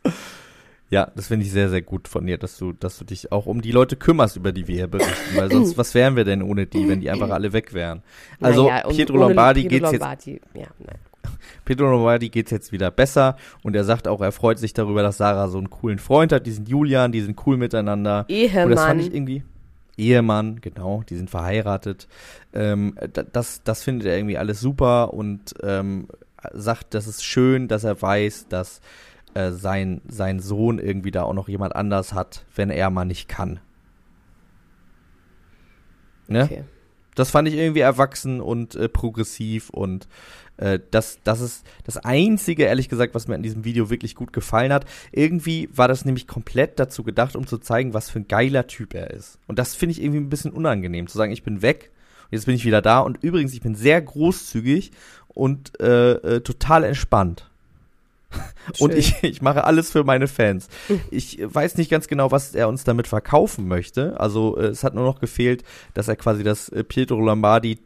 Ja, 0.91 1.11
das 1.15 1.29
finde 1.29 1.47
ich 1.47 1.53
sehr, 1.53 1.69
sehr 1.71 1.83
gut 1.83 2.09
von 2.09 2.27
dir, 2.27 2.37
dass 2.37 2.59
du, 2.59 2.73
dass 2.73 2.99
du 2.99 3.05
dich 3.05 3.31
auch 3.31 3.47
um 3.47 3.63
die 3.63 3.71
Leute 3.71 3.95
kümmerst, 3.97 4.37
über 4.37 4.51
die 4.53 4.67
wir 4.67 4.75
hier 4.75 4.87
berichten. 4.89 5.37
Weil 5.37 5.51
sonst, 5.51 5.77
was 5.79 5.95
wären 5.95 6.17
wir 6.17 6.25
denn 6.25 6.43
ohne 6.43 6.67
die, 6.67 6.89
wenn 6.89 7.01
die 7.01 7.11
einfach 7.11 7.31
alle 7.31 7.53
weg 7.53 7.73
wären? 7.75 8.03
Also, 8.41 8.69
Naja, 8.69 8.89
Pietro 8.89 9.17
Lombardi 9.17 9.63
Pietro 9.69 9.91
geht's 9.91 9.93
jetzt 9.93 10.03
Ja. 10.55 10.67
Pedro 11.65 11.91
Lombardi 11.91 12.29
geht's 12.29 12.51
jetzt 12.51 12.73
wieder 12.73 12.91
besser 12.91 13.37
und 13.63 13.77
er 13.77 13.85
sagt 13.85 14.09
auch, 14.09 14.21
er 14.21 14.33
freut 14.33 14.59
sich 14.59 14.73
darüber, 14.73 15.03
dass 15.03 15.19
Sarah 15.19 15.49
so 15.49 15.59
einen 15.59 15.71
coolen 15.71 15.99
Freund 15.99 16.33
hat, 16.33 16.47
die 16.47 16.51
sind 16.51 16.69
Julian, 16.69 17.13
die 17.13 17.21
sind 17.21 17.39
cool 17.47 17.57
miteinander. 17.57 18.27
Und 18.29 18.71
das 18.71 18.81
fand 18.85 19.01
ich 19.01 19.07
Ehemann. 19.09 19.15
irgendwie 19.29 19.43
Ehemann, 19.97 20.61
genau, 20.61 21.03
die 21.09 21.17
sind 21.17 21.31
verheiratet. 21.31 22.09
Ähm, 22.55 22.95
da- 23.13 23.23
das, 23.23 23.63
das 23.63 23.83
findet 23.85 24.09
er 24.09 24.17
irgendwie 24.17 24.39
alles 24.39 24.61
super 24.61 25.13
und 25.13 25.55
ähm, 25.63 26.09
sagt, 26.55 26.95
das 26.95 27.07
ist 27.07 27.23
schön, 27.25 27.69
dass 27.69 27.85
er 27.85 28.01
weiß, 28.01 28.49
dass 28.49 28.81
äh, 29.35 29.51
sein, 29.53 30.01
sein 30.09 30.41
Sohn 30.41 30.79
irgendwie 30.79 31.11
da 31.11 31.23
auch 31.23 31.35
noch 31.35 31.49
jemand 31.49 31.77
anders 31.77 32.13
hat, 32.13 32.45
wenn 32.55 32.71
er 32.71 32.91
mal 32.91 33.05
nicht 33.05 33.29
kann. 33.29 33.61
Ne? 36.29 36.45
Okay. 36.45 36.65
Das 37.15 37.31
fand 37.31 37.49
ich 37.49 37.55
irgendwie 37.55 37.81
erwachsen 37.81 38.41
und 38.41 38.77
äh, 38.77 38.89
progressiv 38.89 39.69
und 39.71 40.09
äh, 40.57 40.79
das, 40.91 41.19
das 41.25 41.41
ist 41.41 41.67
das 41.85 41.97
Einzige, 41.97 42.65
ehrlich 42.65 42.89
gesagt, 42.89 43.15
was 43.15 43.27
mir 43.27 43.35
in 43.35 43.43
diesem 43.43 43.65
Video 43.65 43.91
wirklich 43.91 44.15
gut 44.15 44.33
gefallen 44.33 44.73
hat. 44.73 44.87
Irgendwie 45.11 45.69
war 45.75 45.89
das 45.89 46.05
nämlich 46.05 46.27
komplett 46.27 46.79
dazu 46.79 47.03
gedacht, 47.03 47.35
um 47.35 47.47
zu 47.47 47.59
zeigen, 47.59 47.95
was 47.95 48.11
für 48.11 48.21
ein 48.21 48.29
geiler 48.29 48.67
Typ 48.69 48.95
er 48.95 49.11
ist. 49.11 49.39
Und 49.49 49.59
das 49.59 49.75
finde 49.75 49.93
ich 49.93 50.03
irgendwie 50.03 50.21
ein 50.21 50.31
bisschen 50.31 50.53
unangenehm, 50.53 51.09
zu 51.09 51.19
sagen, 51.19 51.33
ich 51.33 51.43
bin 51.43 51.63
weg 51.63 51.91
und 52.25 52.37
jetzt 52.37 52.47
bin 52.47 52.55
ich 52.55 52.65
wieder 52.65 52.81
da. 52.81 53.01
Und 53.01 53.23
übrigens, 53.23 53.53
ich 53.53 53.61
bin 53.61 53.75
sehr 53.75 54.01
großzügig 54.01 54.93
und 55.29 55.81
äh, 55.81 56.13
äh, 56.13 56.41
total 56.41 56.85
entspannt. 56.85 57.50
Und 58.79 58.95
ich, 58.95 59.23
ich 59.23 59.43
mache 59.43 59.65
alles 59.65 59.91
für 59.91 60.05
meine 60.05 60.29
Fans. 60.29 60.69
Ich 61.11 61.39
weiß 61.43 61.77
nicht 61.77 61.91
ganz 61.91 62.07
genau, 62.07 62.31
was 62.31 62.55
er 62.55 62.69
uns 62.69 62.85
damit 62.85 63.09
verkaufen 63.09 63.67
möchte. 63.67 64.19
Also 64.21 64.57
äh, 64.57 64.67
es 64.67 64.85
hat 64.85 64.95
nur 64.95 65.05
noch 65.05 65.21
gefehlt, 65.21 65.65
dass 65.95 66.09
er 66.09 66.17
quasi 66.17 66.45
das 66.45 66.69
äh, 66.69 66.85
Pietro 66.85 67.21
Lombardi 67.21 67.79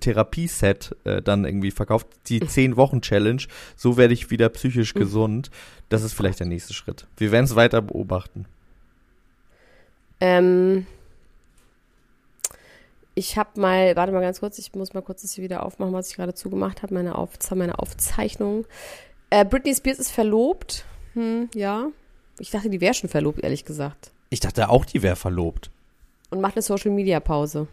Therapieset 0.00 0.94
äh, 1.04 1.22
dann 1.22 1.44
irgendwie 1.44 1.70
verkauft. 1.70 2.06
Die 2.26 2.40
10-Wochen-Challenge. 2.40 3.42
So 3.76 3.96
werde 3.96 4.14
ich 4.14 4.30
wieder 4.30 4.48
psychisch 4.50 4.94
gesund. 4.94 5.50
Das 5.88 6.02
ist 6.02 6.12
vielleicht 6.12 6.40
der 6.40 6.46
nächste 6.46 6.74
Schritt. 6.74 7.06
Wir 7.16 7.32
werden 7.32 7.44
es 7.44 7.54
weiter 7.54 7.80
beobachten. 7.80 8.46
Ähm, 10.20 10.86
ich 13.14 13.36
habe 13.36 13.60
mal, 13.60 13.96
warte 13.96 14.12
mal 14.12 14.20
ganz 14.20 14.40
kurz, 14.40 14.58
ich 14.58 14.74
muss 14.74 14.94
mal 14.94 15.02
kurz 15.02 15.22
das 15.22 15.32
hier 15.32 15.44
wieder 15.44 15.64
aufmachen, 15.64 15.92
was 15.92 16.10
ich 16.10 16.16
gerade 16.16 16.34
zugemacht 16.34 16.82
habe, 16.82 16.94
meine, 16.94 17.16
Auf, 17.16 17.30
meine 17.54 17.78
Aufzeichnung. 17.78 18.64
Äh, 19.32 19.46
Britney 19.46 19.74
Spears 19.74 19.98
ist 19.98 20.10
verlobt. 20.10 20.84
Hm, 21.14 21.48
ja. 21.54 21.86
Ich 22.38 22.50
dachte, 22.50 22.68
die 22.68 22.82
wäre 22.82 22.92
schon 22.92 23.08
verlobt, 23.08 23.42
ehrlich 23.42 23.64
gesagt. 23.64 24.10
Ich 24.28 24.40
dachte 24.40 24.68
auch, 24.68 24.84
die 24.84 25.02
wäre 25.02 25.16
verlobt. 25.16 25.70
Und 26.28 26.42
macht 26.42 26.54
eine 26.54 26.62
Social 26.62 26.90
Media 26.90 27.18
Pause. 27.18 27.66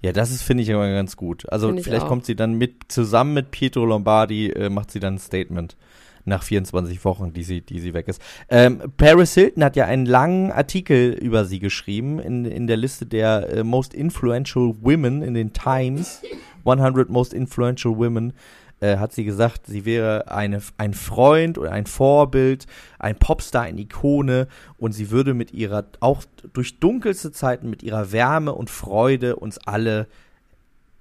Ja, 0.00 0.12
das 0.12 0.30
ist, 0.30 0.40
finde 0.40 0.62
ich, 0.62 0.70
immer 0.70 0.90
ganz 0.90 1.18
gut. 1.18 1.46
Also 1.52 1.70
vielleicht 1.76 2.04
auch. 2.04 2.08
kommt 2.08 2.24
sie 2.24 2.34
dann 2.34 2.54
mit, 2.54 2.90
zusammen 2.90 3.34
mit 3.34 3.50
Pietro 3.50 3.84
Lombardi, 3.84 4.48
äh, 4.48 4.70
macht 4.70 4.90
sie 4.90 5.00
dann 5.00 5.16
ein 5.16 5.18
Statement 5.18 5.76
nach 6.24 6.44
24 6.44 7.04
Wochen, 7.04 7.34
die 7.34 7.42
sie, 7.42 7.60
die 7.60 7.80
sie 7.80 7.92
weg 7.92 8.08
ist. 8.08 8.22
Ähm, 8.48 8.80
Paris 8.96 9.34
Hilton 9.34 9.62
hat 9.62 9.76
ja 9.76 9.84
einen 9.84 10.06
langen 10.06 10.50
Artikel 10.50 11.12
über 11.12 11.44
sie 11.44 11.58
geschrieben 11.58 12.18
in, 12.20 12.46
in 12.46 12.66
der 12.66 12.78
Liste 12.78 13.04
der 13.04 13.50
äh, 13.50 13.64
Most 13.64 13.92
Influential 13.92 14.76
Women 14.80 15.20
in 15.20 15.34
den 15.34 15.52
Times. 15.52 16.22
100 16.64 17.10
Most 17.10 17.34
Influential 17.34 17.98
Women 17.98 18.32
äh, 18.80 18.96
hat 18.96 19.12
sie 19.12 19.24
gesagt, 19.24 19.66
sie 19.66 19.84
wäre 19.84 20.30
eine, 20.30 20.62
ein 20.78 20.94
Freund 20.94 21.58
oder 21.58 21.72
ein 21.72 21.86
Vorbild, 21.86 22.66
ein 22.98 23.16
Popstar, 23.16 23.62
eine 23.62 23.80
Ikone 23.80 24.48
und 24.78 24.92
sie 24.92 25.10
würde 25.10 25.34
mit 25.34 25.52
ihrer, 25.52 25.84
auch 26.00 26.24
durch 26.52 26.78
dunkelste 26.80 27.32
Zeiten, 27.32 27.70
mit 27.70 27.82
ihrer 27.82 28.12
Wärme 28.12 28.54
und 28.54 28.70
Freude 28.70 29.36
uns 29.36 29.58
alle 29.58 30.06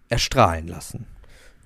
erstrahlen 0.10 0.68
lassen. 0.68 1.06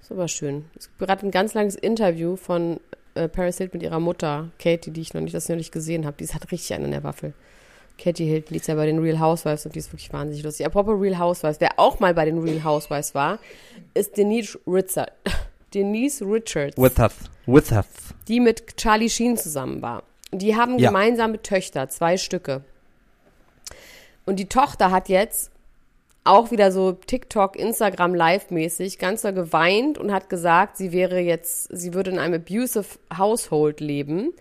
Ist 0.01 0.11
aber 0.11 0.27
schön. 0.27 0.65
Es 0.77 0.87
gibt 0.87 0.99
gerade 0.99 1.25
ein 1.25 1.31
ganz 1.31 1.53
langes 1.53 1.75
Interview 1.75 2.35
von 2.35 2.79
äh, 3.15 3.27
Paris 3.27 3.57
Hilton 3.57 3.79
mit 3.79 3.83
ihrer 3.83 3.99
Mutter, 3.99 4.49
Katie, 4.59 4.91
die 4.91 5.01
ich 5.01 5.13
noch 5.13 5.21
nicht, 5.21 5.33
das 5.33 5.49
noch 5.49 5.55
nicht 5.55 5.71
gesehen 5.71 6.05
habe. 6.05 6.17
Die 6.17 6.27
hat 6.27 6.51
richtig 6.51 6.73
einen 6.73 6.85
in 6.85 6.91
der 6.91 7.03
Waffel. 7.03 7.33
Katie 7.97 8.25
Hilton, 8.25 8.53
die 8.53 8.57
ist 8.57 8.67
ja 8.67 8.75
bei 8.75 8.85
den 8.85 8.99
Real 8.99 9.19
Housewives 9.19 9.65
und 9.65 9.75
die 9.75 9.79
ist 9.79 9.91
wirklich 9.91 10.11
wahnsinnig 10.11 10.43
lustig. 10.43 10.65
Apropos 10.65 10.99
Real 10.99 11.17
Housewives, 11.17 11.61
wer 11.61 11.79
auch 11.79 11.99
mal 11.99 12.13
bei 12.13 12.25
den 12.25 12.39
Real 12.39 12.63
Housewives 12.63 13.15
war, 13.15 13.39
ist 13.93 14.17
Denise 14.17 14.59
Richard. 14.67 15.11
Denise 15.73 16.21
Richards. 16.21 16.77
With 16.77 16.99
us. 16.99 17.13
With 17.45 17.71
us. 17.71 17.85
Die 18.27 18.39
mit 18.39 18.77
Charlie 18.77 19.09
Sheen 19.09 19.37
zusammen 19.37 19.81
war. 19.81 20.03
Die 20.31 20.55
haben 20.55 20.79
Ja. 20.79 20.89
gemeinsame 20.89 21.41
Töchter, 21.41 21.89
zwei 21.89 22.17
Stücke. 22.17 22.63
Und 24.25 24.37
die 24.39 24.47
Tochter 24.47 24.91
hat 24.91 25.09
jetzt 25.09 25.51
auch 26.23 26.51
wieder 26.51 26.71
so 26.71 26.93
TikTok, 26.93 27.57
Instagram 27.57 28.15
live-mäßig 28.15 28.97
ganz 28.97 29.23
doll 29.23 29.33
geweint 29.33 29.97
und 29.97 30.13
hat 30.13 30.29
gesagt, 30.29 30.77
sie 30.77 30.93
wäre 30.93 31.19
jetzt, 31.19 31.67
sie 31.75 31.93
würde 31.93 32.11
in 32.11 32.19
einem 32.19 32.35
abusive 32.35 32.85
Household 33.17 33.81
leben, 33.81 34.31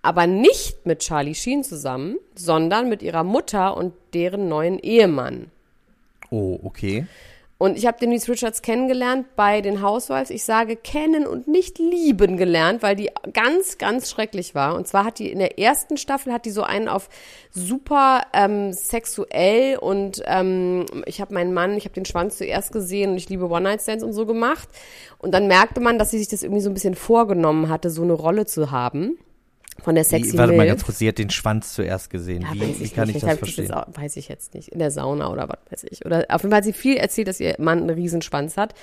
aber 0.00 0.26
nicht 0.26 0.86
mit 0.86 1.00
Charlie 1.00 1.34
Sheen 1.34 1.62
zusammen, 1.64 2.16
sondern 2.34 2.88
mit 2.88 3.02
ihrer 3.02 3.24
Mutter 3.24 3.76
und 3.76 3.92
deren 4.14 4.48
neuen 4.48 4.78
Ehemann. 4.78 5.50
Oh, 6.30 6.58
okay. 6.62 7.06
Und 7.58 7.76
ich 7.76 7.86
habe 7.86 7.98
Denise 7.98 8.28
Richards 8.28 8.62
kennengelernt 8.62 9.34
bei 9.34 9.60
den 9.60 9.82
Housewives. 9.82 10.30
Ich 10.30 10.44
sage 10.44 10.76
kennen 10.76 11.26
und 11.26 11.48
nicht 11.48 11.80
lieben 11.80 12.36
gelernt, 12.36 12.84
weil 12.84 12.94
die 12.94 13.10
ganz, 13.32 13.78
ganz 13.78 14.08
schrecklich 14.08 14.54
war. 14.54 14.76
Und 14.76 14.86
zwar 14.86 15.04
hat 15.04 15.18
die 15.18 15.32
in 15.32 15.40
der 15.40 15.58
ersten 15.58 15.96
Staffel 15.96 16.32
hat 16.32 16.44
die 16.44 16.52
so 16.52 16.62
einen 16.62 16.86
auf 16.86 17.08
super 17.50 18.22
ähm, 18.32 18.72
sexuell 18.72 19.76
und 19.76 20.22
ähm, 20.26 20.86
ich 21.06 21.20
habe 21.20 21.34
meinen 21.34 21.52
Mann, 21.52 21.76
ich 21.76 21.84
habe 21.84 21.94
den 21.94 22.04
Schwanz 22.04 22.38
zuerst 22.38 22.70
gesehen 22.70 23.10
und 23.10 23.16
ich 23.16 23.28
liebe 23.28 23.48
One-Night-Stands 23.48 24.04
und 24.04 24.12
so 24.12 24.24
gemacht. 24.24 24.68
Und 25.18 25.32
dann 25.32 25.48
merkte 25.48 25.80
man, 25.80 25.98
dass 25.98 26.12
sie 26.12 26.18
sich 26.18 26.28
das 26.28 26.44
irgendwie 26.44 26.62
so 26.62 26.70
ein 26.70 26.74
bisschen 26.74 26.94
vorgenommen 26.94 27.68
hatte, 27.68 27.90
so 27.90 28.02
eine 28.02 28.12
Rolle 28.12 28.46
zu 28.46 28.70
haben. 28.70 29.18
Von 29.82 29.94
der 29.94 30.04
Sexy 30.04 30.32
Wie, 30.32 30.38
warte 30.38 30.52
mal 30.52 30.58
Milf. 30.58 30.70
ganz 30.70 30.84
kurz, 30.84 30.98
sie 30.98 31.08
hat 31.08 31.18
den 31.18 31.30
Schwanz 31.30 31.74
zuerst 31.74 32.10
gesehen. 32.10 32.42
Ja, 32.42 32.54
wie, 32.54 32.78
wie 32.78 32.84
ich 32.84 32.94
kann 32.94 33.06
nicht. 33.06 33.16
ich 33.16 33.22
das 33.22 33.38
verstehen? 33.38 33.72
auch, 33.72 33.86
weiß 33.92 34.16
ich 34.16 34.28
jetzt 34.28 34.54
nicht. 34.54 34.68
In 34.68 34.78
der 34.78 34.90
Sauna 34.90 35.30
oder 35.30 35.48
was 35.48 35.58
weiß 35.70 35.86
ich. 35.90 36.04
Oder 36.04 36.26
auf 36.28 36.42
jeden 36.42 36.50
Fall 36.50 36.58
hat 36.58 36.64
sie 36.64 36.72
viel 36.72 36.96
erzählt, 36.96 37.28
dass 37.28 37.40
ihr 37.40 37.54
Mann 37.58 37.78
einen 37.78 37.90
Riesenschwanz 37.90 38.56
hat. 38.56 38.74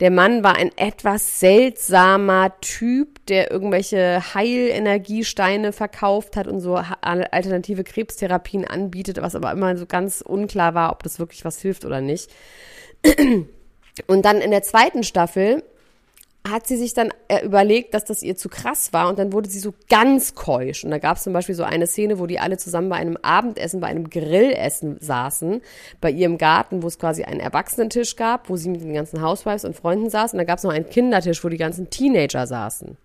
Der 0.00 0.10
Mann 0.10 0.42
war 0.42 0.56
ein 0.56 0.72
etwas 0.76 1.38
seltsamer 1.38 2.52
Typ, 2.60 3.24
der 3.26 3.52
irgendwelche 3.52 4.34
Heilenergiesteine 4.34 5.72
verkauft 5.72 6.36
hat 6.36 6.48
und 6.48 6.60
so 6.60 6.74
alternative 6.74 7.84
Krebstherapien 7.84 8.64
anbietet, 8.64 9.22
was 9.22 9.36
aber 9.36 9.52
immer 9.52 9.76
so 9.76 9.86
ganz 9.86 10.20
unklar 10.20 10.74
war, 10.74 10.90
ob 10.90 11.04
das 11.04 11.20
wirklich 11.20 11.44
was 11.44 11.60
hilft 11.60 11.84
oder 11.84 12.00
nicht. 12.00 12.28
Und 14.08 14.24
dann 14.24 14.40
in 14.40 14.50
der 14.50 14.64
zweiten 14.64 15.04
Staffel 15.04 15.62
hat 16.46 16.66
sie 16.66 16.76
sich 16.76 16.92
dann 16.92 17.10
äh, 17.28 17.44
überlegt, 17.44 17.94
dass 17.94 18.04
das 18.04 18.22
ihr 18.22 18.36
zu 18.36 18.50
krass 18.50 18.92
war 18.92 19.08
und 19.08 19.18
dann 19.18 19.32
wurde 19.32 19.48
sie 19.48 19.58
so 19.58 19.72
ganz 19.88 20.34
keusch. 20.34 20.84
Und 20.84 20.90
da 20.90 20.98
gab 20.98 21.16
es 21.16 21.22
zum 21.22 21.32
Beispiel 21.32 21.54
so 21.54 21.62
eine 21.62 21.86
Szene, 21.86 22.18
wo 22.18 22.26
die 22.26 22.38
alle 22.38 22.58
zusammen 22.58 22.90
bei 22.90 22.96
einem 22.96 23.16
Abendessen, 23.22 23.80
bei 23.80 23.86
einem 23.86 24.10
Grillessen 24.10 24.98
saßen, 25.00 25.62
bei 26.02 26.10
ihrem 26.10 26.36
Garten, 26.36 26.82
wo 26.82 26.86
es 26.86 26.98
quasi 26.98 27.24
einen 27.24 27.40
Erwachsenentisch 27.40 28.16
gab, 28.16 28.50
wo 28.50 28.56
sie 28.56 28.68
mit 28.68 28.82
den 28.82 28.92
ganzen 28.92 29.22
Housewives 29.22 29.64
und 29.64 29.74
Freunden 29.74 30.10
saßen. 30.10 30.38
Und 30.38 30.44
da 30.44 30.44
gab 30.44 30.58
es 30.58 30.64
noch 30.64 30.72
einen 30.72 30.88
Kindertisch, 30.88 31.42
wo 31.42 31.48
die 31.48 31.56
ganzen 31.56 31.88
Teenager 31.88 32.46
saßen. 32.46 32.98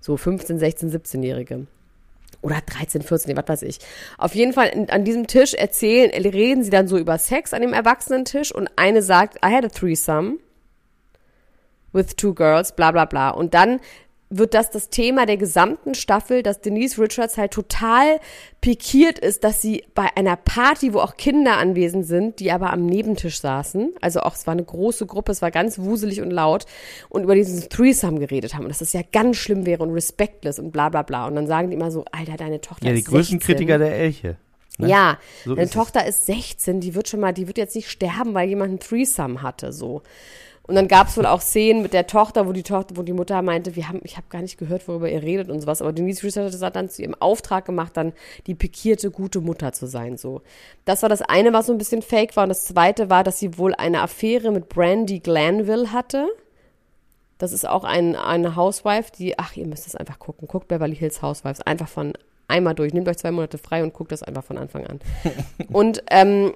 So 0.00 0.18
15, 0.18 0.58
16, 0.58 0.92
17-Jährige. 0.92 1.66
Oder 2.42 2.60
13, 2.66 3.00
14, 3.00 3.34
was 3.38 3.48
weiß 3.48 3.62
ich. 3.62 3.78
Auf 4.18 4.34
jeden 4.34 4.52
Fall 4.52 4.86
an 4.88 5.04
diesem 5.04 5.26
Tisch 5.26 5.54
erzählen, 5.54 6.10
reden 6.10 6.62
sie 6.62 6.68
dann 6.68 6.88
so 6.88 6.98
über 6.98 7.16
Sex 7.16 7.54
an 7.54 7.62
dem 7.62 7.72
Erwachsenentisch 7.72 8.54
und 8.54 8.68
eine 8.76 9.00
sagt, 9.00 9.36
I 9.36 9.54
had 9.54 9.64
a 9.64 9.68
threesome 9.68 10.36
with 11.94 12.16
two 12.16 12.34
girls, 12.34 12.74
bla 12.74 12.92
bla 12.92 13.04
bla. 13.04 13.30
Und 13.30 13.54
dann 13.54 13.80
wird 14.30 14.54
das 14.54 14.70
das 14.70 14.88
Thema 14.88 15.26
der 15.26 15.36
gesamten 15.36 15.94
Staffel, 15.94 16.42
dass 16.42 16.60
Denise 16.60 17.00
Richards 17.00 17.36
halt 17.36 17.52
total 17.52 18.18
pikiert 18.60 19.18
ist, 19.18 19.44
dass 19.44 19.62
sie 19.62 19.84
bei 19.94 20.08
einer 20.16 20.36
Party, 20.36 20.92
wo 20.92 21.00
auch 21.00 21.16
Kinder 21.16 21.56
anwesend 21.58 22.06
sind, 22.06 22.40
die 22.40 22.50
aber 22.50 22.72
am 22.72 22.84
Nebentisch 22.86 23.40
saßen, 23.40 23.92
also 24.00 24.20
auch 24.20 24.34
es 24.34 24.46
war 24.46 24.52
eine 24.52 24.64
große 24.64 25.06
Gruppe, 25.06 25.32
es 25.32 25.42
war 25.42 25.50
ganz 25.50 25.78
wuselig 25.78 26.20
und 26.20 26.30
laut 26.30 26.64
und 27.10 27.24
über 27.24 27.34
diesen 27.34 27.68
Threesome 27.68 28.18
geredet 28.18 28.54
haben 28.54 28.62
und 28.62 28.70
dass 28.70 28.78
das 28.78 28.92
ja 28.92 29.02
ganz 29.12 29.36
schlimm 29.36 29.66
wäre 29.66 29.82
und 29.82 29.92
respectless 29.92 30.58
und 30.58 30.72
bla 30.72 30.88
bla 30.88 31.02
bla. 31.02 31.26
Und 31.26 31.36
dann 31.36 31.46
sagen 31.46 31.68
die 31.68 31.76
immer 31.76 31.90
so, 31.90 32.04
Alter, 32.10 32.36
deine 32.36 32.60
Tochter 32.60 32.86
Ja, 32.86 32.92
die 32.92 33.00
ist 33.00 33.08
größten 33.08 33.38
16. 33.38 33.56
Kritiker 33.56 33.78
der 33.78 33.94
Elche. 33.94 34.36
Ne? 34.78 34.88
Ja, 34.88 35.18
So 35.44 35.54
deine 35.54 35.64
ist 35.64 35.70
es. 35.70 35.74
Tochter 35.74 36.06
ist 36.06 36.26
16, 36.26 36.80
die 36.80 36.94
wird 36.94 37.08
schon 37.08 37.20
mal, 37.20 37.32
die 37.32 37.46
wird 37.46 37.58
jetzt 37.58 37.76
nicht 37.76 37.88
sterben, 37.88 38.34
weil 38.34 38.48
jemand 38.48 38.70
einen 38.70 38.80
Threesome 38.80 39.42
hatte, 39.42 39.72
so. 39.72 40.02
Und 40.66 40.76
dann 40.76 40.88
gab 40.88 41.08
es 41.08 41.16
wohl 41.18 41.26
auch 41.26 41.42
Szenen 41.42 41.82
mit 41.82 41.92
der 41.92 42.06
Tochter, 42.06 42.46
wo 42.46 42.52
die 42.52 42.62
Tochter, 42.62 42.96
wo 42.96 43.02
die 43.02 43.12
Mutter 43.12 43.42
meinte, 43.42 43.76
wir 43.76 43.86
haben, 43.86 44.00
ich 44.02 44.16
habe 44.16 44.28
gar 44.30 44.40
nicht 44.40 44.56
gehört, 44.56 44.88
worüber 44.88 45.10
ihr 45.10 45.22
redet 45.22 45.50
und 45.50 45.60
sowas. 45.60 45.82
Aber 45.82 45.92
Denise 45.92 46.24
Richards 46.24 46.62
hat 46.62 46.76
dann 46.76 46.88
zu 46.88 47.02
ihrem 47.02 47.14
Auftrag 47.14 47.66
gemacht, 47.66 47.96
dann 47.98 48.14
die 48.46 48.54
pikierte, 48.54 49.10
gute 49.10 49.40
Mutter 49.40 49.72
zu 49.74 49.86
sein, 49.86 50.16
so. 50.16 50.40
Das 50.86 51.02
war 51.02 51.10
das 51.10 51.20
eine, 51.20 51.52
was 51.52 51.66
so 51.66 51.72
ein 51.72 51.78
bisschen 51.78 52.00
fake 52.00 52.34
war. 52.36 52.44
Und 52.44 52.48
das 52.48 52.64
zweite 52.64 53.10
war, 53.10 53.24
dass 53.24 53.38
sie 53.38 53.58
wohl 53.58 53.74
eine 53.74 54.00
Affäre 54.00 54.50
mit 54.52 54.70
Brandy 54.70 55.20
Glanville 55.20 55.92
hatte. 55.92 56.28
Das 57.36 57.52
ist 57.52 57.68
auch 57.68 57.84
ein, 57.84 58.16
eine 58.16 58.56
Housewife, 58.56 59.12
die, 59.18 59.38
ach, 59.38 59.54
ihr 59.56 59.66
müsst 59.66 59.86
es 59.86 59.94
einfach 59.94 60.18
gucken. 60.18 60.48
Guckt 60.48 60.68
Beverly 60.68 60.96
Hills 60.96 61.20
Housewives 61.20 61.60
einfach 61.60 61.88
von 61.88 62.14
einmal 62.48 62.74
durch. 62.74 62.94
Nehmt 62.94 63.08
euch 63.08 63.18
zwei 63.18 63.32
Monate 63.32 63.58
frei 63.58 63.82
und 63.82 63.92
guckt 63.92 64.12
das 64.12 64.22
einfach 64.22 64.44
von 64.44 64.56
Anfang 64.56 64.86
an. 64.86 65.00
und 65.70 66.02
ähm, 66.10 66.54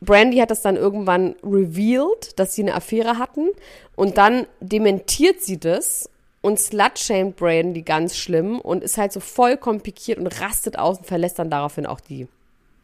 Brandy 0.00 0.38
hat 0.38 0.50
das 0.50 0.62
dann 0.62 0.76
irgendwann 0.76 1.36
revealed, 1.42 2.38
dass 2.38 2.54
sie 2.54 2.62
eine 2.62 2.74
Affäre 2.74 3.18
hatten. 3.18 3.48
Und 3.96 4.18
dann 4.18 4.46
dementiert 4.60 5.42
sie 5.42 5.58
das 5.58 6.08
und 6.40 6.58
slutshamed 6.58 7.36
Brandy 7.36 7.82
ganz 7.82 8.16
schlimm 8.16 8.60
und 8.60 8.82
ist 8.82 8.98
halt 8.98 9.12
so 9.12 9.20
vollkommen 9.20 9.80
pikiert 9.80 10.18
und 10.18 10.26
rastet 10.40 10.78
aus 10.78 10.98
und 10.98 11.06
verlässt 11.06 11.38
dann 11.38 11.50
daraufhin 11.50 11.86
auch 11.86 12.00
die, 12.00 12.28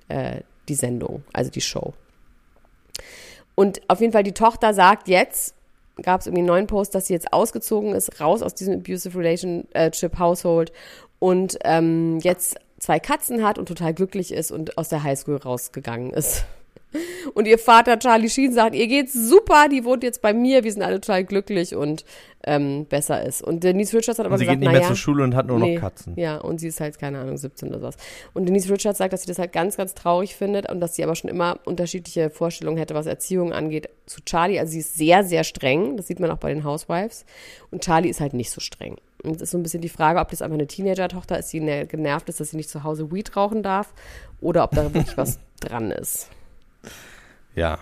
äh, 0.09 0.41
die 0.69 0.75
Sendung, 0.75 1.23
also 1.33 1.51
die 1.51 1.61
Show. 1.61 1.95
Und 3.55 3.83
auf 3.89 4.01
jeden 4.01 4.13
Fall 4.13 4.25
die 4.25 4.33
Tochter 4.33 4.75
sagt 4.75 5.09
jetzt, 5.09 5.55
gab 6.03 6.21
es 6.21 6.27
irgendwie 6.27 6.41
einen 6.41 6.49
neuen 6.49 6.67
Post, 6.67 6.95
dass 6.95 7.07
sie 7.07 7.13
jetzt 7.13 7.33
ausgezogen 7.33 7.95
ist, 7.95 8.21
raus 8.21 8.43
aus 8.43 8.55
diesem 8.55 8.75
abusive 8.75 9.17
relationship 9.17 10.19
Household 10.19 10.73
und 11.21 11.57
ähm, 11.63 12.19
jetzt 12.21 12.57
zwei 12.79 12.99
Katzen 12.99 13.45
hat 13.45 13.59
und 13.59 13.67
total 13.67 13.95
glücklich 13.95 14.33
ist 14.33 14.51
und 14.51 14.77
aus 14.77 14.89
der 14.89 15.05
Highschool 15.05 15.37
rausgegangen 15.37 16.13
ist. 16.13 16.45
Und 17.33 17.47
ihr 17.47 17.59
Vater 17.59 17.99
Charlie 17.99 18.29
Sheen 18.29 18.53
sagt, 18.53 18.75
ihr 18.75 18.87
geht's 18.87 19.13
super, 19.15 19.69
die 19.71 19.85
wohnt 19.85 20.03
jetzt 20.03 20.21
bei 20.21 20.35
mir, 20.35 20.65
wir 20.65 20.73
sind 20.73 20.83
alle 20.83 21.01
total 21.01 21.25
glücklich 21.25 21.75
und 21.75 22.05
ähm, 22.47 22.85
besser 22.87 23.25
ist. 23.25 23.43
Und 23.43 23.65
Denise 23.65 23.95
Richards 23.97 24.19
hat 24.19 24.27
aber 24.27 24.35
Und 24.35 24.39
sie 24.41 24.45
gesagt, 24.45 24.61
geht 24.61 24.69
nicht 24.69 24.79
mehr 24.79 24.87
zur 24.87 24.97
Schule 24.97 25.25
und 25.25 25.35
hat 25.35 25.47
nur 25.47 25.59
nee, 25.59 25.77
noch 25.77 25.81
Katzen. 25.81 26.13
Ja, 26.17 26.37
und 26.37 26.59
sie 26.61 26.69
ist 26.69 26.79
halt, 26.81 26.99
keine 26.99 27.19
Ahnung, 27.21 27.39
17 27.39 27.71
oder 27.71 27.81
sowas. 27.81 27.97
Und 28.35 28.47
Denise 28.47 28.69
Richards 28.71 28.99
sagt, 28.99 29.15
dass 29.15 29.23
sie 29.23 29.29
das 29.29 29.39
halt 29.39 29.53
ganz, 29.53 29.79
ganz 29.79 29.95
traurig 29.95 30.37
findet 30.37 30.71
und 30.71 30.81
dass 30.81 30.95
sie 30.95 31.03
aber 31.05 31.15
schon 31.15 31.31
immer 31.31 31.59
unterschiedliche 31.65 32.29
Vorstellungen 32.29 32.77
hätte, 32.77 32.95
was 32.95 33.07
Erziehung 33.07 33.53
angeht, 33.55 33.89
zu 34.05 34.21
Charlie. 34.27 34.59
Also 34.59 34.73
sie 34.73 34.81
ist 34.81 34.95
sehr, 34.97 35.25
sehr 35.25 35.43
streng. 35.43 35.97
Das 35.97 36.07
sieht 36.07 36.21
man 36.21 36.31
auch 36.31 36.37
bei 36.37 36.53
den 36.53 36.65
Housewives. 36.65 37.25
Und 37.71 37.83
Charlie 37.83 38.11
ist 38.11 38.21
halt 38.21 38.35
nicht 38.35 38.51
so 38.51 38.61
streng. 38.61 38.97
Und 39.23 39.37
es 39.37 39.43
ist 39.43 39.53
so 39.53 39.57
ein 39.59 39.63
bisschen 39.63 39.81
die 39.81 39.89
Frage, 39.89 40.21
ob 40.21 40.29
das 40.31 40.43
einfach 40.43 40.55
eine 40.59 40.67
Teenager-Tochter 40.67 41.39
ist, 41.39 41.51
die 41.51 41.61
ner- 41.63 41.87
genervt 41.87 42.29
ist, 42.29 42.41
dass 42.41 42.51
sie 42.51 42.59
nicht 42.59 42.69
zu 42.69 42.85
Hause 42.85 43.11
Weed 43.11 43.35
rauchen 43.37 43.63
darf, 43.63 43.95
oder 44.43 44.65
ob 44.65 44.73
da 44.73 44.93
wirklich 44.93 45.17
was 45.17 45.39
dran 45.61 45.91
ist. 45.91 46.29
Ja. 47.55 47.79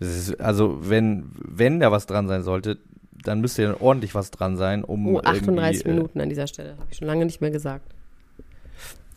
Ist, 0.00 0.40
also, 0.40 0.78
wenn, 0.88 1.30
wenn 1.34 1.80
da 1.80 1.90
was 1.90 2.06
dran 2.06 2.28
sein 2.28 2.42
sollte, 2.42 2.78
dann 3.24 3.40
müsste 3.40 3.62
ja 3.62 3.80
ordentlich 3.80 4.14
was 4.14 4.30
dran 4.30 4.56
sein, 4.56 4.84
um 4.84 5.16
Oh, 5.16 5.20
38 5.20 5.46
irgendwie, 5.48 5.90
äh, 5.90 5.94
Minuten 5.94 6.20
an 6.20 6.28
dieser 6.28 6.46
Stelle. 6.46 6.72
Habe 6.78 6.86
ich 6.90 6.98
schon 6.98 7.08
lange 7.08 7.24
nicht 7.24 7.40
mehr 7.40 7.50
gesagt. 7.50 7.94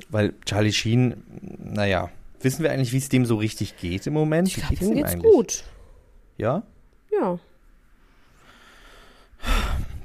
Weil 0.10 0.34
Charlie 0.46 0.74
Sheen, 0.74 1.24
naja, 1.60 2.10
wissen 2.42 2.64
wir 2.64 2.72
eigentlich, 2.72 2.92
wie 2.92 2.98
es 2.98 3.10
dem 3.10 3.26
so 3.26 3.36
richtig 3.36 3.78
geht 3.78 4.08
im 4.08 4.14
Moment? 4.14 4.48
Ich 4.48 4.56
glaube, 4.56 4.74
ihm 4.74 4.80
dem 4.80 4.94
geht's 4.96 5.12
eigentlich? 5.12 5.32
gut. 5.32 5.64
Ja? 6.38 6.64
Ja. 7.12 7.40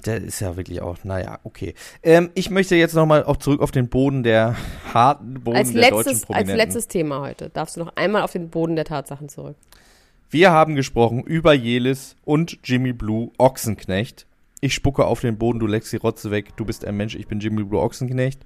Der 0.07 0.23
ist 0.23 0.41
ja 0.41 0.57
wirklich 0.57 0.81
auch, 0.81 0.97
naja, 1.05 1.41
okay. 1.45 1.75
Ähm, 2.03 2.31
ich 2.35 2.51
möchte 2.51 2.77
jetzt 2.77 2.95
nochmal 2.95 3.25
auch 3.25 3.37
zurück 3.37 3.61
auf 3.61 3.71
den 3.71 3.89
Boden 3.89 4.23
der 4.23 4.57
harten 4.95 5.43
Boden 5.43 5.57
Als 5.57 5.73
der 5.73 5.91
deutschen 5.91 5.97
letztes, 5.97 6.13
als 6.13 6.27
Prominenten. 6.27 6.57
letztes 6.57 6.89
Thema 6.89 7.21
heute 7.21 7.51
darfst 7.51 7.77
du 7.77 7.81
noch 7.81 7.97
einmal 7.97 8.23
auf 8.23 8.33
den 8.33 8.51
Boden 8.51 8.77
der 8.77 8.85
Tatsachen 8.85 9.29
zurück. 9.29 9.57
Wir 10.31 10.51
haben 10.51 10.75
gesprochen 10.75 11.23
über 11.23 11.53
Jelis 11.53 12.17
und 12.25 12.59
Jimmy 12.65 12.93
Blue 12.93 13.31
Ochsenknecht. 13.39 14.27
Ich 14.61 14.75
spucke 14.75 15.05
auf 15.05 15.21
den 15.21 15.39
Boden, 15.39 15.61
du 15.61 15.67
leckst 15.67 15.93
die 15.93 15.99
Rotze 15.99 16.31
weg, 16.31 16.57
du 16.57 16.65
bist 16.65 16.85
ein 16.85 16.97
Mensch, 16.97 17.15
ich 17.15 17.29
bin 17.29 17.41
Jimmy 17.41 17.63
Blue 17.63 17.81
Ochsenknecht. 17.81 18.41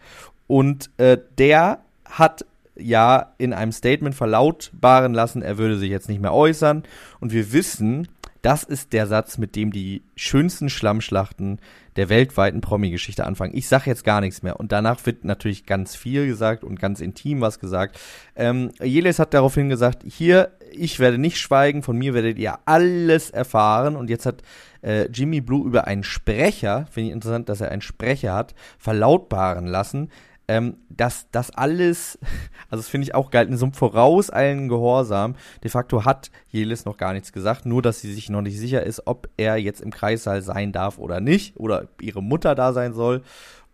Und 0.47 0.91
äh, 0.99 1.19
der 1.39 1.81
hat 2.05 2.45
ja 2.77 3.33
in 3.39 3.53
einem 3.53 3.73
Statement 3.73 4.15
verlautbaren 4.15 5.15
lassen, 5.15 5.43
er 5.43 5.59
würde 5.59 5.79
sich 5.79 5.91
jetzt 5.91 6.09
nicht 6.09 6.21
mehr 6.21 6.35
äußern. 6.35 6.83
Und 7.21 7.33
wir 7.33 7.53
wissen, 7.53 8.09
das 8.43 8.63
ist 8.63 8.93
der 8.93 9.07
Satz, 9.07 9.39
mit 9.39 9.57
dem 9.57 9.71
die 9.71 10.03
schönsten 10.17 10.71
Schlammschlachten 10.71 11.61
der 11.97 12.09
weltweiten 12.09 12.61
Promi-Geschichte 12.61 13.27
anfangen. 13.27 13.57
Ich 13.57 13.69
sage 13.69 13.91
jetzt 13.91 14.05
gar 14.05 14.21
nichts 14.21 14.43
mehr. 14.43 14.59
Und 14.59 14.73
danach 14.73 15.05
wird 15.05 15.25
natürlich 15.25 15.67
ganz 15.67 15.97
viel 15.97 16.27
gesagt 16.27 16.65
und 16.65 16.79
ganz 16.79 17.01
intim 17.01 17.41
was 17.41 17.59
gesagt. 17.59 17.99
Ähm, 18.37 18.71
Jelis 18.83 19.19
hat 19.19 19.35
daraufhin 19.35 19.69
gesagt, 19.69 20.05
hier, 20.07 20.53
ich 20.73 21.01
werde 21.01 21.19
nicht 21.19 21.39
schweigen, 21.39 21.83
von 21.83 21.99
mir 21.99 22.15
werdet 22.15 22.39
ihr 22.39 22.59
alles 22.65 23.31
erfahren. 23.31 23.97
Und 23.97 24.09
jetzt 24.09 24.25
hat 24.25 24.43
äh, 24.83 25.09
Jimmy 25.11 25.41
Blue 25.41 25.67
über 25.67 25.87
einen 25.87 26.05
Sprecher, 26.05 26.87
finde 26.91 27.09
ich 27.09 27.15
interessant, 27.15 27.49
dass 27.49 27.61
er 27.61 27.71
einen 27.71 27.83
Sprecher 27.83 28.35
hat, 28.35 28.55
verlautbaren 28.79 29.67
lassen, 29.67 30.11
ähm, 30.51 30.79
dass 30.89 31.31
das 31.31 31.53
alles, 31.53 32.19
also 32.71 32.83
das 32.83 32.89
finde 32.89 33.05
ich 33.05 33.15
auch 33.15 33.31
geil, 33.31 33.47
in 33.47 33.57
so 33.57 33.67
einem 33.67 33.73
vorauseilenden 33.73 34.69
Gehorsam, 34.69 35.37
de 35.63 35.71
facto 35.71 36.05
hat 36.05 36.33
Jelis 36.49 36.85
noch 36.85 36.97
gar 36.97 37.13
nichts 37.13 37.33
gesagt, 37.33 37.67
nur 37.67 37.83
dass 37.83 38.01
sie 38.01 38.13
sich 38.13 38.29
noch 38.31 38.43
nicht 38.43 38.59
sicher 38.59 38.83
ist, 38.83 39.07
ob 39.07 39.29
er 39.37 39.59
jetzt 39.59 39.81
im 39.81 39.93
Kreissaal 39.93 40.43
sein 40.43 40.73
darf 40.73 40.99
oder 40.99 41.21
nicht, 41.21 41.57
oder 41.57 41.87
ihre 42.01 42.21
Mutter 42.21 42.57
da 42.57 42.73
sein 42.73 42.95
soll. 42.95 43.23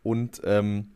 Und 0.03 0.43
ähm, 0.45 0.89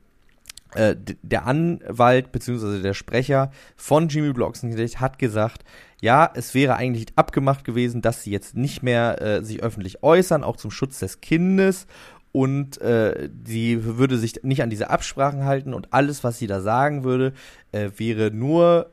äh, 0.75 0.97
der 1.23 1.47
Anwalt 1.47 2.31
bzw. 2.31 2.83
der 2.83 2.93
Sprecher 2.93 3.51
von 3.75 4.09
Jimmy 4.09 4.35
Bloxenknecht 4.35 5.01
hat 5.01 5.19
gesagt, 5.19 5.65
ja, 6.03 6.31
es 6.35 6.55
wäre 6.55 6.77
eigentlich 6.77 7.07
abgemacht 7.17 7.65
gewesen, 7.65 8.03
dass 8.03 8.23
sie 8.23 8.33
jetzt 8.33 8.55
nicht 8.55 8.83
mehr 8.83 9.23
äh, 9.23 9.43
sich 9.43 9.63
öffentlich 9.63 10.03
äußern, 10.03 10.45
auch 10.45 10.57
zum 10.57 10.71
Schutz 10.71 10.99
des 10.99 11.23
Kindes 11.23 11.87
und 12.33 12.81
äh, 12.81 13.29
sie 13.45 13.85
würde 13.85 14.17
sich 14.19 14.43
nicht 14.43 14.63
an 14.63 14.71
diese 14.71 14.91
Absprachen 14.91 15.45
halten 15.45 15.75
und 15.75 15.93
alles, 15.93 16.23
was 16.23 16.39
sie 16.39 16.47
da 16.47 16.61
sagen 16.61 17.03
würde, 17.03 17.33
äh, 17.73 17.91
wäre 17.97 18.31
nur, 18.31 18.91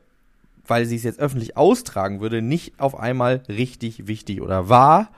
weil 0.66 0.86
sie 0.86 0.96
es 0.96 1.04
jetzt 1.04 1.20
öffentlich 1.20 1.56
austragen 1.56 2.20
würde, 2.20 2.42
nicht 2.42 2.80
auf 2.80 2.98
einmal 2.98 3.42
richtig 3.48 4.08
wichtig 4.08 4.40
oder 4.42 4.68
wahr. 4.68 5.10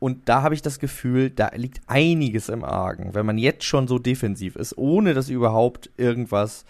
Und 0.00 0.28
da 0.28 0.42
habe 0.42 0.54
ich 0.54 0.62
das 0.62 0.78
Gefühl, 0.78 1.30
da 1.30 1.50
liegt 1.54 1.80
einiges 1.86 2.48
im 2.48 2.64
Argen, 2.64 3.14
wenn 3.14 3.26
man 3.26 3.38
jetzt 3.38 3.64
schon 3.64 3.86
so 3.86 3.98
defensiv 3.98 4.56
ist, 4.56 4.76
ohne 4.78 5.14
dass 5.14 5.28
überhaupt 5.28 5.90
irgendwas 5.96 6.64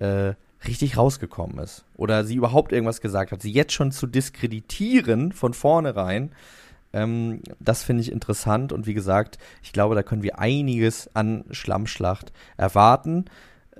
äh, 0.00 0.34
richtig 0.66 0.96
rausgekommen 0.96 1.58
ist 1.58 1.84
oder 1.96 2.24
sie 2.24 2.34
überhaupt 2.34 2.72
irgendwas 2.72 3.00
gesagt 3.00 3.32
hat. 3.32 3.40
Sie 3.40 3.52
jetzt 3.52 3.72
schon 3.72 3.92
zu 3.92 4.06
diskreditieren 4.06 5.32
von 5.32 5.54
vornherein, 5.54 6.32
ähm, 6.92 7.40
das 7.60 7.82
finde 7.82 8.02
ich 8.02 8.12
interessant 8.12 8.72
und 8.72 8.86
wie 8.86 8.94
gesagt, 8.94 9.38
ich 9.62 9.72
glaube, 9.72 9.94
da 9.94 10.02
können 10.02 10.22
wir 10.22 10.38
einiges 10.38 11.10
an 11.14 11.44
Schlammschlacht 11.50 12.32
erwarten. 12.56 13.26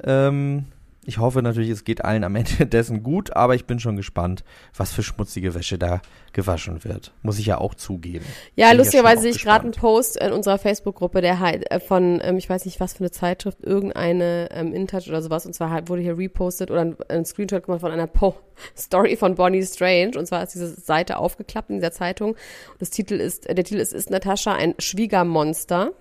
Ähm, 0.02 0.66
ich 1.04 1.18
hoffe 1.18 1.42
natürlich, 1.42 1.70
es 1.70 1.84
geht 1.84 2.04
allen 2.04 2.22
am 2.22 2.36
Ende 2.36 2.66
dessen 2.66 3.02
gut, 3.02 3.34
aber 3.34 3.54
ich 3.54 3.64
bin 3.64 3.80
schon 3.80 3.96
gespannt, 3.96 4.44
was 4.76 4.92
für 4.92 5.02
schmutzige 5.02 5.54
Wäsche 5.54 5.78
da 5.78 6.00
gewaschen 6.32 6.84
wird. 6.84 7.12
Muss 7.22 7.38
ich 7.38 7.46
ja 7.46 7.58
auch 7.58 7.74
zugeben. 7.74 8.24
Ja, 8.54 8.68
bin 8.68 8.78
lustigerweise 8.78 9.22
sehe 9.22 9.32
ich 9.32 9.42
gerade 9.42 9.64
einen 9.64 9.72
Post 9.72 10.16
in 10.16 10.32
unserer 10.32 10.58
Facebook-Gruppe, 10.58 11.20
der 11.20 11.40
halt 11.40 11.70
äh, 11.70 11.80
von, 11.80 12.20
ähm, 12.22 12.36
ich 12.36 12.48
weiß 12.48 12.64
nicht 12.64 12.78
was 12.78 12.94
für 12.94 13.00
eine 13.00 13.10
Zeitschrift, 13.10 13.62
irgendeine 13.62 14.48
ähm, 14.52 14.72
InTouch 14.72 15.08
oder 15.08 15.22
sowas, 15.22 15.44
und 15.44 15.54
zwar 15.54 15.70
halt 15.70 15.88
wurde 15.88 16.02
hier 16.02 16.16
repostet 16.16 16.70
oder 16.70 16.82
ein, 16.82 16.96
ein 17.08 17.24
Screenshot 17.24 17.64
gemacht 17.64 17.80
von 17.80 17.90
einer 17.90 18.06
po 18.06 18.36
Story 18.76 19.16
von 19.16 19.34
Bonnie 19.34 19.64
Strange, 19.64 20.16
und 20.16 20.26
zwar 20.26 20.44
ist 20.44 20.54
diese 20.54 20.68
Seite 20.68 21.18
aufgeklappt 21.18 21.70
in 21.70 21.76
dieser 21.76 21.92
Zeitung. 21.92 22.30
Und 22.30 22.80
das 22.80 22.90
Titel 22.90 23.14
ist, 23.14 23.48
der 23.48 23.64
Titel 23.64 23.80
ist, 23.80 23.92
ist 23.92 24.10
Natascha 24.10 24.54
ein 24.54 24.74
Schwiegermonster? 24.78 25.92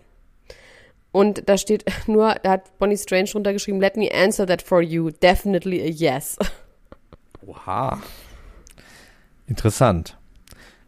Und 1.11 1.47
da 1.49 1.57
steht 1.57 1.85
nur, 2.07 2.35
da 2.43 2.51
hat 2.51 2.77
Bonnie 2.77 2.97
Strange 2.97 3.31
runtergeschrieben, 3.33 3.81
let 3.81 3.97
me 3.97 4.09
answer 4.13 4.47
that 4.47 4.61
for 4.61 4.81
you. 4.81 5.11
Definitely 5.11 5.81
a 5.81 5.89
yes. 5.89 6.37
Oha. 7.45 8.01
Interessant. 9.47 10.17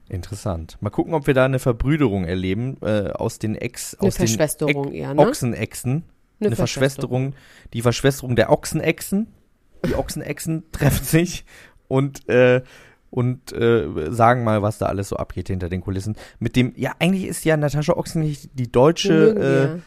Interessant. 0.10 0.78
Mal 0.80 0.90
gucken, 0.90 1.14
ob 1.14 1.28
wir 1.28 1.34
da 1.34 1.46
eine 1.46 1.60
Verbrüderung 1.60 2.26
erleben 2.26 2.78
äh, 2.82 3.10
aus 3.10 3.40
den 3.40 3.56
Ex, 3.56 3.96
eine 3.96 4.10
aus 4.10 4.18
Verschwesterung 4.18 4.92
den 4.92 4.94
eher, 4.94 5.14
ne? 5.14 5.22
Ochsenechsen. 5.22 6.04
Eine, 6.40 6.48
eine 6.48 6.56
Verschwesterung. 6.56 7.34
Die 7.74 7.82
Verschwesterung 7.82 8.36
der 8.36 8.52
Ochsenechsen. 8.52 9.28
Die 9.86 9.96
Ochsenechsen 9.96 10.64
treffen 10.72 11.04
sich 11.04 11.46
und 11.88 12.28
äh, 12.30 12.62
und 13.10 13.54
äh, 13.54 14.12
sagen 14.12 14.44
mal, 14.44 14.64
was 14.64 14.80
da 14.80 14.88
alles 14.88 15.10
so 15.10 15.18
abgeht 15.18 15.48
hinter 15.48 15.70
den 15.70 15.82
Kulissen. 15.82 16.16
Mit 16.40 16.56
dem, 16.56 16.74
ja, 16.76 16.94
eigentlich 16.98 17.26
ist 17.26 17.46
ja 17.46 17.56
Natascha 17.56 17.94
Ochsenich 17.94 18.50
die 18.54 18.72
deutsche 18.72 19.78
äh, 19.78 19.82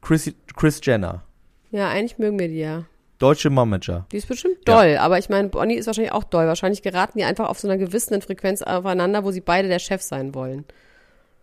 Chris, 0.00 0.32
Chris 0.56 0.80
Jenner. 0.82 1.22
Ja, 1.70 1.88
eigentlich 1.88 2.18
mögen 2.18 2.38
wir 2.38 2.48
die 2.48 2.58
ja. 2.58 2.84
Deutsche 3.18 3.50
Momager. 3.50 4.06
Die 4.12 4.16
ist 4.16 4.28
bestimmt 4.28 4.66
doll, 4.66 4.86
ja. 4.86 5.02
aber 5.02 5.18
ich 5.18 5.28
meine, 5.28 5.48
Bonnie 5.48 5.74
ist 5.74 5.86
wahrscheinlich 5.86 6.12
auch 6.12 6.24
doll. 6.24 6.46
Wahrscheinlich 6.46 6.82
geraten 6.82 7.18
die 7.18 7.24
einfach 7.24 7.48
auf 7.48 7.58
so 7.58 7.68
einer 7.68 7.76
gewissen 7.76 8.20
Frequenz 8.22 8.62
aufeinander, 8.62 9.24
wo 9.24 9.30
sie 9.30 9.42
beide 9.42 9.68
der 9.68 9.78
Chef 9.78 10.00
sein 10.00 10.34
wollen. 10.34 10.64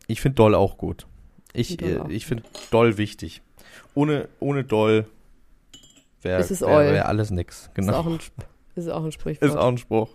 Ich 0.08 0.20
finde 0.20 0.36
doll 0.36 0.56
auch 0.56 0.78
gut. 0.78 1.06
Ich, 1.54 1.82
äh, 1.82 2.00
ich 2.10 2.26
finde 2.26 2.44
doll 2.72 2.98
wichtig. 2.98 3.42
Ohne, 3.94 4.28
ohne 4.40 4.64
doll 4.64 5.06
wäre 6.22 6.50
wär, 6.50 6.94
wär 6.94 7.08
alles 7.08 7.30
nix. 7.30 7.70
Genau. 7.74 7.92
Ist 7.92 7.98
auch 7.98 8.08
ein, 8.08 8.20
ist 8.76 8.90
auch 8.90 9.04
ein 9.06 9.12
Sprichwort. 9.12 9.50
Ist 9.50 9.58
auch 9.58 9.68
ein 9.68 9.78
Spruch. 9.78 10.10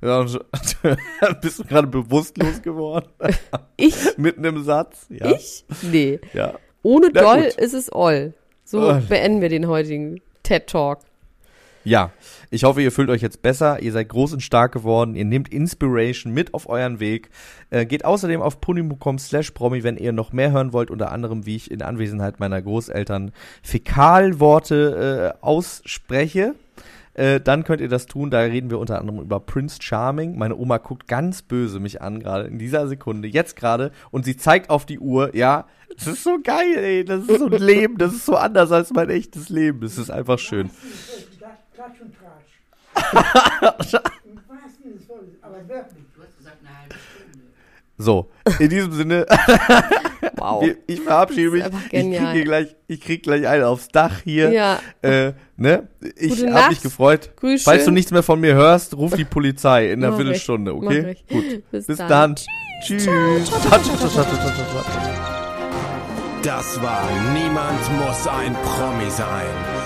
Bist 1.40 1.58
du 1.58 1.64
gerade 1.64 1.86
bewusstlos 1.86 2.62
geworden? 2.62 3.08
ich? 3.76 3.94
Mitten 4.16 4.44
im 4.44 4.62
Satz? 4.64 5.06
Ja. 5.10 5.30
Ich? 5.32 5.64
Nee. 5.82 6.20
Ja. 6.32 6.54
Ohne 6.86 7.10
Na 7.12 7.20
doll 7.20 7.42
gut. 7.42 7.54
ist 7.54 7.74
es 7.74 7.90
all. 7.90 8.32
So 8.64 8.90
oh. 8.90 9.00
beenden 9.08 9.40
wir 9.40 9.48
den 9.48 9.66
heutigen 9.66 10.20
TED 10.44 10.68
Talk. 10.68 11.00
Ja, 11.82 12.12
ich 12.50 12.62
hoffe, 12.62 12.80
ihr 12.80 12.92
fühlt 12.92 13.10
euch 13.10 13.22
jetzt 13.22 13.42
besser. 13.42 13.82
Ihr 13.82 13.90
seid 13.90 14.08
groß 14.08 14.34
und 14.34 14.40
stark 14.40 14.70
geworden. 14.70 15.16
Ihr 15.16 15.24
nehmt 15.24 15.48
Inspiration 15.48 16.32
mit 16.32 16.54
auf 16.54 16.68
euren 16.68 17.00
Weg. 17.00 17.30
Äh, 17.70 17.86
geht 17.86 18.04
außerdem 18.04 18.40
auf 18.40 18.60
punimucom 18.60 19.18
slash 19.18 19.50
promi, 19.50 19.82
wenn 19.82 19.96
ihr 19.96 20.12
noch 20.12 20.32
mehr 20.32 20.52
hören 20.52 20.72
wollt, 20.72 20.92
unter 20.92 21.10
anderem, 21.10 21.44
wie 21.44 21.56
ich 21.56 21.72
in 21.72 21.82
Anwesenheit 21.82 22.38
meiner 22.38 22.62
Großeltern 22.62 23.32
Fäkalworte 23.64 25.34
äh, 25.40 25.44
ausspreche. 25.44 26.54
Äh, 27.16 27.40
dann 27.40 27.64
könnt 27.64 27.80
ihr 27.80 27.88
das 27.88 28.04
tun. 28.04 28.30
Da 28.30 28.40
reden 28.40 28.68
wir 28.68 28.78
unter 28.78 29.00
anderem 29.00 29.20
über 29.20 29.40
Prince 29.40 29.78
Charming. 29.80 30.36
Meine 30.36 30.54
Oma 30.54 30.76
guckt 30.76 31.08
ganz 31.08 31.40
böse 31.40 31.80
mich 31.80 32.02
an, 32.02 32.20
gerade 32.20 32.46
in 32.46 32.58
dieser 32.58 32.86
Sekunde, 32.88 33.26
jetzt 33.26 33.56
gerade. 33.56 33.90
Und 34.10 34.26
sie 34.26 34.36
zeigt 34.36 34.68
auf 34.68 34.84
die 34.84 34.98
Uhr. 34.98 35.34
Ja, 35.34 35.66
das 35.96 36.08
ist 36.08 36.24
so 36.24 36.38
geil, 36.42 36.76
ey. 36.76 37.04
Das 37.06 37.26
ist 37.26 37.38
so 37.38 37.46
ein 37.46 37.52
Leben. 37.52 37.96
Das 37.96 38.12
ist 38.12 38.26
so 38.26 38.36
anders 38.36 38.70
als 38.70 38.92
mein 38.92 39.08
echtes 39.08 39.48
Leben. 39.48 39.80
Das 39.80 39.96
ist 39.96 40.10
einfach 40.10 40.38
schön. 40.38 40.70
Klatsch 41.74 42.00
und 42.02 42.14
Tratsch. 42.14 42.56
Aber 45.42 45.68
wirklich. 45.68 45.68
Du 45.68 45.68
hast 45.68 45.68
gesagt, 45.68 45.68
eine 45.68 45.68
halbe 45.68 45.84
Stunde. 45.88 46.05
So, 47.98 48.30
in 48.58 48.68
diesem 48.68 48.92
Sinne, 48.92 49.26
wow. 50.36 50.64
ich 50.86 51.00
verabschiede 51.00 51.50
mich. 51.50 51.64
Ich 51.90 52.18
kriege 52.18 52.44
gleich, 52.44 52.76
ich 52.88 53.00
krieg 53.00 53.22
gleich 53.22 53.46
einen 53.46 53.64
aufs 53.64 53.88
Dach 53.88 54.20
hier. 54.22 54.50
Ja. 54.50 54.80
Äh, 55.00 55.32
ne? 55.56 55.88
Ich 56.16 56.46
habe 56.46 56.70
mich 56.70 56.82
gefreut. 56.82 57.30
Grüß 57.36 57.62
Falls 57.62 57.84
schön. 57.84 57.86
du 57.86 57.92
nichts 57.92 58.10
mehr 58.10 58.22
von 58.22 58.38
mir 58.40 58.54
hörst, 58.54 58.96
ruf 58.96 59.14
die 59.14 59.24
Polizei 59.24 59.92
in 59.92 60.02
einer 60.02 60.10
Mach 60.10 60.18
Viertelstunde, 60.18 60.74
okay? 60.74 61.16
Gut. 61.28 61.44
Bis, 61.70 61.86
Bis 61.86 61.96
dann. 61.96 62.08
dann. 62.08 62.34
Tschüss. 62.82 63.04
Tschüss. 63.04 63.50
Das 66.42 66.82
war 66.82 67.08
Niemand 67.32 67.80
muss 67.98 68.26
ein 68.26 68.54
Promi 68.62 69.10
sein. 69.10 69.85